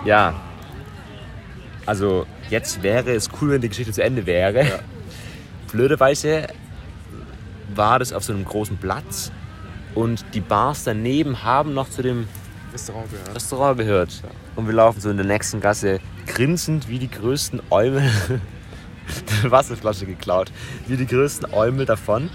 Ja. 0.05 0.35
Also, 1.87 2.25
jetzt 2.49 2.81
wäre 2.83 3.11
es 3.11 3.29
cool, 3.41 3.51
wenn 3.51 3.61
die 3.61 3.69
Geschichte 3.69 3.91
zu 3.91 4.03
Ende 4.03 4.25
wäre. 4.25 4.65
Blöderweise 5.71 6.47
war 7.73 7.99
das 7.99 8.13
auf 8.13 8.23
so 8.23 8.33
einem 8.33 8.45
großen 8.45 8.77
Platz 8.77 9.31
und 9.95 10.23
die 10.33 10.41
Bars 10.41 10.83
daneben 10.83 11.43
haben 11.43 11.73
noch 11.73 11.89
zu 11.89 12.01
dem 12.01 12.27
Restaurant 12.71 13.09
gehört. 13.09 13.35
Restaurant 13.35 13.77
gehört. 13.77 14.23
Und 14.55 14.67
wir 14.67 14.73
laufen 14.73 15.01
so 15.01 15.09
in 15.09 15.17
der 15.17 15.25
nächsten 15.25 15.59
Gasse 15.59 15.99
grinsend 16.25 16.89
wie 16.89 16.99
die 16.99 17.09
größten 17.09 17.61
Eumel. 17.69 18.03
eine 19.41 19.51
Wasserflasche 19.51 20.05
geklaut. 20.05 20.51
Wie 20.87 20.97
die 20.97 21.05
größten 21.05 21.53
Eumel 21.53 21.85
davon. 21.85 22.29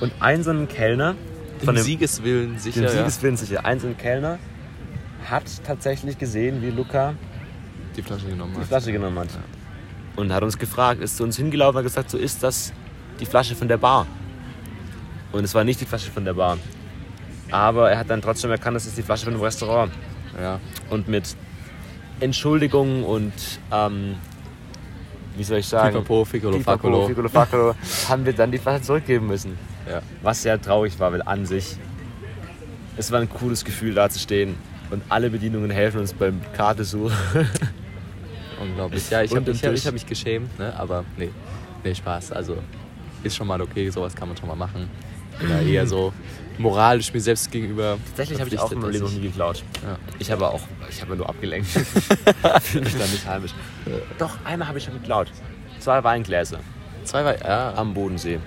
Und 0.00 0.12
ein 0.20 0.42
so 0.42 0.50
ein 0.50 0.68
Kellner, 0.68 1.14
von 1.58 1.74
Dem 1.74 1.76
dem, 1.76 1.84
Siegeswillen 1.84 2.58
sicher. 2.58 2.80
dem 2.80 2.84
ja. 2.84 2.90
Siegeswillen 2.90 3.36
sicher, 3.36 3.64
ein 3.64 3.80
so 3.80 3.88
ein 3.88 3.96
Kellner, 3.96 4.38
hat 5.28 5.44
tatsächlich 5.64 6.18
gesehen, 6.18 6.62
wie 6.62 6.70
Luca 6.70 7.14
Die 7.96 8.02
Flasche 8.02 8.26
genommen 8.26 8.52
die 8.54 8.60
hat. 8.60 8.68
Flasche 8.68 8.92
genommen 8.92 9.18
hat. 9.18 9.28
Und 10.16 10.32
hat 10.32 10.42
uns 10.42 10.58
gefragt, 10.58 11.00
ist 11.00 11.16
zu 11.16 11.24
uns 11.24 11.36
hingelaufen 11.36 11.78
und 11.78 11.84
hat 11.84 11.84
gesagt, 11.84 12.10
so 12.10 12.18
ist 12.18 12.42
das 12.42 12.72
die 13.20 13.26
Flasche 13.26 13.54
von 13.54 13.68
der 13.68 13.76
Bar. 13.76 14.06
Und 15.32 15.44
es 15.44 15.54
war 15.54 15.64
nicht 15.64 15.80
die 15.80 15.84
Flasche 15.84 16.10
von 16.10 16.24
der 16.24 16.34
Bar. 16.34 16.58
Aber 17.50 17.90
er 17.90 17.98
hat 17.98 18.10
dann 18.10 18.22
trotzdem 18.22 18.50
erkannt, 18.50 18.76
das 18.76 18.86
ist 18.86 18.96
die 18.96 19.02
Flasche 19.02 19.24
von 19.24 19.34
dem 19.34 19.42
Restaurant. 19.42 19.92
Ja. 20.40 20.60
Und 20.90 21.08
mit 21.08 21.36
Entschuldigung 22.20 23.04
und, 23.04 23.32
ähm, 23.72 24.16
wie 25.36 25.44
soll 25.44 25.58
ich 25.58 25.66
sagen, 25.66 25.94
Pipapo, 25.94 26.24
Ficolo, 26.24 26.58
Pipapo. 26.58 27.06
Ficolo, 27.06 27.28
Facolo, 27.28 27.74
haben 28.08 28.26
wir 28.26 28.32
dann 28.32 28.50
die 28.50 28.58
Flasche 28.58 28.82
zurückgeben 28.82 29.26
müssen. 29.28 29.56
Ja. 29.88 30.02
Was 30.22 30.42
sehr 30.42 30.60
traurig 30.60 30.98
war, 30.98 31.12
weil 31.12 31.22
an 31.22 31.46
sich, 31.46 31.76
es 32.96 33.12
war 33.12 33.20
ein 33.20 33.28
cooles 33.28 33.64
Gefühl 33.64 33.94
da 33.94 34.08
zu 34.08 34.18
stehen. 34.18 34.56
Und 34.90 35.02
alle 35.10 35.28
Bedienungen 35.30 35.70
helfen 35.70 36.00
uns 36.00 36.12
beim 36.12 36.40
Kartesuchen. 36.54 37.14
Unglaublich. 38.60 39.08
Ja, 39.10 39.22
ich 39.22 39.34
habe 39.34 39.52
hab, 39.52 39.76
hab 39.76 39.92
mich 39.92 40.06
geschämt, 40.06 40.58
ne? 40.58 40.74
aber 40.76 41.04
nee, 41.16 41.30
nee, 41.84 41.94
Spaß. 41.94 42.32
Also 42.32 42.56
ist 43.22 43.36
schon 43.36 43.46
mal 43.46 43.60
okay, 43.60 43.90
sowas 43.90 44.14
kann 44.14 44.28
man 44.28 44.36
schon 44.36 44.48
mal 44.48 44.56
machen. 44.56 44.88
Da 45.40 45.60
eher 45.60 45.86
so 45.86 46.12
moralisch 46.58 47.12
mir 47.12 47.20
selbst 47.20 47.50
gegenüber. 47.52 47.98
Tatsächlich 48.08 48.40
habe 48.40 48.50
ich 48.50 48.58
auch 48.58 48.72
in 48.72 48.80
meinem 48.80 48.90
Leben 48.90 49.04
noch 49.04 49.12
nie 49.12 49.20
geklaut. 49.20 49.62
Ja. 49.84 49.96
Ich 50.18 50.30
habe 50.30 50.48
auch, 50.48 50.60
ich 50.90 51.00
habe 51.00 51.14
nur 51.16 51.28
abgelenkt. 51.28 51.68
Fühle 52.62 52.84
mich 52.84 52.96
da 52.96 53.04
nicht 53.06 53.26
heimisch. 53.26 53.52
Doch, 54.18 54.36
einmal 54.44 54.68
habe 54.68 54.78
ich 54.78 54.84
schon 54.84 54.94
geklaut. 54.94 55.30
Zwei 55.78 56.02
Weingläser 56.02 56.58
Zwei 57.04 57.24
war, 57.24 57.38
ja, 57.40 57.72
am 57.74 57.94
Bodensee. 57.94 58.40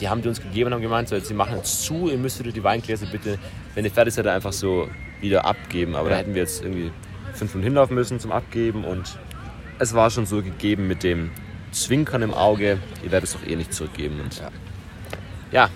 Die 0.00 0.08
haben 0.08 0.20
die 0.22 0.28
uns 0.28 0.40
gegeben 0.40 0.66
und 0.68 0.74
haben 0.74 0.82
gemeint, 0.82 1.08
so, 1.08 1.14
jetzt, 1.16 1.28
sie 1.28 1.34
machen 1.34 1.56
jetzt 1.56 1.82
zu, 1.84 2.08
ihr 2.10 2.18
müsstet 2.18 2.54
die 2.54 2.62
Weingläser 2.62 3.06
bitte, 3.06 3.38
wenn 3.74 3.84
ihr 3.84 3.90
fertig 3.90 4.12
seid, 4.14 4.26
einfach 4.26 4.52
so 4.52 4.88
wieder 5.20 5.44
abgeben. 5.46 5.94
Aber 5.96 6.08
da 6.10 6.16
Ja. 6.16 6.20
hätten 6.20 6.34
wir 6.34 6.42
jetzt 6.42 6.62
irgendwie 6.62 6.90
fünf 7.32 7.54
Minuten 7.54 7.64
hinlaufen 7.64 7.94
müssen 7.94 8.20
zum 8.20 8.30
Abgeben 8.32 8.84
und 8.84 9.18
es 9.78 9.94
war 9.94 10.10
schon 10.10 10.26
so 10.26 10.42
gegeben 10.42 10.86
mit 10.86 11.02
dem 11.02 11.30
Zwinkern 11.72 12.22
im 12.22 12.34
Auge, 12.34 12.78
ihr 13.02 13.10
werdet 13.10 13.28
es 13.30 13.32
doch 13.34 13.44
eh 13.46 13.56
nicht 13.56 13.72
zurückgeben. 13.72 14.20
Und 14.20 14.36
Ja. 14.38 14.50
ja, 15.50 15.70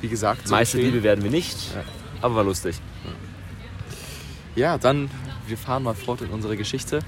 wie 0.00 0.08
gesagt, 0.08 0.48
so 0.48 0.54
meiste. 0.54 0.78
Liebe 0.78 1.02
werden 1.02 1.22
wir 1.24 1.30
nicht, 1.30 1.56
Ja. 1.74 1.82
aber 2.22 2.36
war 2.36 2.44
lustig. 2.44 2.76
Ja, 4.56 4.78
dann, 4.78 5.10
wir 5.46 5.56
fahren 5.56 5.82
mal 5.84 5.94
fort 5.94 6.22
in 6.22 6.30
unsere 6.30 6.56
Geschichte. 6.56 7.00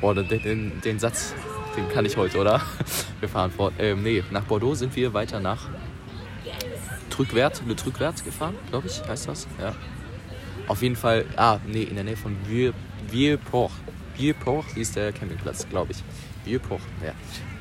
Boah, 0.00 0.14
den, 0.14 0.28
den, 0.28 0.80
den 0.80 0.98
Satz, 0.98 1.32
den 1.76 1.88
kann 1.88 2.04
ich 2.04 2.16
heute, 2.16 2.38
oder? 2.38 2.60
Wir 3.20 3.28
fahren 3.28 3.52
fort. 3.52 3.72
Ähm, 3.78 4.02
nee, 4.02 4.22
nach 4.32 4.42
Bordeaux 4.42 4.74
sind 4.74 4.96
wir 4.96 5.14
weiter 5.14 5.38
nach 5.38 5.68
Trückwert, 7.08 7.62
Le 7.68 7.76
Trückwert 7.76 8.24
gefahren, 8.24 8.54
glaube 8.68 8.88
ich, 8.88 9.00
heißt 9.06 9.28
das. 9.28 9.46
Ja. 9.60 9.74
Auf 10.66 10.82
jeden 10.82 10.96
Fall, 10.96 11.24
ah, 11.36 11.58
nee, 11.66 11.82
in 11.84 11.94
der 11.94 12.02
Nähe 12.04 12.16
von 12.16 12.36
Vieux- 12.48 12.74
Vieux-Port. 13.10 13.70
Vieux-Port 14.16 14.66
hieß 14.74 14.92
der 14.92 15.12
Campingplatz, 15.12 15.68
glaube 15.68 15.92
ich. 15.92 16.02
Vieux-Port, 16.44 16.80
ja. 17.04 17.12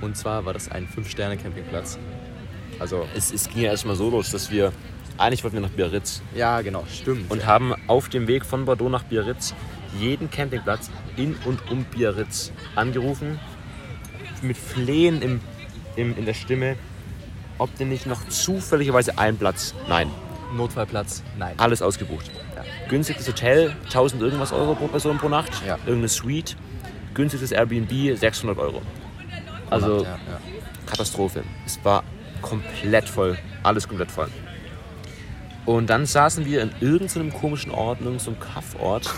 Und 0.01 0.17
zwar 0.17 0.45
war 0.45 0.53
das 0.53 0.69
ein 0.71 0.87
5-Sterne-Campingplatz. 0.87 1.99
Also, 2.81 3.05
Es, 3.15 3.31
es 3.31 3.47
ging 3.47 3.61
ja 3.61 3.69
erstmal 3.69 3.95
so 3.95 4.09
los, 4.09 4.31
dass 4.31 4.49
wir, 4.49 4.71
eigentlich 5.19 5.43
wollten 5.43 5.57
wir 5.57 5.61
nach 5.61 5.69
Biarritz 5.69 6.23
ja, 6.35 6.61
genau, 6.61 6.83
stimmt. 6.91 7.29
und 7.29 7.45
haben 7.45 7.75
auf 7.85 8.09
dem 8.09 8.27
Weg 8.27 8.43
von 8.43 8.65
Bordeaux 8.65 8.89
nach 8.89 9.03
Biarritz 9.03 9.53
jeden 9.99 10.31
Campingplatz 10.31 10.89
in 11.15 11.35
und 11.45 11.69
um 11.69 11.83
Biarritz 11.83 12.51
angerufen, 12.75 13.39
mit 14.41 14.57
Flehen 14.57 15.21
im, 15.21 15.41
im, 15.95 16.17
in 16.17 16.25
der 16.25 16.33
Stimme, 16.33 16.75
ob 17.59 17.75
denn 17.77 17.89
nicht 17.89 18.07
noch 18.07 18.27
zufälligerweise 18.29 19.19
ein 19.19 19.37
Platz, 19.37 19.75
nein, 19.87 20.09
Notfallplatz, 20.55 21.21
nein. 21.37 21.53
alles 21.57 21.83
ausgebucht. 21.83 22.31
Ja. 22.55 22.63
Günstigstes 22.89 23.27
Hotel, 23.27 23.75
1000 23.85 24.23
irgendwas 24.23 24.51
Euro 24.53 24.73
pro 24.73 24.87
Person 24.87 25.19
pro 25.19 25.29
Nacht, 25.29 25.51
Ja. 25.67 25.75
irgendeine 25.85 26.07
Suite, 26.09 26.55
günstigstes 27.13 27.51
Airbnb, 27.51 28.17
600 28.17 28.57
Euro. 28.57 28.81
Also. 29.69 30.03
Katastrophe. 30.87 31.43
Es 31.65 31.79
war 31.83 32.03
komplett 32.41 33.07
voll. 33.07 33.37
Alles 33.63 33.87
komplett 33.87 34.11
voll. 34.11 34.27
Und 35.65 35.89
dann 35.89 36.05
saßen 36.05 36.45
wir 36.45 36.61
in 36.63 36.71
irgendeinem 36.79 37.31
komischen 37.33 37.71
Ort, 37.71 37.99
in 37.99 38.05
irgendeinem 38.07 38.39
Kaffort, 38.39 39.09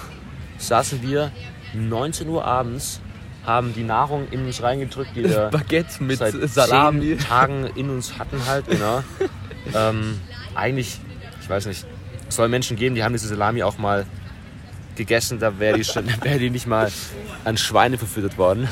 saßen 0.58 1.02
wir 1.02 1.32
19 1.74 2.28
Uhr 2.28 2.44
abends, 2.46 3.00
haben 3.46 3.74
die 3.74 3.84
Nahrung 3.84 4.28
in 4.32 4.46
uns 4.46 4.62
reingedrückt, 4.62 5.16
die 5.16 5.24
wir 5.24 5.50
Baguette 5.52 6.04
mit 6.04 6.18
seit 6.20 6.34
Salami. 6.50 7.18
Tagen 7.18 7.66
in 7.76 7.90
uns 7.90 8.18
hatten 8.20 8.46
halt, 8.46 8.68
genau. 8.68 9.04
ähm, 9.76 10.20
eigentlich, 10.56 11.00
ich 11.42 11.50
weiß 11.50 11.66
nicht, 11.68 11.86
es 12.30 12.36
soll 12.36 12.50
Menschen 12.50 12.78
geben, 12.78 12.96
die 12.96 13.04
haben 13.04 13.14
diese 13.14 13.28
Salami 13.28 13.64
auch 13.64 13.78
mal 13.78 14.06
gegessen, 14.96 15.40
da 15.40 15.60
wäre 15.60 15.78
die, 15.78 15.84
schon- 15.84 16.06
wäre 16.22 16.40
die 16.40 16.50
nicht 16.50 16.68
mal 16.68 16.92
an 17.46 17.58
Schweine 17.58 17.98
verfüttert 17.98 18.38
worden. 18.38 18.68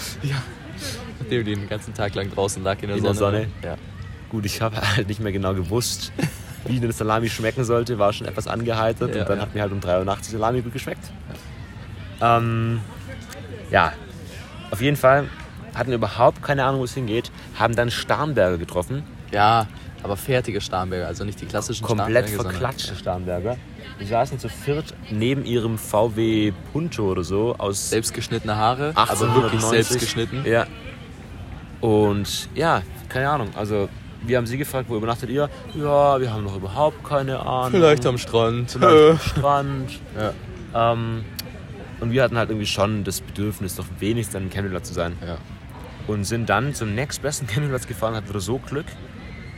Nachdem 1.20 1.46
die 1.46 1.56
den 1.56 1.70
ganzen 1.70 1.94
Tag 1.94 2.16
lang 2.16 2.30
draußen 2.32 2.64
lag 2.64 2.82
in 2.82 2.90
der 2.90 2.98
In 2.98 3.04
der 3.04 3.14
Sonne. 3.14 3.38
Sonne. 3.44 3.48
Ja. 3.64 3.76
Gut, 4.32 4.46
ich 4.46 4.62
habe 4.62 4.78
halt 4.96 5.08
nicht 5.10 5.20
mehr 5.20 5.34
genau 5.34 5.54
gewusst, 5.54 6.14
wie 6.66 6.78
eine 6.78 6.92
Salami 6.94 7.30
schmecken 7.30 7.66
sollte, 7.66 8.00
war 8.00 8.14
schon 8.14 8.28
etwas 8.28 8.48
angeheitert 8.48 9.14
Ja, 9.14 9.22
und 9.22 9.30
dann 9.30 9.38
ja. 9.40 9.44
hat 9.44 9.54
mir 9.54 9.62
halt 9.62 9.74
um 9.74 9.82
3 9.82 10.00
Uhr 10.00 10.06
nachts 10.06 10.28
die 10.28 10.32
Salami 10.34 10.62
gut 10.62 10.72
geschmeckt. 10.72 11.12
Ähm, 12.22 12.80
ja, 13.72 13.92
auf 14.72 14.82
jeden 14.82 14.96
Fall 14.96 15.28
hatten 15.76 15.90
wir 15.90 15.96
überhaupt 15.98 16.42
keine 16.42 16.64
Ahnung, 16.64 16.80
wo 16.80 16.86
es 16.86 16.94
hingeht, 16.94 17.30
haben 17.60 17.76
dann 17.76 17.92
Starnberger 17.92 18.58
getroffen, 18.58 19.04
ja, 19.32 19.68
aber 20.04 20.16
fertige 20.16 20.62
Starnberger, 20.62 21.08
also 21.08 21.26
nicht 21.26 21.42
die 21.42 21.46
klassischen 21.46 21.84
komplett 21.86 22.08
Starnberger, 22.30 22.30
sondern- 22.38 22.52
verklatschte 22.54 22.96
Starnberger. 22.96 23.58
Die 24.00 24.06
saßen 24.06 24.40
zu 24.40 24.48
viert 24.50 24.94
neben 25.12 25.46
ihrem 25.46 25.78
VW 25.78 26.54
Punto 26.72 27.04
oder 27.12 27.24
so 27.24 27.54
aus 27.58 27.90
Selbstgeschnittene 27.92 28.56
Haare, 28.56 28.94
aber 28.96 29.20
wirklich 29.20 29.62
1890. 29.64 29.70
selbst 29.70 30.00
geschnitten. 30.00 30.44
Ja. 30.46 30.66
Und 31.82 32.50
ja, 32.56 32.82
keine 33.10 33.30
Ahnung. 33.30 33.50
Also 33.56 33.90
wir 34.24 34.38
haben 34.38 34.46
sie 34.46 34.58
gefragt, 34.58 34.90
wo 34.90 34.98
übernachtet 34.98 35.30
ihr? 35.30 35.50
Ja, 35.76 36.20
wir 36.20 36.32
haben 36.32 36.44
noch 36.44 36.56
überhaupt 36.56 37.04
keine 37.04 37.40
Ahnung. 37.40 37.72
Vielleicht 37.72 38.06
am 38.06 38.18
Strand. 38.18 38.72
Vielleicht 38.72 39.12
am 39.12 39.20
Strand. 39.38 40.00
Ja. 40.74 40.94
Ähm, 40.94 41.24
und 42.00 42.12
wir 42.12 42.24
hatten 42.24 42.38
halt 42.38 42.50
irgendwie 42.50 42.68
schon 42.68 43.04
das 43.04 43.22
Bedürfnis, 43.22 43.76
doch 43.76 43.86
wenigstens 44.00 44.36
an 44.36 44.44
einem 44.44 44.52
Campingplatz 44.52 44.88
zu 44.88 44.94
sein. 44.94 45.18
Ja. 45.26 45.38
Und 46.08 46.24
sind 46.26 46.50
dann 46.50 46.74
zum 46.74 46.96
nächstbesten 46.96 47.48
Campingplatz 47.48 47.88
gefahren, 47.88 48.16
hatten 48.16 48.30
wieder 48.30 48.40
so 48.40 48.58
Glück. 48.58 48.86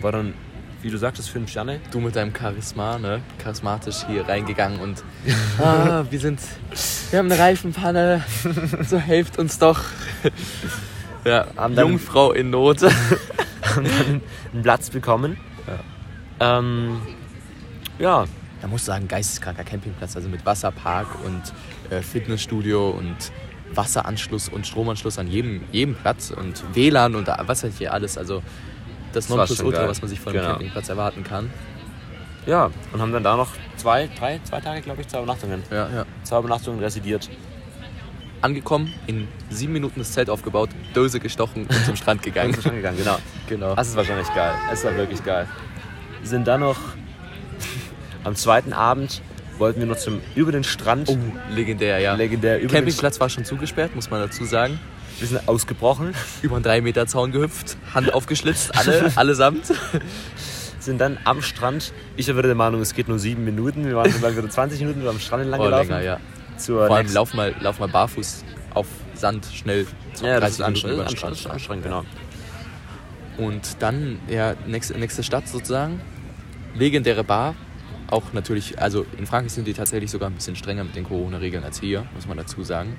War 0.02 0.12
dann, 0.12 0.34
wie 0.82 0.90
du 0.90 0.98
sagtest, 0.98 1.30
fünf 1.30 1.50
Sterne. 1.50 1.80
Du 1.92 2.00
mit 2.00 2.16
deinem 2.16 2.34
Charisma, 2.36 2.98
ne? 3.00 3.22
Charismatisch 3.38 4.06
hier 4.08 4.28
reingegangen 4.28 4.80
und 4.80 5.04
ah, 5.60 6.04
wir 6.10 6.20
sind, 6.20 6.40
wir 7.10 7.20
haben 7.20 7.32
eine 7.32 7.40
Reifenpanne, 7.40 8.24
so 8.90 8.98
helft 8.98 9.40
uns 9.40 9.60
doch. 9.60 9.80
Ja, 11.24 11.48
Jungfrau 11.70 12.34
in 12.34 12.50
Not. 12.50 12.82
Haben 13.76 13.86
dann 13.86 14.22
einen 14.54 14.64
Platz 14.64 14.90
bekommen. 14.90 15.38
Ja. 16.40 16.60
Ähm, 16.60 17.02
ja, 18.00 18.26
Da 18.62 18.68
muss 18.68 18.82
ich 18.82 18.86
sagen, 18.86 19.08
geisteskranker 19.08 19.64
Campingplatz, 19.64 20.16
also 20.16 20.30
mit 20.30 20.46
Wasserpark 20.46 21.08
und 21.26 21.42
äh, 21.90 22.02
Fitnessstudio 22.02 22.90
und 22.92 23.16
Wasseranschluss 23.74 24.50
und 24.50 24.66
Stromanschluss 24.68 25.18
an 25.20 25.28
jedem, 25.28 25.64
jedem 25.72 25.96
Platz 25.96 26.32
und 26.32 26.64
WLAN 26.76 27.16
und 27.16 27.28
was 27.28 27.64
weiß 27.64 27.72
ich 27.72 27.78
hier 27.80 27.94
alles. 27.94 28.18
Also 28.18 28.42
das 29.14 29.30
Nonplusultra, 29.30 29.88
was 29.88 30.02
man 30.02 30.10
sich 30.10 30.20
von 30.20 30.32
einem 30.34 30.42
Genau. 30.42 30.52
Campingplatz 30.54 30.90
erwarten 30.90 31.24
kann. 31.24 31.50
ja. 32.46 32.70
Und 32.92 33.02
haben 33.02 33.12
dann 33.12 33.24
da 33.24 33.36
noch 33.36 33.50
zwei, 33.78 34.08
drei, 34.18 34.40
zwei 34.44 34.60
Tage, 34.62 34.82
glaube 34.82 35.02
ich, 35.02 35.08
zwei 35.08 35.20
Übernachtungen. 35.20 35.62
Ja, 35.72 35.90
ja. 35.90 36.06
Zwei 36.24 36.40
Übernachtungen 36.40 36.80
residiert. 36.80 37.30
Angekommen, 38.44 38.94
in 39.08 39.28
sieben 39.50 39.72
Minuten 39.72 40.00
das 40.02 40.12
Zelt 40.12 40.30
aufgebaut, 40.30 40.70
Dose 40.94 41.20
gestochen 41.22 41.66
und 41.66 41.86
zum 41.86 41.96
Strand 41.96 42.22
gegangen. 42.24 42.54
Schon 42.62 42.76
gegangen, 42.76 42.98
genau. 42.98 43.18
genau. 43.48 43.74
Das 43.76 43.88
ist 43.88 43.96
wahrscheinlich 43.96 44.28
geil. 44.36 44.52
Es 44.72 44.84
war 44.84 44.94
wirklich 44.98 45.24
geil. 45.24 45.48
Sind 46.24 46.46
dann 46.48 46.60
noch 46.60 46.78
am 48.26 48.36
zweiten 48.36 48.74
Abend 48.74 49.22
wollten 49.60 49.80
wir 49.80 49.88
noch 49.88 49.98
zum 49.98 50.20
über 50.36 50.52
den 50.52 50.64
Strand. 50.66 51.08
Oh, 51.10 51.18
legendär, 51.52 52.00
ja. 52.00 52.16
Legendär 52.16 52.60
über 52.60 52.74
Campingplatz 52.74 53.20
war 53.22 53.30
schon 53.30 53.46
zugesperrt, 53.46 53.96
muss 53.96 54.10
man 54.10 54.20
dazu 54.20 54.44
sagen. 54.46 54.80
Wir 55.20 55.28
sind 55.28 55.48
ausgebrochen, 55.48 56.14
Über 56.42 56.56
einen 56.56 56.64
3 56.64 56.82
Meter 56.82 57.06
Zaun 57.08 57.32
gehüpft, 57.32 57.78
Hand 57.94 58.14
aufgeschlitzt, 58.14 58.76
alle, 58.76 59.12
allesamt. 59.16 59.72
sind 60.80 61.00
dann 61.00 61.18
am 61.24 61.42
Strand. 61.44 61.94
Ich 62.18 62.28
war 62.28 62.34
wieder 62.36 62.48
der 62.48 62.56
Meinung, 62.56 62.82
es 62.82 62.94
geht 62.96 63.08
nur 63.08 63.20
sieben 63.20 63.46
Minuten. 63.46 63.86
Wir 63.86 63.96
waren 63.96 64.12
so 64.12 64.20
lange 64.20 64.36
wieder 64.36 64.50
20 64.50 64.82
Minuten 64.82 65.02
wir 65.04 65.12
am 65.12 65.20
Strand 65.20 65.44
entlang 65.44 65.62
Oh, 65.62 65.66
gelaufen. 65.66 65.90
länger, 65.92 66.02
ja. 66.04 66.20
Zur 66.58 66.88
Vor 66.88 66.96
allem 66.96 67.04
nächsten- 67.06 67.16
lauf 67.16 67.34
mal, 67.34 67.56
lauf 67.62 67.80
mal 67.80 67.88
barfuß 67.90 68.44
auf 68.74 68.88
Sand 69.14 69.46
schnell. 69.54 69.86
Ja, 70.22 70.40
das 70.40 70.52
ist 70.52 70.60
30 70.60 70.60
Minuten 70.60 70.64
anstrengend. 70.64 70.94
über 70.96 71.04
Das 71.04 71.08
den 71.08 71.14
ist 71.14 71.20
Strand. 71.40 71.54
anstrengend, 71.56 71.86
anstrengend, 71.86 72.08
genau. 73.38 73.46
Und 73.50 73.78
dann, 73.82 74.20
ja, 74.28 74.56
nächste, 74.68 74.98
nächste 74.98 75.24
Stadt 75.24 75.48
sozusagen. 75.48 76.00
Legendäre 76.76 77.24
Bar. 77.24 77.56
Auch 78.10 78.34
natürlich, 78.34 78.80
also 78.80 79.06
in 79.18 79.26
Frankreich 79.26 79.54
sind 79.54 79.66
die 79.68 79.74
tatsächlich 79.74 80.12
sogar 80.12 80.30
ein 80.30 80.34
bisschen 80.36 80.56
strenger 80.56 80.84
mit 80.84 80.96
den 80.96 81.04
Corona-Regeln 81.04 81.64
als 81.64 81.80
hier, 81.80 82.06
muss 82.14 82.28
man 82.28 82.38
dazu 82.38 82.64
sagen. 82.64 82.96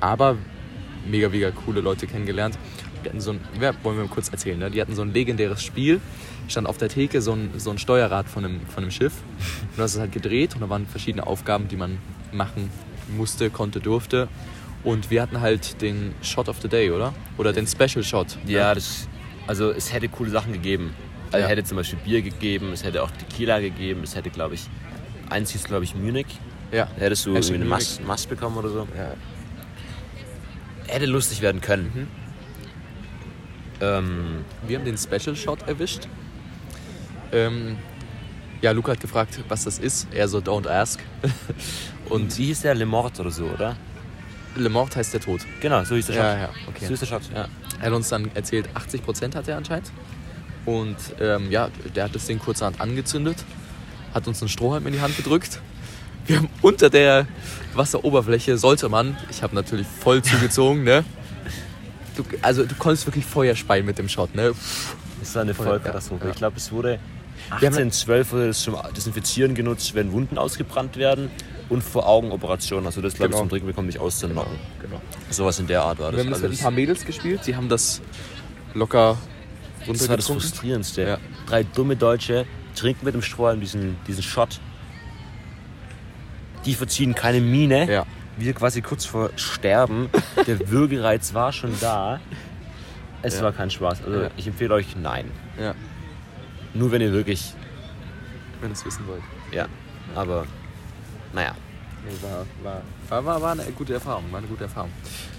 Aber 0.00 0.36
mega, 1.06 1.28
mega 1.28 1.50
coole 1.50 1.80
Leute 1.80 2.06
kennengelernt. 2.06 2.56
Die 3.04 3.08
hatten 3.10 3.20
so 3.20 3.32
ein, 3.32 3.40
ja, 3.60 3.72
wollen 3.82 3.96
wir 3.98 4.04
mal 4.04 4.10
kurz 4.10 4.28
erzählen, 4.30 4.58
ne? 4.58 4.70
Die 4.70 4.80
hatten 4.80 4.94
so 4.94 5.02
ein 5.02 5.12
legendäres 5.12 5.62
Spiel. 5.62 6.00
Stand 6.48 6.66
auf 6.66 6.78
der 6.78 6.88
Theke 6.88 7.20
so 7.20 7.32
ein, 7.32 7.50
so 7.58 7.70
ein 7.70 7.78
Steuerrad 7.78 8.26
von 8.28 8.44
einem, 8.44 8.60
von 8.66 8.84
einem 8.84 8.90
Schiff. 8.90 9.12
Und 9.72 9.78
das 9.78 9.94
ist 9.94 10.00
halt 10.00 10.12
gedreht 10.12 10.54
und 10.54 10.62
da 10.62 10.70
waren 10.70 10.86
verschiedene 10.86 11.26
Aufgaben, 11.26 11.68
die 11.68 11.76
man 11.76 11.98
machen 12.32 12.70
musste, 13.16 13.50
konnte, 13.50 13.80
durfte. 13.80 14.28
Und 14.84 15.10
wir 15.10 15.22
hatten 15.22 15.40
halt 15.40 15.80
den 15.82 16.14
Shot 16.22 16.48
of 16.48 16.60
the 16.62 16.68
Day, 16.68 16.90
oder? 16.90 17.12
Oder 17.36 17.52
den 17.52 17.66
Special 17.66 18.02
Shot. 18.04 18.38
Ja, 18.46 18.74
das, 18.74 19.08
also 19.46 19.70
es 19.70 19.92
hätte 19.92 20.08
coole 20.08 20.30
Sachen 20.30 20.52
gegeben. 20.52 20.94
Also 21.32 21.44
Ja. 21.44 21.48
hätte 21.48 21.64
zum 21.64 21.76
Beispiel 21.76 21.98
Bier 22.04 22.22
gegeben, 22.22 22.70
es 22.72 22.84
hätte 22.84 23.02
auch 23.02 23.10
Tequila 23.10 23.60
gegeben, 23.60 24.02
es 24.02 24.14
hätte, 24.14 24.30
glaube 24.30 24.54
ich, 24.54 24.62
eins 25.28 25.50
hieß, 25.50 25.64
glaube 25.64 25.84
ich, 25.84 25.94
Munich. 25.94 26.26
Ja. 26.72 26.86
Da 26.96 27.04
hättest 27.04 27.26
du 27.26 27.34
Hashtag 27.34 27.54
irgendwie 27.54 27.62
eine. 27.62 27.70
Mast, 27.70 28.04
Mast 28.06 28.28
bekommen 28.28 28.56
oder 28.56 28.68
so. 28.70 28.88
Ja. 28.96 29.14
Hätte 30.86 31.06
lustig 31.06 31.42
werden 31.42 31.60
können. 31.60 31.90
Mhm. 31.94 32.06
Ähm, 33.80 34.44
Wir 34.66 34.78
haben 34.78 34.84
den 34.84 34.96
Special 34.98 35.36
Shot 35.36 35.62
erwischt. 35.68 36.08
Ähm, 37.32 37.76
ja, 38.62 38.72
Luca 38.72 38.92
hat 38.92 39.00
gefragt, 39.00 39.38
was 39.48 39.64
das 39.64 39.78
ist. 39.78 40.08
Er 40.12 40.28
so, 40.28 40.38
don't 40.38 40.66
ask. 40.68 41.00
und 42.10 42.36
wie 42.38 42.46
hieß 42.46 42.62
der? 42.62 42.74
Le 42.74 42.86
Mort 42.86 43.18
oder 43.20 43.30
so, 43.30 43.44
oder? 43.44 43.76
Le 44.56 44.68
Mort 44.68 44.96
heißt 44.96 45.12
der 45.14 45.20
Tod. 45.20 45.40
Genau, 45.60 45.84
so 45.84 45.94
hieß 45.94 46.06
der 46.06 46.14
Shot. 46.14 46.22
Ja, 46.22 46.38
ja, 46.38 46.48
okay. 46.68 46.84
So 46.84 46.88
hieß 46.88 47.00
der 47.00 47.06
Shot, 47.06 47.22
ja. 47.34 47.48
Er 47.80 47.86
hat 47.86 47.92
uns 47.92 48.08
dann 48.08 48.30
erzählt, 48.34 48.68
80% 48.74 49.34
hat 49.34 49.46
er 49.48 49.56
anscheinend. 49.56 49.90
Und 50.66 50.96
ähm, 51.20 51.50
ja, 51.50 51.68
der 51.94 52.04
hat 52.04 52.14
das 52.14 52.26
Ding 52.26 52.38
kurzerhand 52.38 52.80
angezündet, 52.80 53.44
hat 54.12 54.26
uns 54.26 54.42
einen 54.42 54.48
Strohhalm 54.48 54.86
in 54.86 54.92
die 54.94 55.00
Hand 55.00 55.16
gedrückt. 55.16 55.60
Wir 56.26 56.38
haben 56.38 56.48
unter 56.60 56.90
der 56.90 57.26
Wasseroberfläche, 57.74 58.58
sollte 58.58 58.88
man, 58.88 59.16
ich 59.30 59.42
habe 59.42 59.54
natürlich 59.54 59.86
voll 59.86 60.22
zugezogen, 60.22 60.84
ne? 60.84 61.04
Du, 62.16 62.24
also 62.42 62.64
du 62.66 62.74
konntest 62.74 63.06
wirklich 63.06 63.24
Feuer 63.24 63.54
speien 63.54 63.86
mit 63.86 63.96
dem 63.98 64.08
Shot, 64.08 64.34
ne? 64.34 64.52
Das 65.20 65.34
war 65.34 65.42
eine 65.42 65.54
Voll, 65.54 65.66
Vollkatastrophe. 65.66 66.24
ja. 66.26 66.30
Ich 66.32 66.36
glaube, 66.36 66.56
es 66.56 66.70
wurde 66.72 66.98
Wir 67.48 67.54
haben- 67.68 67.76
1812 67.76 68.32
wurde 68.32 68.46
das 68.48 68.60
zum 68.60 68.76
Desinfizieren 68.96 69.54
genutzt, 69.54 69.94
wenn 69.94 70.12
Wunden 70.12 70.36
ausgebrannt 70.36 70.96
werden 70.96 71.30
und 71.68 71.82
vor 71.82 72.06
Augenoperationen. 72.08 72.86
Also 72.86 73.00
das 73.00 73.14
glaube 73.14 73.26
ich 73.28 73.32
Genau. 73.32 73.42
zum 73.42 73.48
Trinken 73.50 73.66
bekommen, 73.66 73.86
nicht 73.88 73.98
auszunocken. 73.98 74.58
Genau. 74.82 75.00
Sowas 75.30 75.58
in 75.58 75.66
der 75.66 75.82
Art 75.82 75.98
war 75.98 76.12
das. 76.12 76.16
Wir 76.18 76.24
haben 76.24 76.30
das 76.32 76.42
mit 76.42 76.52
ein 76.52 76.58
paar 76.58 76.70
Mädels 76.70 77.04
gespielt, 77.04 77.40
die 77.46 77.54
haben 77.56 77.68
das 77.68 78.00
locker 78.74 79.16
Das 79.80 79.88
war 79.88 79.94
das 79.94 80.00
runtergetrunken. 80.00 80.40
Frustrierendste. 80.42 81.02
Ja. 81.02 81.18
Drei 81.46 81.62
dumme 81.64 81.96
Deutsche 81.96 82.46
trinken 82.74 83.04
mit 83.04 83.14
dem 83.14 83.22
Strohhalm 83.22 83.60
diesen, 83.60 83.96
diesen 84.06 84.22
Shot. 84.22 84.60
Die 86.64 86.74
verziehen 86.74 87.14
keine 87.14 87.40
Miene. 87.40 87.90
Ja. 87.90 88.06
Wir 88.36 88.52
quasi 88.52 88.82
kurz 88.82 89.04
vor 89.04 89.30
Sterben. 89.36 90.10
Der 90.46 90.60
Würgereiz 90.70 91.34
war 91.34 91.52
schon 91.52 91.72
da. 91.80 92.20
Es 93.22 93.36
Ja. 93.38 93.42
war 93.44 93.52
kein 93.52 93.70
Spaß. 93.70 94.02
Also 94.04 94.22
Ja. 94.22 94.30
ich 94.36 94.46
empfehle 94.46 94.74
euch 94.74 94.94
nein. 94.96 95.30
ja, 95.60 95.74
Nur 96.74 96.92
wenn 96.92 97.00
ihr 97.02 97.12
wirklich. 97.12 97.52
wenn 98.60 98.70
ihr 98.70 98.74
es 98.74 98.84
wissen 98.84 99.06
wollt. 99.08 99.22
Ja. 99.52 99.66
Aber 100.14 100.46
naja. 101.32 101.54
War, 102.22 102.46
war, 102.62 102.82
war, 103.08 103.24
war, 103.24 103.42
war 103.42 103.52
eine 103.52 103.64
gute 103.72 103.94
Erfahrung, 103.94 104.24
war 104.30 104.38
eine 104.38 104.46
gute 104.46 104.64
Erfahrung. 104.64 104.90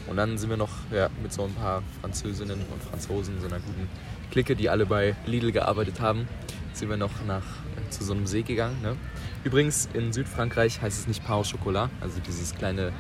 Und 0.08 0.18
dann 0.18 0.38
sind 0.38 0.50
wir 0.50 0.58
noch 0.58 0.70
ja, 0.92 1.10
mit 1.24 1.34
so 1.34 1.44
ein 1.44 1.54
paar 1.54 1.82
Französinnen 2.02 2.60
und 2.72 2.84
Franzosen, 2.84 3.40
so 3.40 3.48
einer 3.48 3.60
guten 3.60 3.88
Clique, 4.32 4.56
die 4.56 4.70
alle 4.70 4.86
bei 4.86 5.16
Lidl 5.26 5.52
gearbeitet 5.52 6.00
haben, 6.00 6.28
sind 6.74 6.90
wir 6.90 6.98
noch 6.98 7.12
nach, 7.26 7.44
äh, 7.44 7.90
zu 7.90 8.04
so 8.04 8.14
einem 8.14 8.28
See 8.28 8.44
gegangen. 8.44 8.82
Ne? 8.82 8.96
Übrigens, 9.44 9.90
in 9.94 10.14
Südfrankreich 10.14 10.82
heißt 10.82 11.00
es 11.00 11.08
nicht 11.08 11.26
Pain 11.26 11.38
au 11.38 11.44
Chocolat, 11.44 11.90
also 12.02 12.20
dieses 12.20 12.54
kleine 12.54 12.92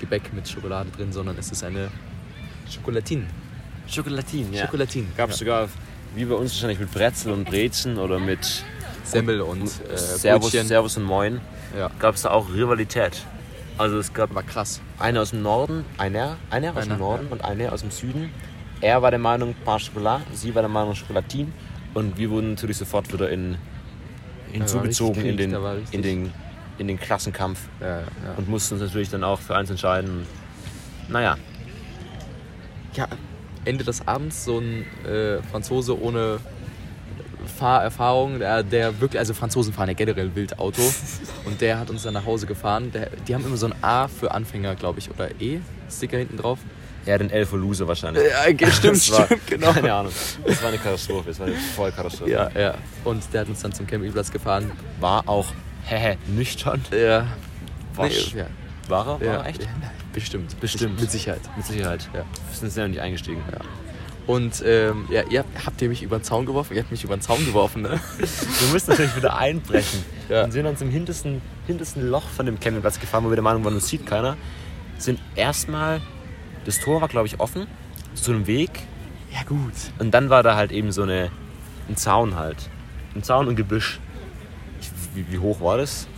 Gebäck 0.00 0.32
mit 0.32 0.48
Schokolade 0.48 0.90
drin, 0.90 1.12
sondern 1.12 1.36
es 1.38 1.50
ist 1.50 1.64
eine 1.64 1.90
Chocolatine. 2.72 3.26
Schokolatin, 3.88 4.52
ja. 4.52 4.66
Chocolatine. 4.66 5.06
Gab 5.16 5.30
es 5.30 5.38
sogar, 5.38 5.68
wie 6.14 6.24
bei 6.24 6.34
uns 6.34 6.52
wahrscheinlich 6.52 6.80
mit 6.80 6.90
Brezel 6.92 7.32
und 7.32 7.44
Brezen 7.44 7.98
oder 7.98 8.18
mit 8.18 8.64
Semmel 9.04 9.40
und 9.40 9.62
äh, 9.62 9.96
Servus, 9.96 10.50
Brötchen. 10.50 10.66
Servus 10.66 10.96
und 10.96 11.04
Moin, 11.04 11.40
Ja, 11.76 11.90
gab 11.98 12.14
es 12.14 12.22
da 12.22 12.30
auch 12.30 12.48
Rivalität. 12.52 13.24
Also 13.78 13.98
es 13.98 14.12
gab 14.14 14.34
war 14.34 14.42
krass. 14.42 14.80
eine 14.98 15.20
aus 15.20 15.30
dem 15.30 15.42
Norden, 15.42 15.84
einer, 15.98 16.38
einer 16.50 16.70
aus 16.70 16.76
Einer, 16.78 16.94
dem 16.94 16.98
Norden 16.98 17.26
ja. 17.26 17.32
und 17.32 17.44
eine 17.44 17.72
aus 17.72 17.82
dem 17.82 17.90
Süden. 17.90 18.30
Er 18.80 19.02
war 19.02 19.10
der 19.10 19.20
Meinung 19.20 19.54
Pain 19.64 19.78
Chocolat, 19.78 20.22
sie 20.32 20.54
war 20.54 20.62
der 20.62 20.70
Meinung 20.70 20.94
Schokolatin 20.94 21.52
und 21.94 22.16
wir 22.16 22.30
wurden 22.30 22.50
natürlich 22.50 22.78
sofort 22.78 23.12
wieder 23.12 23.30
in, 23.30 23.56
hinzugezogen 24.52 25.24
in, 25.24 25.36
den, 25.36 25.54
in, 25.90 26.02
den, 26.02 26.32
in 26.78 26.88
den 26.88 26.98
Klassenkampf 26.98 27.60
ja. 27.80 28.02
und 28.36 28.48
mussten 28.48 28.74
uns 28.74 28.82
natürlich 28.82 29.10
dann 29.10 29.24
auch 29.24 29.40
für 29.40 29.54
eins 29.54 29.70
entscheiden. 29.70 30.26
Naja, 31.08 31.36
ja, 32.94 33.08
Ende 33.66 33.84
des 33.84 34.06
Abends 34.06 34.44
so 34.44 34.58
ein 34.58 34.86
äh, 35.06 35.42
Franzose 35.50 36.00
ohne 36.00 36.38
Fahrerfahrung, 37.58 38.38
der, 38.38 38.62
der 38.62 39.00
wirklich, 39.00 39.18
also 39.18 39.34
Franzosen 39.34 39.72
fahren 39.72 39.88
ja 39.88 39.94
generell 39.94 40.34
wild 40.34 40.58
Auto 40.58 40.82
und 41.44 41.60
der 41.60 41.78
hat 41.78 41.90
uns 41.90 42.02
dann 42.02 42.14
nach 42.14 42.24
Hause 42.26 42.46
gefahren. 42.46 42.92
Der, 42.92 43.08
die 43.26 43.34
haben 43.34 43.44
immer 43.44 43.56
so 43.56 43.66
ein 43.66 43.74
A 43.82 44.08
für 44.08 44.32
Anfänger, 44.32 44.74
glaube 44.74 44.98
ich, 44.98 45.10
oder 45.10 45.30
E-Sticker 45.40 46.18
hinten 46.18 46.36
drauf. 46.36 46.58
er 47.06 47.18
den 47.18 47.30
Elfer 47.30 47.56
Loser 47.56 47.86
wahrscheinlich. 47.88 48.24
Ja, 48.60 48.70
stimmt, 48.70 49.02
stimmt, 49.02 49.46
genau. 49.46 49.72
Keine 49.72 49.92
Ahnung. 49.92 50.12
Das 50.46 50.60
war 50.62 50.68
eine 50.68 50.78
Katastrophe, 50.78 51.28
das 51.28 51.38
war 51.38 51.46
eine 51.46 51.56
Vollkatastrophe. 51.56 52.30
Ja, 52.30 52.50
ja. 52.50 52.74
Und 53.04 53.22
der 53.32 53.42
hat 53.42 53.48
uns 53.48 53.60
dann 53.62 53.72
zum 53.72 53.86
Campingplatz 53.86 54.30
gefahren. 54.30 54.70
War 55.00 55.28
auch 55.28 55.46
hehe, 55.84 56.16
nüchtern. 56.26 56.82
Ja. 56.90 57.26
War, 57.94 58.08
Nee, 58.08 58.14
ja. 58.36 58.46
war 58.88 59.06
er? 59.06 59.20
War 59.20 59.22
ja. 59.22 59.32
er 59.36 59.46
echt? 59.46 59.62
Ja, 59.62 59.68
bestimmt. 60.12 60.60
Bestimmt. 60.60 61.00
Mit 61.00 61.10
Sicherheit. 61.10 61.40
Mit 61.56 61.64
Sicherheit. 61.64 62.08
Ja. 62.12 62.20
Wir 62.50 62.58
sind 62.58 62.70
sehr 62.70 62.86
nicht 62.88 63.00
eingestiegen. 63.00 63.42
Ja. 63.50 63.58
Und 64.26 64.62
ähm, 64.66 65.06
ja, 65.08 65.22
ihr 65.30 65.40
habt, 65.40 65.66
habt 65.66 65.82
ihr 65.82 65.88
mich 65.88 66.02
über 66.02 66.18
den 66.18 66.24
Zaun 66.24 66.46
geworfen? 66.46 66.74
Ihr 66.74 66.82
habt 66.82 66.90
mich 66.90 67.04
über 67.04 67.16
den 67.16 67.20
Zaun 67.20 67.44
geworfen, 67.46 67.82
ne? 67.82 68.00
Wir 68.18 68.72
mussten 68.72 68.90
natürlich 68.90 69.14
wieder 69.14 69.36
einbrechen. 69.36 70.04
Ja. 70.28 70.44
Und 70.44 70.50
sind 70.50 70.64
dann 70.64 70.76
zum 70.76 70.90
hintersten, 70.90 71.40
hintersten 71.68 72.08
Loch 72.08 72.28
von 72.28 72.44
dem 72.44 72.58
Campingplatz 72.58 72.98
gefahren, 72.98 73.24
wo 73.24 73.28
wir 73.28 73.36
der 73.36 73.44
Meinung 73.44 73.64
waren, 73.64 73.74
uns 73.74 73.86
sieht 73.86 74.04
keiner. 74.04 74.36
Sind 74.98 75.20
erstmal, 75.36 76.00
das 76.64 76.80
Tor 76.80 77.00
war 77.00 77.08
glaube 77.08 77.28
ich 77.28 77.38
offen, 77.38 77.68
zu 78.14 78.32
einem 78.32 78.48
Weg. 78.48 78.70
Ja, 79.32 79.44
gut. 79.44 79.74
Und 80.00 80.10
dann 80.12 80.28
war 80.28 80.42
da 80.42 80.56
halt 80.56 80.72
eben 80.72 80.90
so 80.90 81.02
eine, 81.02 81.30
ein 81.88 81.96
Zaun 81.96 82.34
halt. 82.34 82.68
Ein 83.14 83.22
Zaun 83.22 83.46
und 83.46 83.54
Gebüsch. 83.54 84.00
Ich, 84.80 84.90
wie, 85.14 85.30
wie 85.30 85.38
hoch 85.38 85.60
war 85.60 85.76
das? 85.76 86.08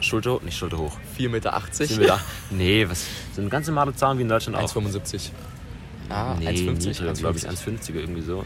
Schulter, 0.00 0.38
nicht 0.44 0.56
Schulter 0.56 0.78
hoch. 0.78 0.96
4,80 1.18 1.28
Meter. 1.28 1.62
Sind 1.72 2.00
wir 2.00 2.06
da? 2.06 2.20
Nee, 2.50 2.88
was? 2.88 3.06
So 3.34 3.42
ein 3.42 3.50
ganz 3.50 3.66
normaler 3.66 3.94
Zaun 3.96 4.18
wie 4.18 4.22
in 4.22 4.28
Deutschland 4.28 4.56
auch. 4.56 4.72
1,75. 4.74 5.30
Ah, 6.12 6.36
nee, 6.38 6.48
1,50, 6.48 6.70
niedriger, 6.88 7.12
glaube 7.14 7.38
ich, 7.38 7.48
1,50. 7.48 7.52
1,50 7.90 7.94
irgendwie 7.94 8.22
so. 8.22 8.44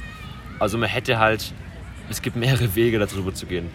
Also 0.58 0.78
man 0.78 0.88
hätte 0.88 1.18
halt, 1.18 1.52
es 2.08 2.22
gibt 2.22 2.36
mehrere 2.36 2.74
Wege 2.74 2.98
darüber 2.98 3.34
zu 3.34 3.46
gehen. 3.46 3.68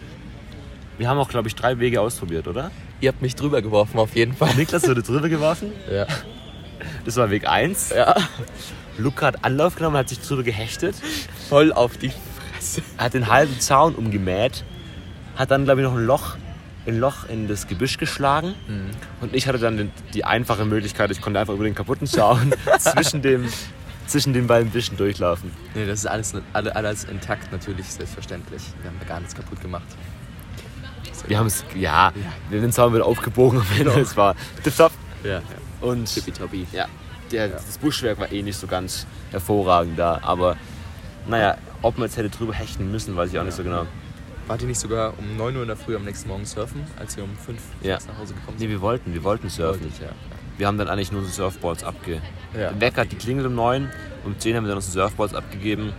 Wir 0.98 1.08
haben 1.08 1.18
auch, 1.18 1.28
glaube 1.28 1.48
ich, 1.48 1.54
drei 1.54 1.78
Wege 1.78 2.00
ausprobiert, 2.00 2.48
oder? 2.48 2.70
Ihr 3.00 3.08
habt 3.08 3.22
mich 3.22 3.34
drüber 3.34 3.62
geworfen, 3.62 3.98
auf 3.98 4.14
jeden 4.14 4.34
Fall. 4.34 4.54
Niklas 4.54 4.86
wurde 4.86 5.02
drüber 5.02 5.28
geworfen. 5.28 5.72
Ja. 5.92 6.06
Das 7.04 7.16
war 7.16 7.30
Weg 7.30 7.48
1. 7.48 7.90
ja. 7.90 8.16
Luca 8.98 9.26
hat 9.26 9.44
Anlauf 9.44 9.76
genommen, 9.76 9.96
hat 9.96 10.08
sich 10.08 10.20
drüber 10.20 10.42
gehechtet, 10.42 10.94
Voll 11.48 11.72
auf 11.72 11.96
die 11.96 12.10
Fresse. 12.10 12.82
hat 12.98 13.14
den 13.14 13.28
halben 13.28 13.58
Zaun 13.60 13.94
umgemäht, 13.94 14.64
hat 15.36 15.50
dann, 15.50 15.64
glaube 15.64 15.80
ich, 15.80 15.86
noch 15.86 15.94
ein 15.94 16.04
Loch, 16.04 16.36
ein 16.86 16.98
Loch 16.98 17.28
in 17.28 17.48
das 17.48 17.68
Gebüsch 17.68 17.98
geschlagen. 17.98 18.54
Mhm. 18.68 18.90
Und 19.20 19.34
ich 19.34 19.46
hatte 19.46 19.58
dann 19.58 19.90
die 20.12 20.24
einfache 20.24 20.64
Möglichkeit, 20.64 21.10
ich 21.10 21.20
konnte 21.20 21.38
einfach 21.40 21.54
über 21.54 21.64
den 21.64 21.74
kaputten 21.74 22.06
Zaun 22.06 22.52
zwischen, 22.78 23.22
dem, 23.22 23.46
zwischen 24.06 24.32
den 24.32 24.46
beiden 24.46 24.70
Büschen 24.70 24.96
durchlaufen. 24.96 25.50
Nee, 25.74 25.86
das 25.86 26.00
ist 26.00 26.06
alles, 26.06 26.34
alle- 26.52 26.74
alles 26.76 27.04
intakt 27.04 27.50
natürlich, 27.52 27.86
selbstverständlich. 27.86 28.62
Wir 28.82 28.90
haben 28.90 28.98
da 29.00 29.06
gar 29.06 29.20
nichts 29.20 29.34
kaputt 29.34 29.60
gemacht. 29.60 29.86
Wir 31.28 31.38
haben 31.38 31.46
es, 31.46 31.64
ja, 31.74 32.12
wir 32.14 32.24
haben 32.24 32.62
den 32.66 32.72
Zaun 32.72 32.94
wieder 32.94 33.06
aufgebogen 33.06 33.60
am 33.60 33.66
Ende. 33.78 34.00
Es 34.00 34.16
war 34.16 34.34
tipptopp. 34.62 34.92
Ja, 35.24 35.30
ja. 35.34 35.42
Und 35.80 36.06
Tippitoppi. 36.12 36.66
ja, 36.72 36.86
der, 37.30 37.48
das 37.48 37.78
Buschwerk 37.78 38.18
war 38.18 38.30
eh 38.32 38.42
nicht 38.42 38.56
so 38.58 38.66
ganz 38.66 39.06
hervorragend 39.30 39.98
da. 39.98 40.18
Aber 40.22 40.56
naja, 41.28 41.56
ob 41.80 41.96
man 41.98 42.08
jetzt 42.08 42.16
hätte 42.16 42.30
drüber 42.30 42.52
hechten 42.54 42.90
müssen, 42.90 43.16
weiß 43.16 43.30
ich 43.32 43.38
auch 43.38 43.44
nicht 43.44 43.54
so 43.56 43.62
genau. 43.62 43.86
Wart 44.48 44.60
ihr 44.62 44.66
nicht 44.68 44.80
sogar 44.80 45.16
um 45.18 45.36
9 45.36 45.54
Uhr 45.56 45.62
in 45.62 45.68
der 45.68 45.76
Früh 45.76 45.94
am 45.94 46.04
nächsten 46.04 46.28
Morgen 46.28 46.44
surfen, 46.44 46.84
als 46.98 47.16
wir 47.16 47.22
um 47.24 47.36
5 47.36 47.60
Ja. 47.82 47.98
nach 48.08 48.18
Hause 48.18 48.34
gekommen 48.34 48.56
Nee, 48.58 48.64
sind? 48.64 48.70
wir 48.70 48.80
wollten, 48.80 49.14
wir 49.14 49.22
wollten 49.22 49.48
surfen. 49.48 49.82
Wolltet, 49.84 50.00
ja. 50.02 50.08
Wir 50.58 50.66
haben 50.66 50.78
dann 50.78 50.88
eigentlich 50.88 51.12
nur 51.12 51.22
unsere 51.22 51.34
Surfboards 51.50 51.84
abge... 51.84 52.20
Ja. 52.58 52.78
Wecker 52.78 53.02
hat 53.02 53.12
die 53.12 53.16
Klingel 53.16 53.46
um 53.46 53.54
9, 53.54 53.90
um 54.24 54.38
10 54.38 54.56
haben 54.56 54.64
wir 54.64 54.68
dann 54.68 54.76
unsere 54.76 54.92
Surfboards 54.92 55.34
abgegeben, 55.34 55.92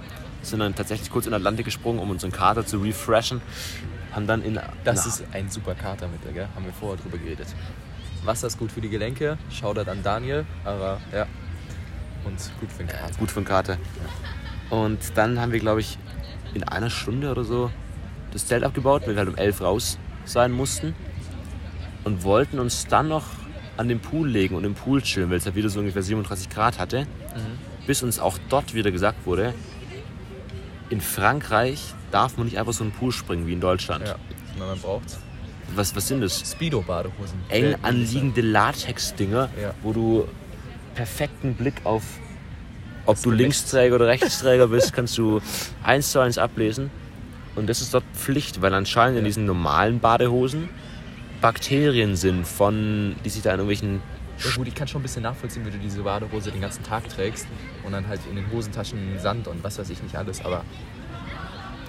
sind 0.44 0.60
dann 0.60 0.76
tatsächlich 0.76 1.10
kurz 1.10 1.26
in 1.26 1.32
den 1.32 1.38
Atlantik 1.38 1.66
gesprungen, 1.66 2.00
um 2.00 2.12
unseren 2.12 2.32
Kater 2.32 2.66
zu 2.66 2.78
refreshen. 2.78 3.42
haben 4.14 4.28
dann 4.28 4.44
in. 4.44 4.60
Das 4.84 5.06
ist 5.06 5.24
ein 5.32 5.50
super 5.50 5.74
Katermittel, 5.74 6.34
gell? 6.34 6.48
Haben 6.56 6.66
wir 6.66 6.74
vorher 6.74 7.02
drüber 7.02 7.18
geredet. 7.18 7.48
Wasser 8.24 8.48
ist 8.48 8.58
gut 8.58 8.72
für 8.72 8.82
die 8.82 8.90
Gelenke. 8.90 9.38
Schaudert 9.50 9.90
an 9.90 10.04
Daniel, 10.04 10.46
aber 10.64 11.02
ja. 11.12 11.26
Und 12.24 12.38
gut 12.60 12.72
für 12.72 12.84
den 12.84 12.88
Kater. 12.88 13.18
gut 13.18 13.32
für 13.32 13.40
eine 13.40 13.48
Karte. 13.48 13.78
Und 14.70 15.00
dann 15.16 15.42
haben 15.42 15.52
wir, 15.52 15.60
glaube 15.60 15.82
ich, 15.82 15.98
in 16.54 16.64
einer 16.64 16.90
Stunde 16.90 17.32
oder 17.32 17.44
so 17.44 17.70
das 18.32 18.48
Zelt 18.48 18.64
abgebaut, 18.64 19.04
weil 19.06 19.16
wir 19.16 19.20
halt 19.20 19.30
um 19.30 19.36
elf 19.36 19.62
raus 19.62 19.98
sein 20.26 20.52
mussten. 20.52 20.96
Und 22.06 22.24
wollten 22.24 22.60
uns 22.60 22.88
dann 22.88 23.08
noch 23.08 23.24
an 23.78 23.88
den 23.88 24.00
Pool 24.00 24.28
legen 24.30 24.56
und 24.56 24.64
im 24.64 24.74
Pool 24.76 25.02
chillen, 25.02 25.30
weil 25.30 25.38
es 25.38 25.46
halt 25.46 25.56
wieder 25.56 25.70
so 25.70 25.80
ungefähr 25.80 26.04
37 26.04 26.50
Grad 26.50 26.80
hatte. 26.80 27.02
Mhm. 27.02 27.86
Bis 27.88 28.04
uns 28.04 28.20
auch 28.20 28.38
dort 28.50 28.74
wieder 28.74 28.92
gesagt 28.92 29.26
wurde, 29.26 29.54
in 30.90 31.02
Frankreich 31.02 31.94
darf 32.12 32.38
man 32.38 32.46
nicht 32.46 32.60
einfach 32.60 32.74
so 32.74 32.84
einen 32.84 32.92
Pool 32.94 33.12
springen 33.12 33.48
wie 33.48 33.54
in 33.54 33.62
Deutschland. 33.62 34.08
Ja. 34.08 34.16
Sondern 34.52 34.70
man 34.70 34.80
braucht 34.80 35.18
Was, 35.76 35.96
was 35.96 36.08
sind 36.08 36.22
das? 36.22 36.40
Speedo-Badehosen. 36.52 37.40
eng 37.50 37.76
anliegende 37.82 38.42
Latex-Dinger, 38.42 39.50
Ja. 39.60 39.74
wo 39.82 39.92
du 39.94 40.28
perfekten 40.94 41.56
Blick 41.56 41.74
auf, 41.84 42.04
ob 43.08 43.22
du 43.24 43.32
Linksträger 43.32 43.96
oder 43.96 44.08
Rechtsträger 44.16 44.68
bist, 44.68 44.94
kannst 44.94 45.18
du 45.18 45.42
eins 45.84 46.12
zu 46.12 46.20
eins 46.20 46.38
ablesen. 46.38 46.92
Und 47.56 47.68
das 47.68 47.82
ist 47.82 47.94
dort 47.94 48.04
Pflicht, 48.14 48.62
weil 48.62 48.74
anscheinend 48.74 49.18
in 49.18 49.24
Ja. 49.26 49.30
diesen 49.30 49.46
normalen 49.46 50.00
Badehosen 50.00 50.70
Bakterien 51.44 52.16
sind, 52.16 52.48
von, 52.48 53.18
die 53.26 53.30
sich 53.30 53.42
da 53.42 53.50
in 53.52 53.60
irgendwelchen. 53.60 54.02
Ja 54.40 54.56
gut, 54.56 54.66
ich 54.66 54.74
kann 54.74 54.88
schon 54.88 55.02
ein 55.02 55.04
bisschen 55.04 55.24
nachvollziehen, 55.24 55.66
wie 55.66 55.72
du 55.72 55.78
diese 55.78 56.02
Badehose 56.02 56.52
den 56.52 56.62
ganzen 56.62 56.84
Tag 56.84 57.10
trägst 57.10 57.48
und 57.84 57.92
dann 57.92 58.08
halt 58.08 58.22
in 58.30 58.38
den 58.38 58.50
Hosentaschen 58.50 59.20
Sand 59.20 59.50
und 59.50 59.62
was 59.62 59.78
weiß 59.78 59.90
ich 59.90 60.02
nicht 60.02 60.16
alles, 60.16 60.44
aber 60.46 60.64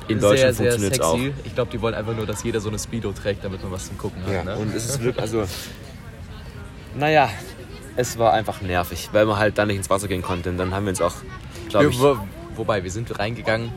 In 0.08 0.18
sehr, 0.18 0.28
Deutschland 0.28 0.56
sehr 0.56 0.72
funktioniert 0.72 0.94
es 0.94 1.00
auch. 1.00 1.16
sexy. 1.16 1.34
Ich 1.44 1.54
glaube, 1.54 1.70
die 1.70 1.80
wollen 1.80 1.94
einfach 1.94 2.16
nur, 2.16 2.26
dass 2.26 2.42
jeder 2.42 2.58
so 2.60 2.68
eine 2.68 2.80
Speedo 2.80 3.12
trägt, 3.12 3.44
damit 3.44 3.62
man 3.62 3.70
was 3.70 3.86
zum 3.86 3.96
Gucken 3.96 4.24
hat. 4.26 4.32
Ja, 4.32 4.42
ne? 4.42 4.56
und 4.56 4.74
es 4.74 4.86
ist 4.86 5.00
wirklich, 5.00 5.22
also. 5.22 5.44
Naja, 6.96 7.30
es 7.94 8.18
war 8.18 8.32
einfach 8.32 8.60
nervig, 8.60 9.10
weil 9.12 9.24
man 9.24 9.38
halt 9.38 9.56
dann 9.56 9.68
nicht 9.68 9.76
ins 9.76 9.88
Wasser 9.88 10.08
gehen 10.08 10.22
konnte. 10.22 10.50
Und 10.50 10.58
dann 10.58 10.74
haben 10.74 10.84
wir 10.84 10.90
uns 10.90 11.00
auch, 11.00 11.14
glaube 11.68 11.90
ich. 11.90 12.00
Wo, 12.00 12.18
wobei, 12.56 12.82
wir 12.82 12.90
sind 12.90 13.16
reingegangen 13.20 13.70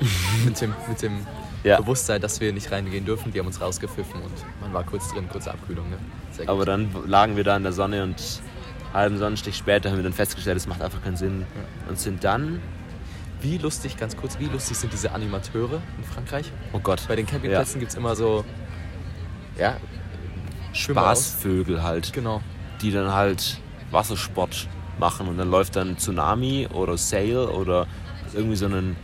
mit 0.44 0.60
dem, 0.60 0.74
mit 0.90 1.04
dem 1.04 1.20
Ja. 1.68 1.78
Bewusstsein, 1.82 2.22
dass 2.22 2.40
wir 2.40 2.54
nicht 2.54 2.72
reingehen 2.72 3.06
dürfen. 3.06 3.32
Die 3.32 3.40
haben 3.40 3.48
uns 3.48 3.60
rausgepfiffen 3.62 4.22
und 4.22 4.32
man 4.62 4.74
war 4.74 4.84
kurz 4.84 5.12
drin, 5.14 5.28
kurze 5.30 5.52
Abkühlung. 5.52 5.90
Ne? 5.90 5.98
Aber 6.48 6.66
dann 6.66 6.90
lagen 7.06 7.36
wir 7.36 7.44
da 7.44 7.58
in 7.58 7.64
der 7.64 7.74
Sonne 7.74 8.04
und 8.04 8.42
halben 8.94 9.18
Sonnenstich 9.18 9.56
später 9.58 9.90
haben 9.90 9.98
wir 9.98 10.04
dann 10.04 10.14
festgestellt, 10.14 10.58
es 10.58 10.68
macht 10.68 10.82
einfach 10.82 11.04
keinen 11.04 11.18
Sinn. 11.18 11.46
Und 11.90 12.00
sind 12.00 12.24
dann, 12.24 12.62
wie 13.42 13.58
lustig, 13.58 13.98
ganz 13.98 14.16
kurz, 14.16 14.40
wie 14.40 14.46
lustig 14.46 14.78
sind 14.78 14.94
diese 14.94 15.12
Animateure 15.12 15.82
in 15.98 16.04
Frankreich? 16.04 16.52
oh 16.74 16.80
Gott, 16.80 17.02
Bei 17.08 17.16
den 17.16 17.26
Campingplätzen 17.26 17.80
gibt 17.80 17.92
es 17.92 17.98
immer 17.98 18.16
so, 18.16 18.46
ja. 19.60 19.78
Spaßvögel 20.74 21.84
halt, 21.84 22.14
Genau. 22.14 22.42
die 22.82 22.92
dann 22.92 23.14
halt 23.14 23.60
Wassersport 23.92 24.68
machen 25.00 25.28
und 25.28 25.38
dann 25.38 25.50
läuft 25.50 25.76
dann 25.76 25.98
Tsunami 25.98 26.68
oder 26.74 26.98
Sail 26.98 27.38
oder 27.38 27.88
irgendwie 28.34 28.56
so 28.56 28.66
einen 28.66 28.96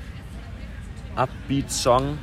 Upbeat-Song 1.15 2.17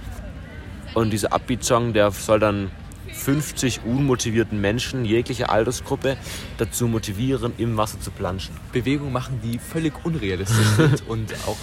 und 0.95 1.11
dieser 1.11 1.33
Upbeat-Song, 1.33 1.93
der 1.93 2.11
soll 2.11 2.41
dann 2.41 2.71
50 3.13 3.81
unmotivierten 3.85 4.61
Menschen 4.61 5.05
jeglicher 5.05 5.51
Altersgruppe 5.51 6.17
dazu 6.59 6.87
motivieren, 6.87 7.53
im 7.59 7.77
Wasser 7.77 8.01
zu 8.01 8.11
planschen. 8.11 8.55
Bewegungen 8.73 9.13
machen, 9.13 9.41
die 9.43 9.59
völlig 9.59 9.93
unrealistisch 10.05 10.67
sind 10.77 11.03
und 11.09 11.33
auch 11.47 11.57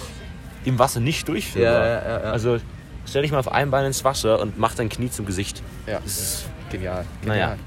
Im 0.64 0.78
Wasser 0.78 1.00
nicht 1.00 1.26
durchführbar. 1.28 1.72
Ja, 1.86 1.86
ja, 1.86 2.08
ja. 2.24 2.30
Also 2.32 2.58
stell 3.06 3.22
dich 3.22 3.32
mal 3.32 3.38
auf 3.38 3.50
ein 3.50 3.70
Bein 3.70 3.86
ins 3.86 4.04
Wasser 4.04 4.40
und 4.40 4.58
mach 4.58 4.74
dein 4.74 4.88
Knie 4.88 5.10
zum 5.10 5.24
Gesicht. 5.26 5.62
Ja, 5.86 6.00
Das 6.00 6.18
ist 6.18 6.48
genial. 6.70 7.04
Naja. 7.24 7.50
genial. 7.50 7.58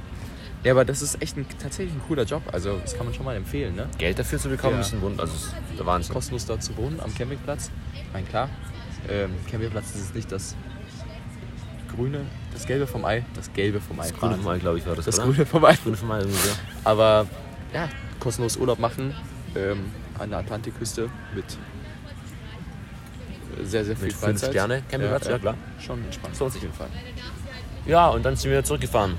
Ja, 0.64 0.74
aber 0.74 0.86
das 0.86 1.02
ist 1.02 1.20
echt 1.24 1.38
ein, 1.38 1.46
tatsächlich 1.60 1.96
ein 1.96 2.02
cooler 2.08 2.24
Job. 2.24 2.44
Also, 2.52 2.78
das 2.84 2.96
kann 2.96 3.08
man 3.08 3.16
schon 3.16 3.26
mal 3.26 3.36
empfehlen, 3.36 3.76
ne? 3.76 3.88
Geld 3.98 4.20
dafür 4.20 4.38
zu 4.38 4.48
bekommen, 4.48 4.80
ist 4.80 4.94
ein 4.94 5.02
Wunder. 5.02 5.24
Also 5.24 5.34
das 5.34 5.44
ist 5.46 5.56
der 5.80 5.86
Wahnsinn. 5.88 6.14
Kostenlos 6.14 6.46
dort 6.46 6.62
zu 6.62 6.78
wohnen 6.78 7.00
am 7.00 7.16
Campingplatz. 7.16 7.72
Ich 7.96 8.04
meine, 8.14 8.28
klar, 8.28 8.48
ähm, 9.10 9.32
Campingplatz 9.50 9.96
ist 9.96 10.14
nicht 10.14 10.32
das 10.32 10.56
Grüne, 11.96 12.22
das 12.54 12.66
Gelbe 12.66 12.88
vom 12.88 13.06
Ei. 13.06 13.24
Das 13.34 13.52
Gelbe 13.54 13.80
vom 13.80 14.00
Ei. 14.00 14.04
Das 14.10 14.14
Grüne 14.14 14.36
vom 14.38 14.48
Ei, 14.48 14.60
glaube 14.60 14.78
ich, 14.78 14.86
war 14.86 14.96
das, 14.96 15.06
Das 15.06 15.20
oder? 15.20 15.28
Grüne 15.28 15.46
vom 15.46 15.66
Ei. 15.66 15.76
Grüne 15.76 15.98
vom 15.98 16.12
Ei 16.12 16.20
irgendwie 16.20 16.38
so. 16.38 16.50
Aber 16.84 17.28
ja, 17.74 17.90
kostenlos 18.20 18.58
Urlaub 18.58 18.80
machen 18.80 19.14
ähm, 19.56 19.92
an 20.20 20.30
der 20.30 20.40
Atlantikküste 20.40 21.10
mit 21.36 21.46
sehr, 23.64 23.86
sehr 23.86 23.96
viel 23.96 24.06
Mit 24.06 24.14
fünf 24.14 24.24
Freizeit. 24.24 24.52
Sterne 24.52 24.84
Campingplatz, 24.90 25.28
ja, 25.28 25.40
klar. 25.40 25.56
Schon 25.80 26.04
entspannt. 26.04 26.36
Das 26.40 26.54
sich 26.54 26.62
auf 26.62 26.64
jeden 26.64 26.74
Fall. 26.74 26.90
Ja, 27.86 28.10
und 28.10 28.24
dann 28.24 28.36
sind 28.36 28.52
wir 28.52 28.64
zurückgefahren. 28.64 29.16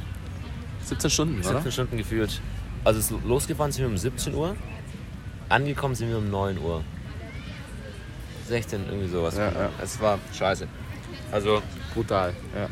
17 0.85 1.11
Stunden, 1.11 1.41
oder? 1.41 1.55
17 1.55 1.73
Stunden 1.73 1.97
gefühlt. 1.97 2.41
Also 2.85 3.21
losgefahren 3.25 3.71
sind 3.73 3.83
wir 3.85 3.89
um 3.91 3.97
17 3.97 4.35
Uhr, 4.35 4.57
angekommen 5.49 5.95
sind 5.95 6.09
wir 6.11 6.19
um 6.19 6.31
9 6.31 6.59
Uhr. 6.59 6.83
16, 8.49 8.85
irgendwie 8.87 9.09
sowas. 9.09 9.37
Ja, 9.37 9.51
ja. 9.53 9.71
Es 9.83 10.01
war 10.01 10.19
scheiße. 10.37 10.67
Also 11.31 11.63
Brutal. 11.95 12.33
Ja. 12.57 12.69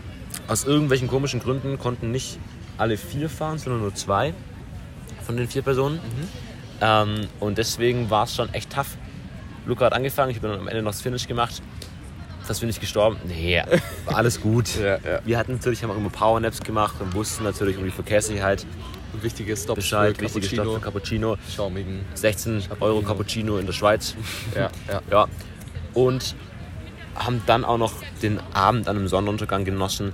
aus 0.48 0.64
irgendwelchen 0.64 1.08
komischen 1.08 1.40
Gründen 1.40 1.78
konnten 1.78 2.10
nicht 2.10 2.38
alle 2.78 2.96
vier 2.96 3.28
fahren, 3.28 3.58
sondern 3.58 3.82
nur 3.82 3.94
zwei 3.94 4.32
von 5.26 5.36
den 5.36 5.46
vier 5.48 5.62
Personen. 5.62 5.96
Mhm. 5.96 6.28
Ähm, 6.80 7.20
und 7.40 7.58
deswegen 7.58 8.08
war 8.10 8.24
es 8.24 8.34
schon 8.34 8.52
echt 8.54 8.72
tough. 8.72 8.96
Luca 9.66 9.84
hat 9.86 9.92
angefangen, 9.92 10.30
ich 10.30 10.38
habe 10.38 10.48
dann 10.48 10.60
am 10.60 10.68
Ende 10.68 10.82
noch 10.82 10.92
das 10.92 11.02
Finish 11.02 11.26
gemacht. 11.26 11.62
Dass 12.48 12.60
wir 12.62 12.66
nicht 12.66 12.80
gestorben. 12.80 13.16
Nee, 13.28 13.62
war 14.06 14.16
alles 14.16 14.40
gut. 14.40 14.70
Ja, 14.82 14.96
ja. 14.96 15.20
Wir 15.24 15.38
hatten 15.38 15.52
natürlich 15.52 15.82
haben 15.84 15.90
auch 15.90 15.96
immer 15.96 16.08
Powernaps 16.10 16.60
gemacht 16.60 16.96
und 17.00 17.14
wussten 17.14 17.44
natürlich 17.44 17.76
um 17.76 17.84
die 17.84 17.90
Verkehrssicherheit 17.90 18.66
Wichtige 19.20 19.56
Stops 19.56 19.76
Bescheid. 19.76 20.16
für 20.16 20.22
Wichtige 20.22 20.46
Cappuccino, 20.46 20.62
Stoff 20.62 20.74
für 20.74 20.80
Cappuccino. 20.80 21.36
schaumigen. 21.54 22.00
16 22.14 22.62
Euro 22.80 23.02
Cappuccino 23.02 23.58
in 23.58 23.66
der 23.66 23.72
Schweiz. 23.72 24.14
Ja, 24.56 24.70
ja. 24.88 25.02
Ja. 25.10 25.26
Und 25.94 26.34
haben 27.20 27.42
dann 27.46 27.64
auch 27.64 27.78
noch 27.78 27.92
den 28.22 28.40
Abend 28.52 28.88
an 28.88 28.96
einem 28.96 29.08
Sonnenuntergang 29.08 29.64
genossen. 29.64 30.12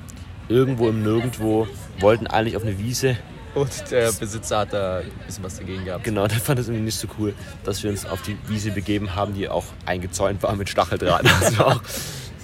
Irgendwo 0.49 0.89
im 0.89 1.03
Nirgendwo. 1.03 1.67
Wollten 2.01 2.27
eigentlich 2.27 2.57
auf 2.57 2.63
eine 2.63 2.79
Wiese. 2.79 3.17
Und 3.55 3.91
der 3.91 4.13
Besitzer 4.13 4.59
hat 4.59 4.75
da 4.75 4.99
ein 4.99 5.11
bisschen 5.27 5.43
was 5.43 5.57
dagegen 5.57 5.87
gehabt. 5.87 6.05
Genau, 6.05 6.27
der 6.27 6.39
fand 6.39 6.59
es 6.59 6.69
irgendwie 6.69 6.85
nicht 6.85 6.99
so 6.99 7.09
cool, 7.19 7.33
dass 7.65 7.83
wir 7.83 7.91
uns 7.91 8.05
auf 8.05 8.21
die 8.21 8.37
Wiese 8.49 8.71
begeben 8.71 9.15
haben, 9.15 9.33
die 9.33 9.49
auch 9.49 9.65
eingezäunt 9.87 10.43
war 10.43 10.55
mit 10.57 10.69
Stacheldraht. 10.69 11.25
Also 11.41 11.65
auch 11.65 11.81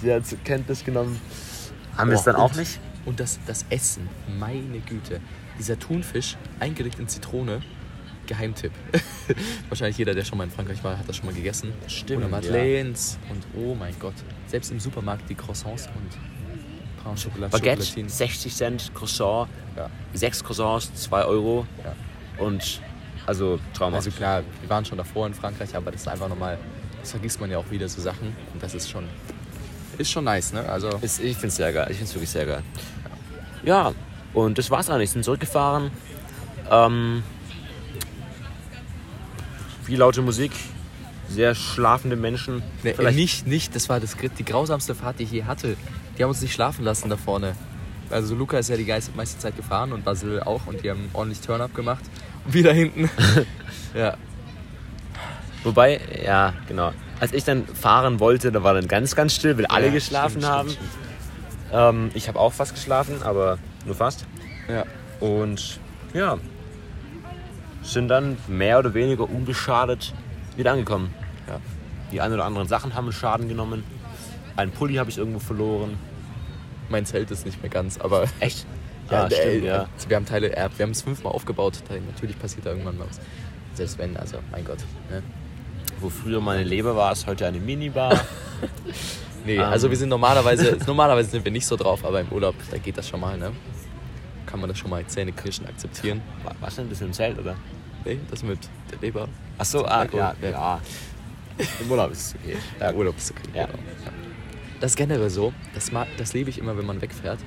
sehr 0.01 0.23
zur 0.23 0.39
Kenntnis 0.39 0.83
genommen. 0.83 1.21
Haben 1.95 2.09
wir 2.09 2.15
es 2.15 2.23
Boah, 2.23 2.33
dann 2.33 2.41
auch 2.41 2.55
nicht? 2.55 2.79
Und 3.05 3.19
das, 3.19 3.39
das 3.45 3.65
Essen, 3.69 4.09
meine 4.39 4.79
Güte. 4.79 5.19
Dieser 5.59 5.77
Thunfisch, 5.77 6.35
eingelegt 6.59 6.97
in 6.97 7.07
Zitrone, 7.07 7.61
Geheimtipp. 8.27 8.71
Wahrscheinlich 9.69 9.97
jeder, 9.97 10.13
der 10.13 10.23
schon 10.23 10.37
mal 10.37 10.45
in 10.45 10.51
Frankreich 10.51 10.83
war, 10.83 10.97
hat 10.97 11.07
das 11.07 11.17
schon 11.17 11.25
mal 11.25 11.33
gegessen. 11.35 11.73
Stimmt, 11.87 12.19
Oder 12.19 12.29
Madeleines. 12.29 13.17
Und 13.29 13.43
oh 13.61 13.75
mein 13.75 13.93
Gott. 13.99 14.13
Selbst 14.47 14.71
im 14.71 14.79
Supermarkt 14.79 15.29
die 15.29 15.35
Croissants 15.35 15.87
und 15.87 17.03
Pain 17.03 17.15
Chocolat, 17.15 17.51
Baguette, 17.51 17.81
Chocolatine. 17.81 18.09
60 18.09 18.55
Cent, 18.55 18.91
Croissant, 18.93 19.49
Ja. 19.75 19.89
6 20.13 20.43
Croissants, 20.43 20.93
2 20.95 21.25
Euro. 21.25 21.67
Ja. 21.83 22.43
Und 22.43 22.81
also 23.25 23.59
traumhaft. 23.73 24.05
Also 24.05 24.17
klar, 24.17 24.43
wir 24.61 24.69
waren 24.69 24.85
schon 24.85 24.97
davor 24.97 25.27
in 25.27 25.33
Frankreich, 25.33 25.75
aber 25.75 25.91
das 25.91 26.01
ist 26.01 26.07
einfach 26.07 26.27
nochmal, 26.29 26.57
das 27.01 27.11
vergisst 27.11 27.39
man 27.39 27.49
ja 27.51 27.57
auch 27.57 27.69
wieder 27.71 27.87
so 27.87 28.01
Sachen. 28.01 28.35
Und 28.53 28.61
das 28.61 28.73
ist 28.73 28.89
schon, 28.89 29.05
ist 29.97 30.11
schon 30.11 30.23
nice, 30.23 30.53
ne? 30.53 30.67
Also, 30.67 30.89
Ist, 31.01 31.19
ich 31.19 31.33
finde 31.33 31.47
es 31.47 31.55
sehr 31.55 31.71
geil. 31.71 31.87
Ich 31.89 31.97
finde 31.97 32.09
es 32.09 32.15
wirklich 32.15 32.29
sehr 32.29 32.45
geil. 32.45 32.63
Ja, 33.63 33.93
und 34.33 34.57
das 34.57 34.69
war's 34.71 34.89
eigentlich. 34.89 35.11
Sind 35.11 35.23
zurückgefahren. 35.23 35.91
Ähm, 36.69 37.23
viel 39.83 39.99
laute 39.99 40.21
Musik, 40.21 40.51
sehr 41.29 41.55
schlafende 41.55 42.15
Menschen. 42.15 42.61
ne, 42.83 42.93
Vielleicht- 42.95 43.17
nicht, 43.17 43.47
nicht, 43.47 43.75
das 43.75 43.89
war 43.89 43.99
das, 43.99 44.15
die 44.37 44.45
grausamste 44.45 44.95
Fahrt, 44.95 45.19
die 45.19 45.23
ich 45.23 45.31
je 45.31 45.43
hatte. 45.45 45.75
Die 46.17 46.23
haben 46.23 46.29
uns 46.29 46.41
nicht 46.41 46.53
schlafen 46.53 46.83
lassen 46.85 47.09
da 47.09 47.17
vorne. 47.17 47.55
Also 48.09 48.35
Luca 48.35 48.57
ist 48.59 48.69
ja 48.69 48.77
die 48.77 48.85
meiste 49.15 49.39
Zeit 49.39 49.55
gefahren 49.55 49.91
und 49.93 50.03
Basil 50.05 50.41
auch 50.41 50.67
und 50.67 50.83
die 50.83 50.89
haben 50.91 51.09
ordentlich 51.13 51.41
Turn-up 51.41 51.73
gemacht. 51.73 52.03
Und 52.45 52.53
wieder 52.53 52.73
hinten. 52.73 53.09
ja, 53.95 54.15
Wobei, 55.63 56.01
ja, 56.23 56.53
genau. 56.67 56.91
Als 57.19 57.31
ich 57.31 57.43
dann 57.45 57.65
fahren 57.65 58.19
wollte, 58.19 58.51
da 58.51 58.63
war 58.63 58.73
dann 58.73 58.87
ganz, 58.87 59.15
ganz 59.15 59.33
still, 59.33 59.57
weil 59.57 59.65
alle 59.67 59.87
Ja, 59.87 59.93
geschlafen 59.93 60.41
stimmt, 60.41 60.45
haben. 60.45 60.69
stimmt, 60.69 60.89
Ähm, 61.71 62.11
ich 62.13 62.27
habe 62.27 62.37
auch 62.39 62.51
fast 62.53 62.73
geschlafen, 62.75 63.23
aber 63.23 63.57
nur 63.85 63.95
fast. 63.95 64.25
Ja. 64.67 64.83
Und 65.19 65.79
ja, 66.13 66.37
sind 67.83 68.07
dann 68.07 68.37
mehr 68.47 68.79
oder 68.79 68.93
weniger 68.93 69.29
unbeschadet 69.29 70.13
wieder 70.55 70.71
angekommen. 70.71 71.13
Ja. 71.47 71.59
Die 72.11 72.21
ein 72.21 72.31
oder 72.33 72.45
anderen 72.45 72.67
Sachen 72.67 72.95
haben 72.95 73.11
Schaden 73.11 73.47
genommen. 73.49 73.83
Ein 74.55 74.71
Pulli 74.71 74.95
habe 74.95 75.09
ich 75.09 75.17
irgendwo 75.17 75.39
verloren. 75.39 75.97
Mein 76.89 77.05
Zelt 77.05 77.31
ist 77.31 77.45
nicht 77.45 77.61
mehr 77.61 77.71
ganz, 77.71 77.97
aber 77.97 78.25
Echt? 78.39 78.65
ja, 79.11 79.23
ah, 79.23 79.29
der- 79.29 79.37
stimmt, 79.37 79.63
ja. 79.65 79.87
wir 80.07 80.15
haben 80.15 80.25
Teile, 80.25 80.55
äh, 80.55 80.69
wir 80.77 80.83
haben 80.85 80.91
es 80.91 81.01
fünfmal 81.01 81.33
aufgebaut. 81.33 81.79
Natürlich 81.89 82.37
passiert 82.39 82.65
da 82.65 82.71
irgendwann 82.71 82.97
mal 82.97 83.07
was. 83.09 83.19
Selbst 83.73 83.97
wenn, 83.97 84.15
also 84.17 84.37
mein 84.51 84.63
Gott. 84.63 84.79
Ne? 85.09 85.23
Wo 85.99 86.09
früher 86.09 86.39
meine 86.41 86.63
Leber 86.63 86.95
war, 86.95 87.11
ist 87.11 87.25
heute 87.27 87.47
eine 87.47 87.59
Minibar. 87.59 88.19
Nee, 89.45 89.55
Ähm. 89.55 89.61
also 89.63 89.89
wir 89.89 89.97
sind 89.97 90.07
normalerweise, 90.07 90.77
normalerweise 90.87 91.31
sind 91.31 91.43
wir 91.43 91.51
nicht 91.51 91.65
so 91.65 91.75
drauf, 91.75 92.05
aber 92.05 92.21
im 92.21 92.29
Urlaub, 92.29 92.55
da 92.71 92.77
geht 92.77 92.97
das 92.97 93.09
schon 93.09 93.19
mal, 93.19 93.37
ne? 93.37 93.51
Kann 94.53 94.59
man 94.59 94.69
das 94.69 94.77
schon 94.77 94.91
mal 94.91 95.03
zähneknirschen 95.07 95.65
akzeptieren. 95.65 96.21
Wa- 96.43 96.53
Was 96.61 96.75
denn? 96.75 96.87
Bist 96.87 97.01
du 97.01 97.05
im 97.05 97.13
Zelt, 97.13 97.39
oder? 97.39 97.55
Nee, 98.05 98.19
das 98.29 98.43
mit 98.43 98.59
der 98.91 98.99
Leber. 98.99 99.27
Ach 99.57 99.65
so, 99.65 99.83
ah, 99.83 100.05
ja, 100.13 100.35
ja. 100.43 100.49
ja. 100.51 100.81
Im 101.81 101.89
Urlaub 101.89 102.11
ist 102.11 102.19
es 102.27 102.35
okay. 102.35 102.57
Ja, 102.79 102.93
Urlaub 102.93 103.17
ist 103.17 103.31
okay. 103.31 103.41
Ja. 103.55 103.65
Genau. 103.65 103.79
Das 104.79 104.91
ist 104.91 104.95
generell 104.95 105.31
so, 105.31 105.53
das, 105.73 105.89
das 106.19 106.33
lebe 106.33 106.51
ich 106.51 106.59
immer, 106.59 106.77
wenn 106.77 106.85
man 106.85 107.01
wegfährt. 107.01 107.39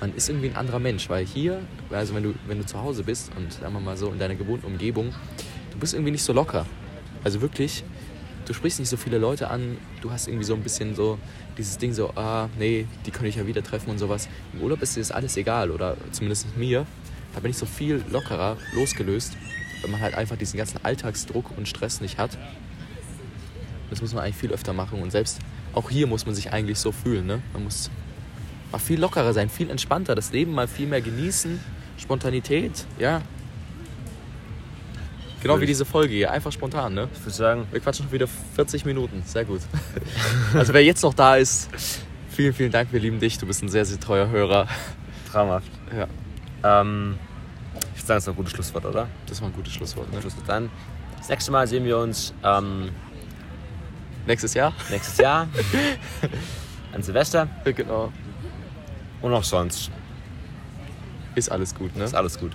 Man 0.00 0.14
ist 0.14 0.30
irgendwie 0.30 0.48
ein 0.48 0.56
anderer 0.56 0.78
Mensch, 0.78 1.10
weil 1.10 1.26
hier, 1.26 1.60
also 1.90 2.14
wenn 2.14 2.22
du, 2.22 2.34
wenn 2.46 2.56
du 2.56 2.64
zu 2.64 2.80
Hause 2.80 3.02
bist 3.04 3.30
und 3.36 3.52
sagen 3.52 3.74
wir 3.74 3.80
mal 3.80 3.98
so 3.98 4.08
in 4.08 4.18
deiner 4.18 4.34
gewohnten 4.34 4.64
Umgebung, 4.64 5.12
du 5.72 5.78
bist 5.78 5.92
irgendwie 5.92 6.12
nicht 6.12 6.24
so 6.24 6.32
locker. 6.32 6.64
Also 7.22 7.42
wirklich, 7.42 7.84
du 8.46 8.54
sprichst 8.54 8.78
nicht 8.78 8.88
so 8.88 8.96
viele 8.96 9.18
Leute 9.18 9.50
an, 9.50 9.76
du 10.00 10.10
hast 10.10 10.28
irgendwie 10.28 10.44
so 10.44 10.54
ein 10.54 10.62
bisschen 10.62 10.94
so 10.94 11.18
dieses 11.58 11.78
Ding 11.78 11.92
so, 11.92 12.10
ah, 12.16 12.48
nee, 12.58 12.86
die 13.04 13.10
kann 13.10 13.26
ich 13.26 13.36
ja 13.36 13.46
wieder 13.46 13.62
treffen 13.62 13.90
und 13.90 13.98
sowas. 13.98 14.28
Im 14.52 14.62
Urlaub 14.62 14.80
ist 14.82 14.96
dir 14.96 15.00
das 15.00 15.10
alles 15.10 15.36
egal 15.36 15.70
oder 15.70 15.96
zumindest 16.12 16.56
mir. 16.56 16.86
Da 17.34 17.40
bin 17.40 17.50
ich 17.50 17.58
so 17.58 17.66
viel 17.66 18.02
lockerer, 18.10 18.56
losgelöst, 18.74 19.36
wenn 19.82 19.90
man 19.90 20.00
halt 20.00 20.14
einfach 20.14 20.36
diesen 20.36 20.56
ganzen 20.56 20.82
Alltagsdruck 20.84 21.50
und 21.56 21.68
Stress 21.68 22.00
nicht 22.00 22.18
hat. 22.18 22.38
Das 23.90 24.00
muss 24.00 24.14
man 24.14 24.24
eigentlich 24.24 24.36
viel 24.36 24.52
öfter 24.52 24.72
machen 24.72 25.02
und 25.02 25.10
selbst 25.10 25.40
auch 25.74 25.90
hier 25.90 26.06
muss 26.06 26.24
man 26.24 26.34
sich 26.34 26.52
eigentlich 26.52 26.78
so 26.78 26.92
fühlen. 26.92 27.26
Ne? 27.26 27.42
Man 27.52 27.64
muss 27.64 27.90
mal 28.72 28.78
viel 28.78 28.98
lockerer 28.98 29.32
sein, 29.32 29.50
viel 29.50 29.70
entspannter, 29.70 30.14
das 30.14 30.32
Leben 30.32 30.52
mal 30.52 30.68
viel 30.68 30.86
mehr 30.86 31.00
genießen, 31.00 31.60
Spontanität, 31.98 32.86
ja. 32.98 33.22
Genau 35.46 35.60
wie 35.60 35.66
diese 35.66 35.84
Folge 35.84 36.14
hier, 36.14 36.30
einfach 36.30 36.52
spontan, 36.52 36.94
ne? 36.94 37.08
Ich 37.14 37.20
würde 37.20 37.30
sagen, 37.32 37.66
Wir 37.70 37.80
quatschen 37.80 38.04
schon 38.04 38.12
wieder 38.12 38.26
40 38.54 38.84
Minuten, 38.84 39.22
sehr 39.24 39.44
gut. 39.44 39.60
Also 40.54 40.72
wer 40.72 40.84
jetzt 40.84 41.02
noch 41.02 41.14
da 41.14 41.36
ist, 41.36 41.68
vielen, 42.30 42.52
vielen 42.54 42.72
Dank, 42.72 42.92
wir 42.92 43.00
lieben 43.00 43.18
dich, 43.20 43.38
du 43.38 43.46
bist 43.46 43.62
ein 43.62 43.68
sehr, 43.68 43.84
sehr 43.84 43.98
treuer 44.00 44.28
Hörer. 44.28 44.66
traumhaft. 45.30 45.70
Ja, 45.96 46.80
Ähm, 46.80 47.16
ich 47.94 48.02
würde 48.02 48.06
sagen, 48.06 48.16
das 48.16 48.24
ist 48.24 48.28
ein 48.28 48.36
gutes 48.36 48.52
Schlusswort, 48.52 48.84
oder? 48.86 49.08
das 49.26 49.40
war 49.40 49.48
ein 49.48 49.54
gutes 49.54 49.72
Schlusswort. 49.72 50.12
Ne? 50.12 50.20
Schlusswort 50.20 50.48
dann. 50.48 50.70
Das 51.18 51.28
nächste 51.28 51.50
Mal 51.50 51.66
sehen 51.66 51.84
wir 51.84 51.98
uns 51.98 52.32
ähm, 52.44 52.90
Nächstes 54.26 54.54
Jahr? 54.54 54.72
nächstes 54.90 55.18
Jahr 55.18 55.46
an 56.92 57.02
Silvester 57.02 57.48
Genau. 57.64 58.12
und 59.22 59.32
auch 59.32 59.44
sonst. 59.44 59.90
Ist 61.34 61.50
alles 61.50 61.74
gut, 61.74 61.94
ne? 61.96 62.04
Ist 62.04 62.14
alles 62.14 62.38
gut. 62.38 62.52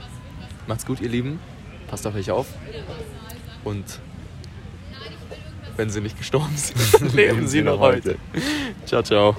Macht's 0.67 0.85
gut, 0.85 0.99
ihr 1.01 1.09
Lieben. 1.09 1.39
Passt 1.91 2.07
auf 2.07 2.15
euch 2.15 2.31
auf. 2.31 2.47
Und 3.65 3.99
wenn 5.75 5.89
sie 5.89 5.99
nicht 5.99 6.17
gestorben 6.17 6.55
sind, 6.55 7.13
leben 7.13 7.47
sie 7.47 7.61
noch 7.61 7.79
heute. 7.79 8.15
Ciao, 8.85 9.03
ciao. 9.03 9.35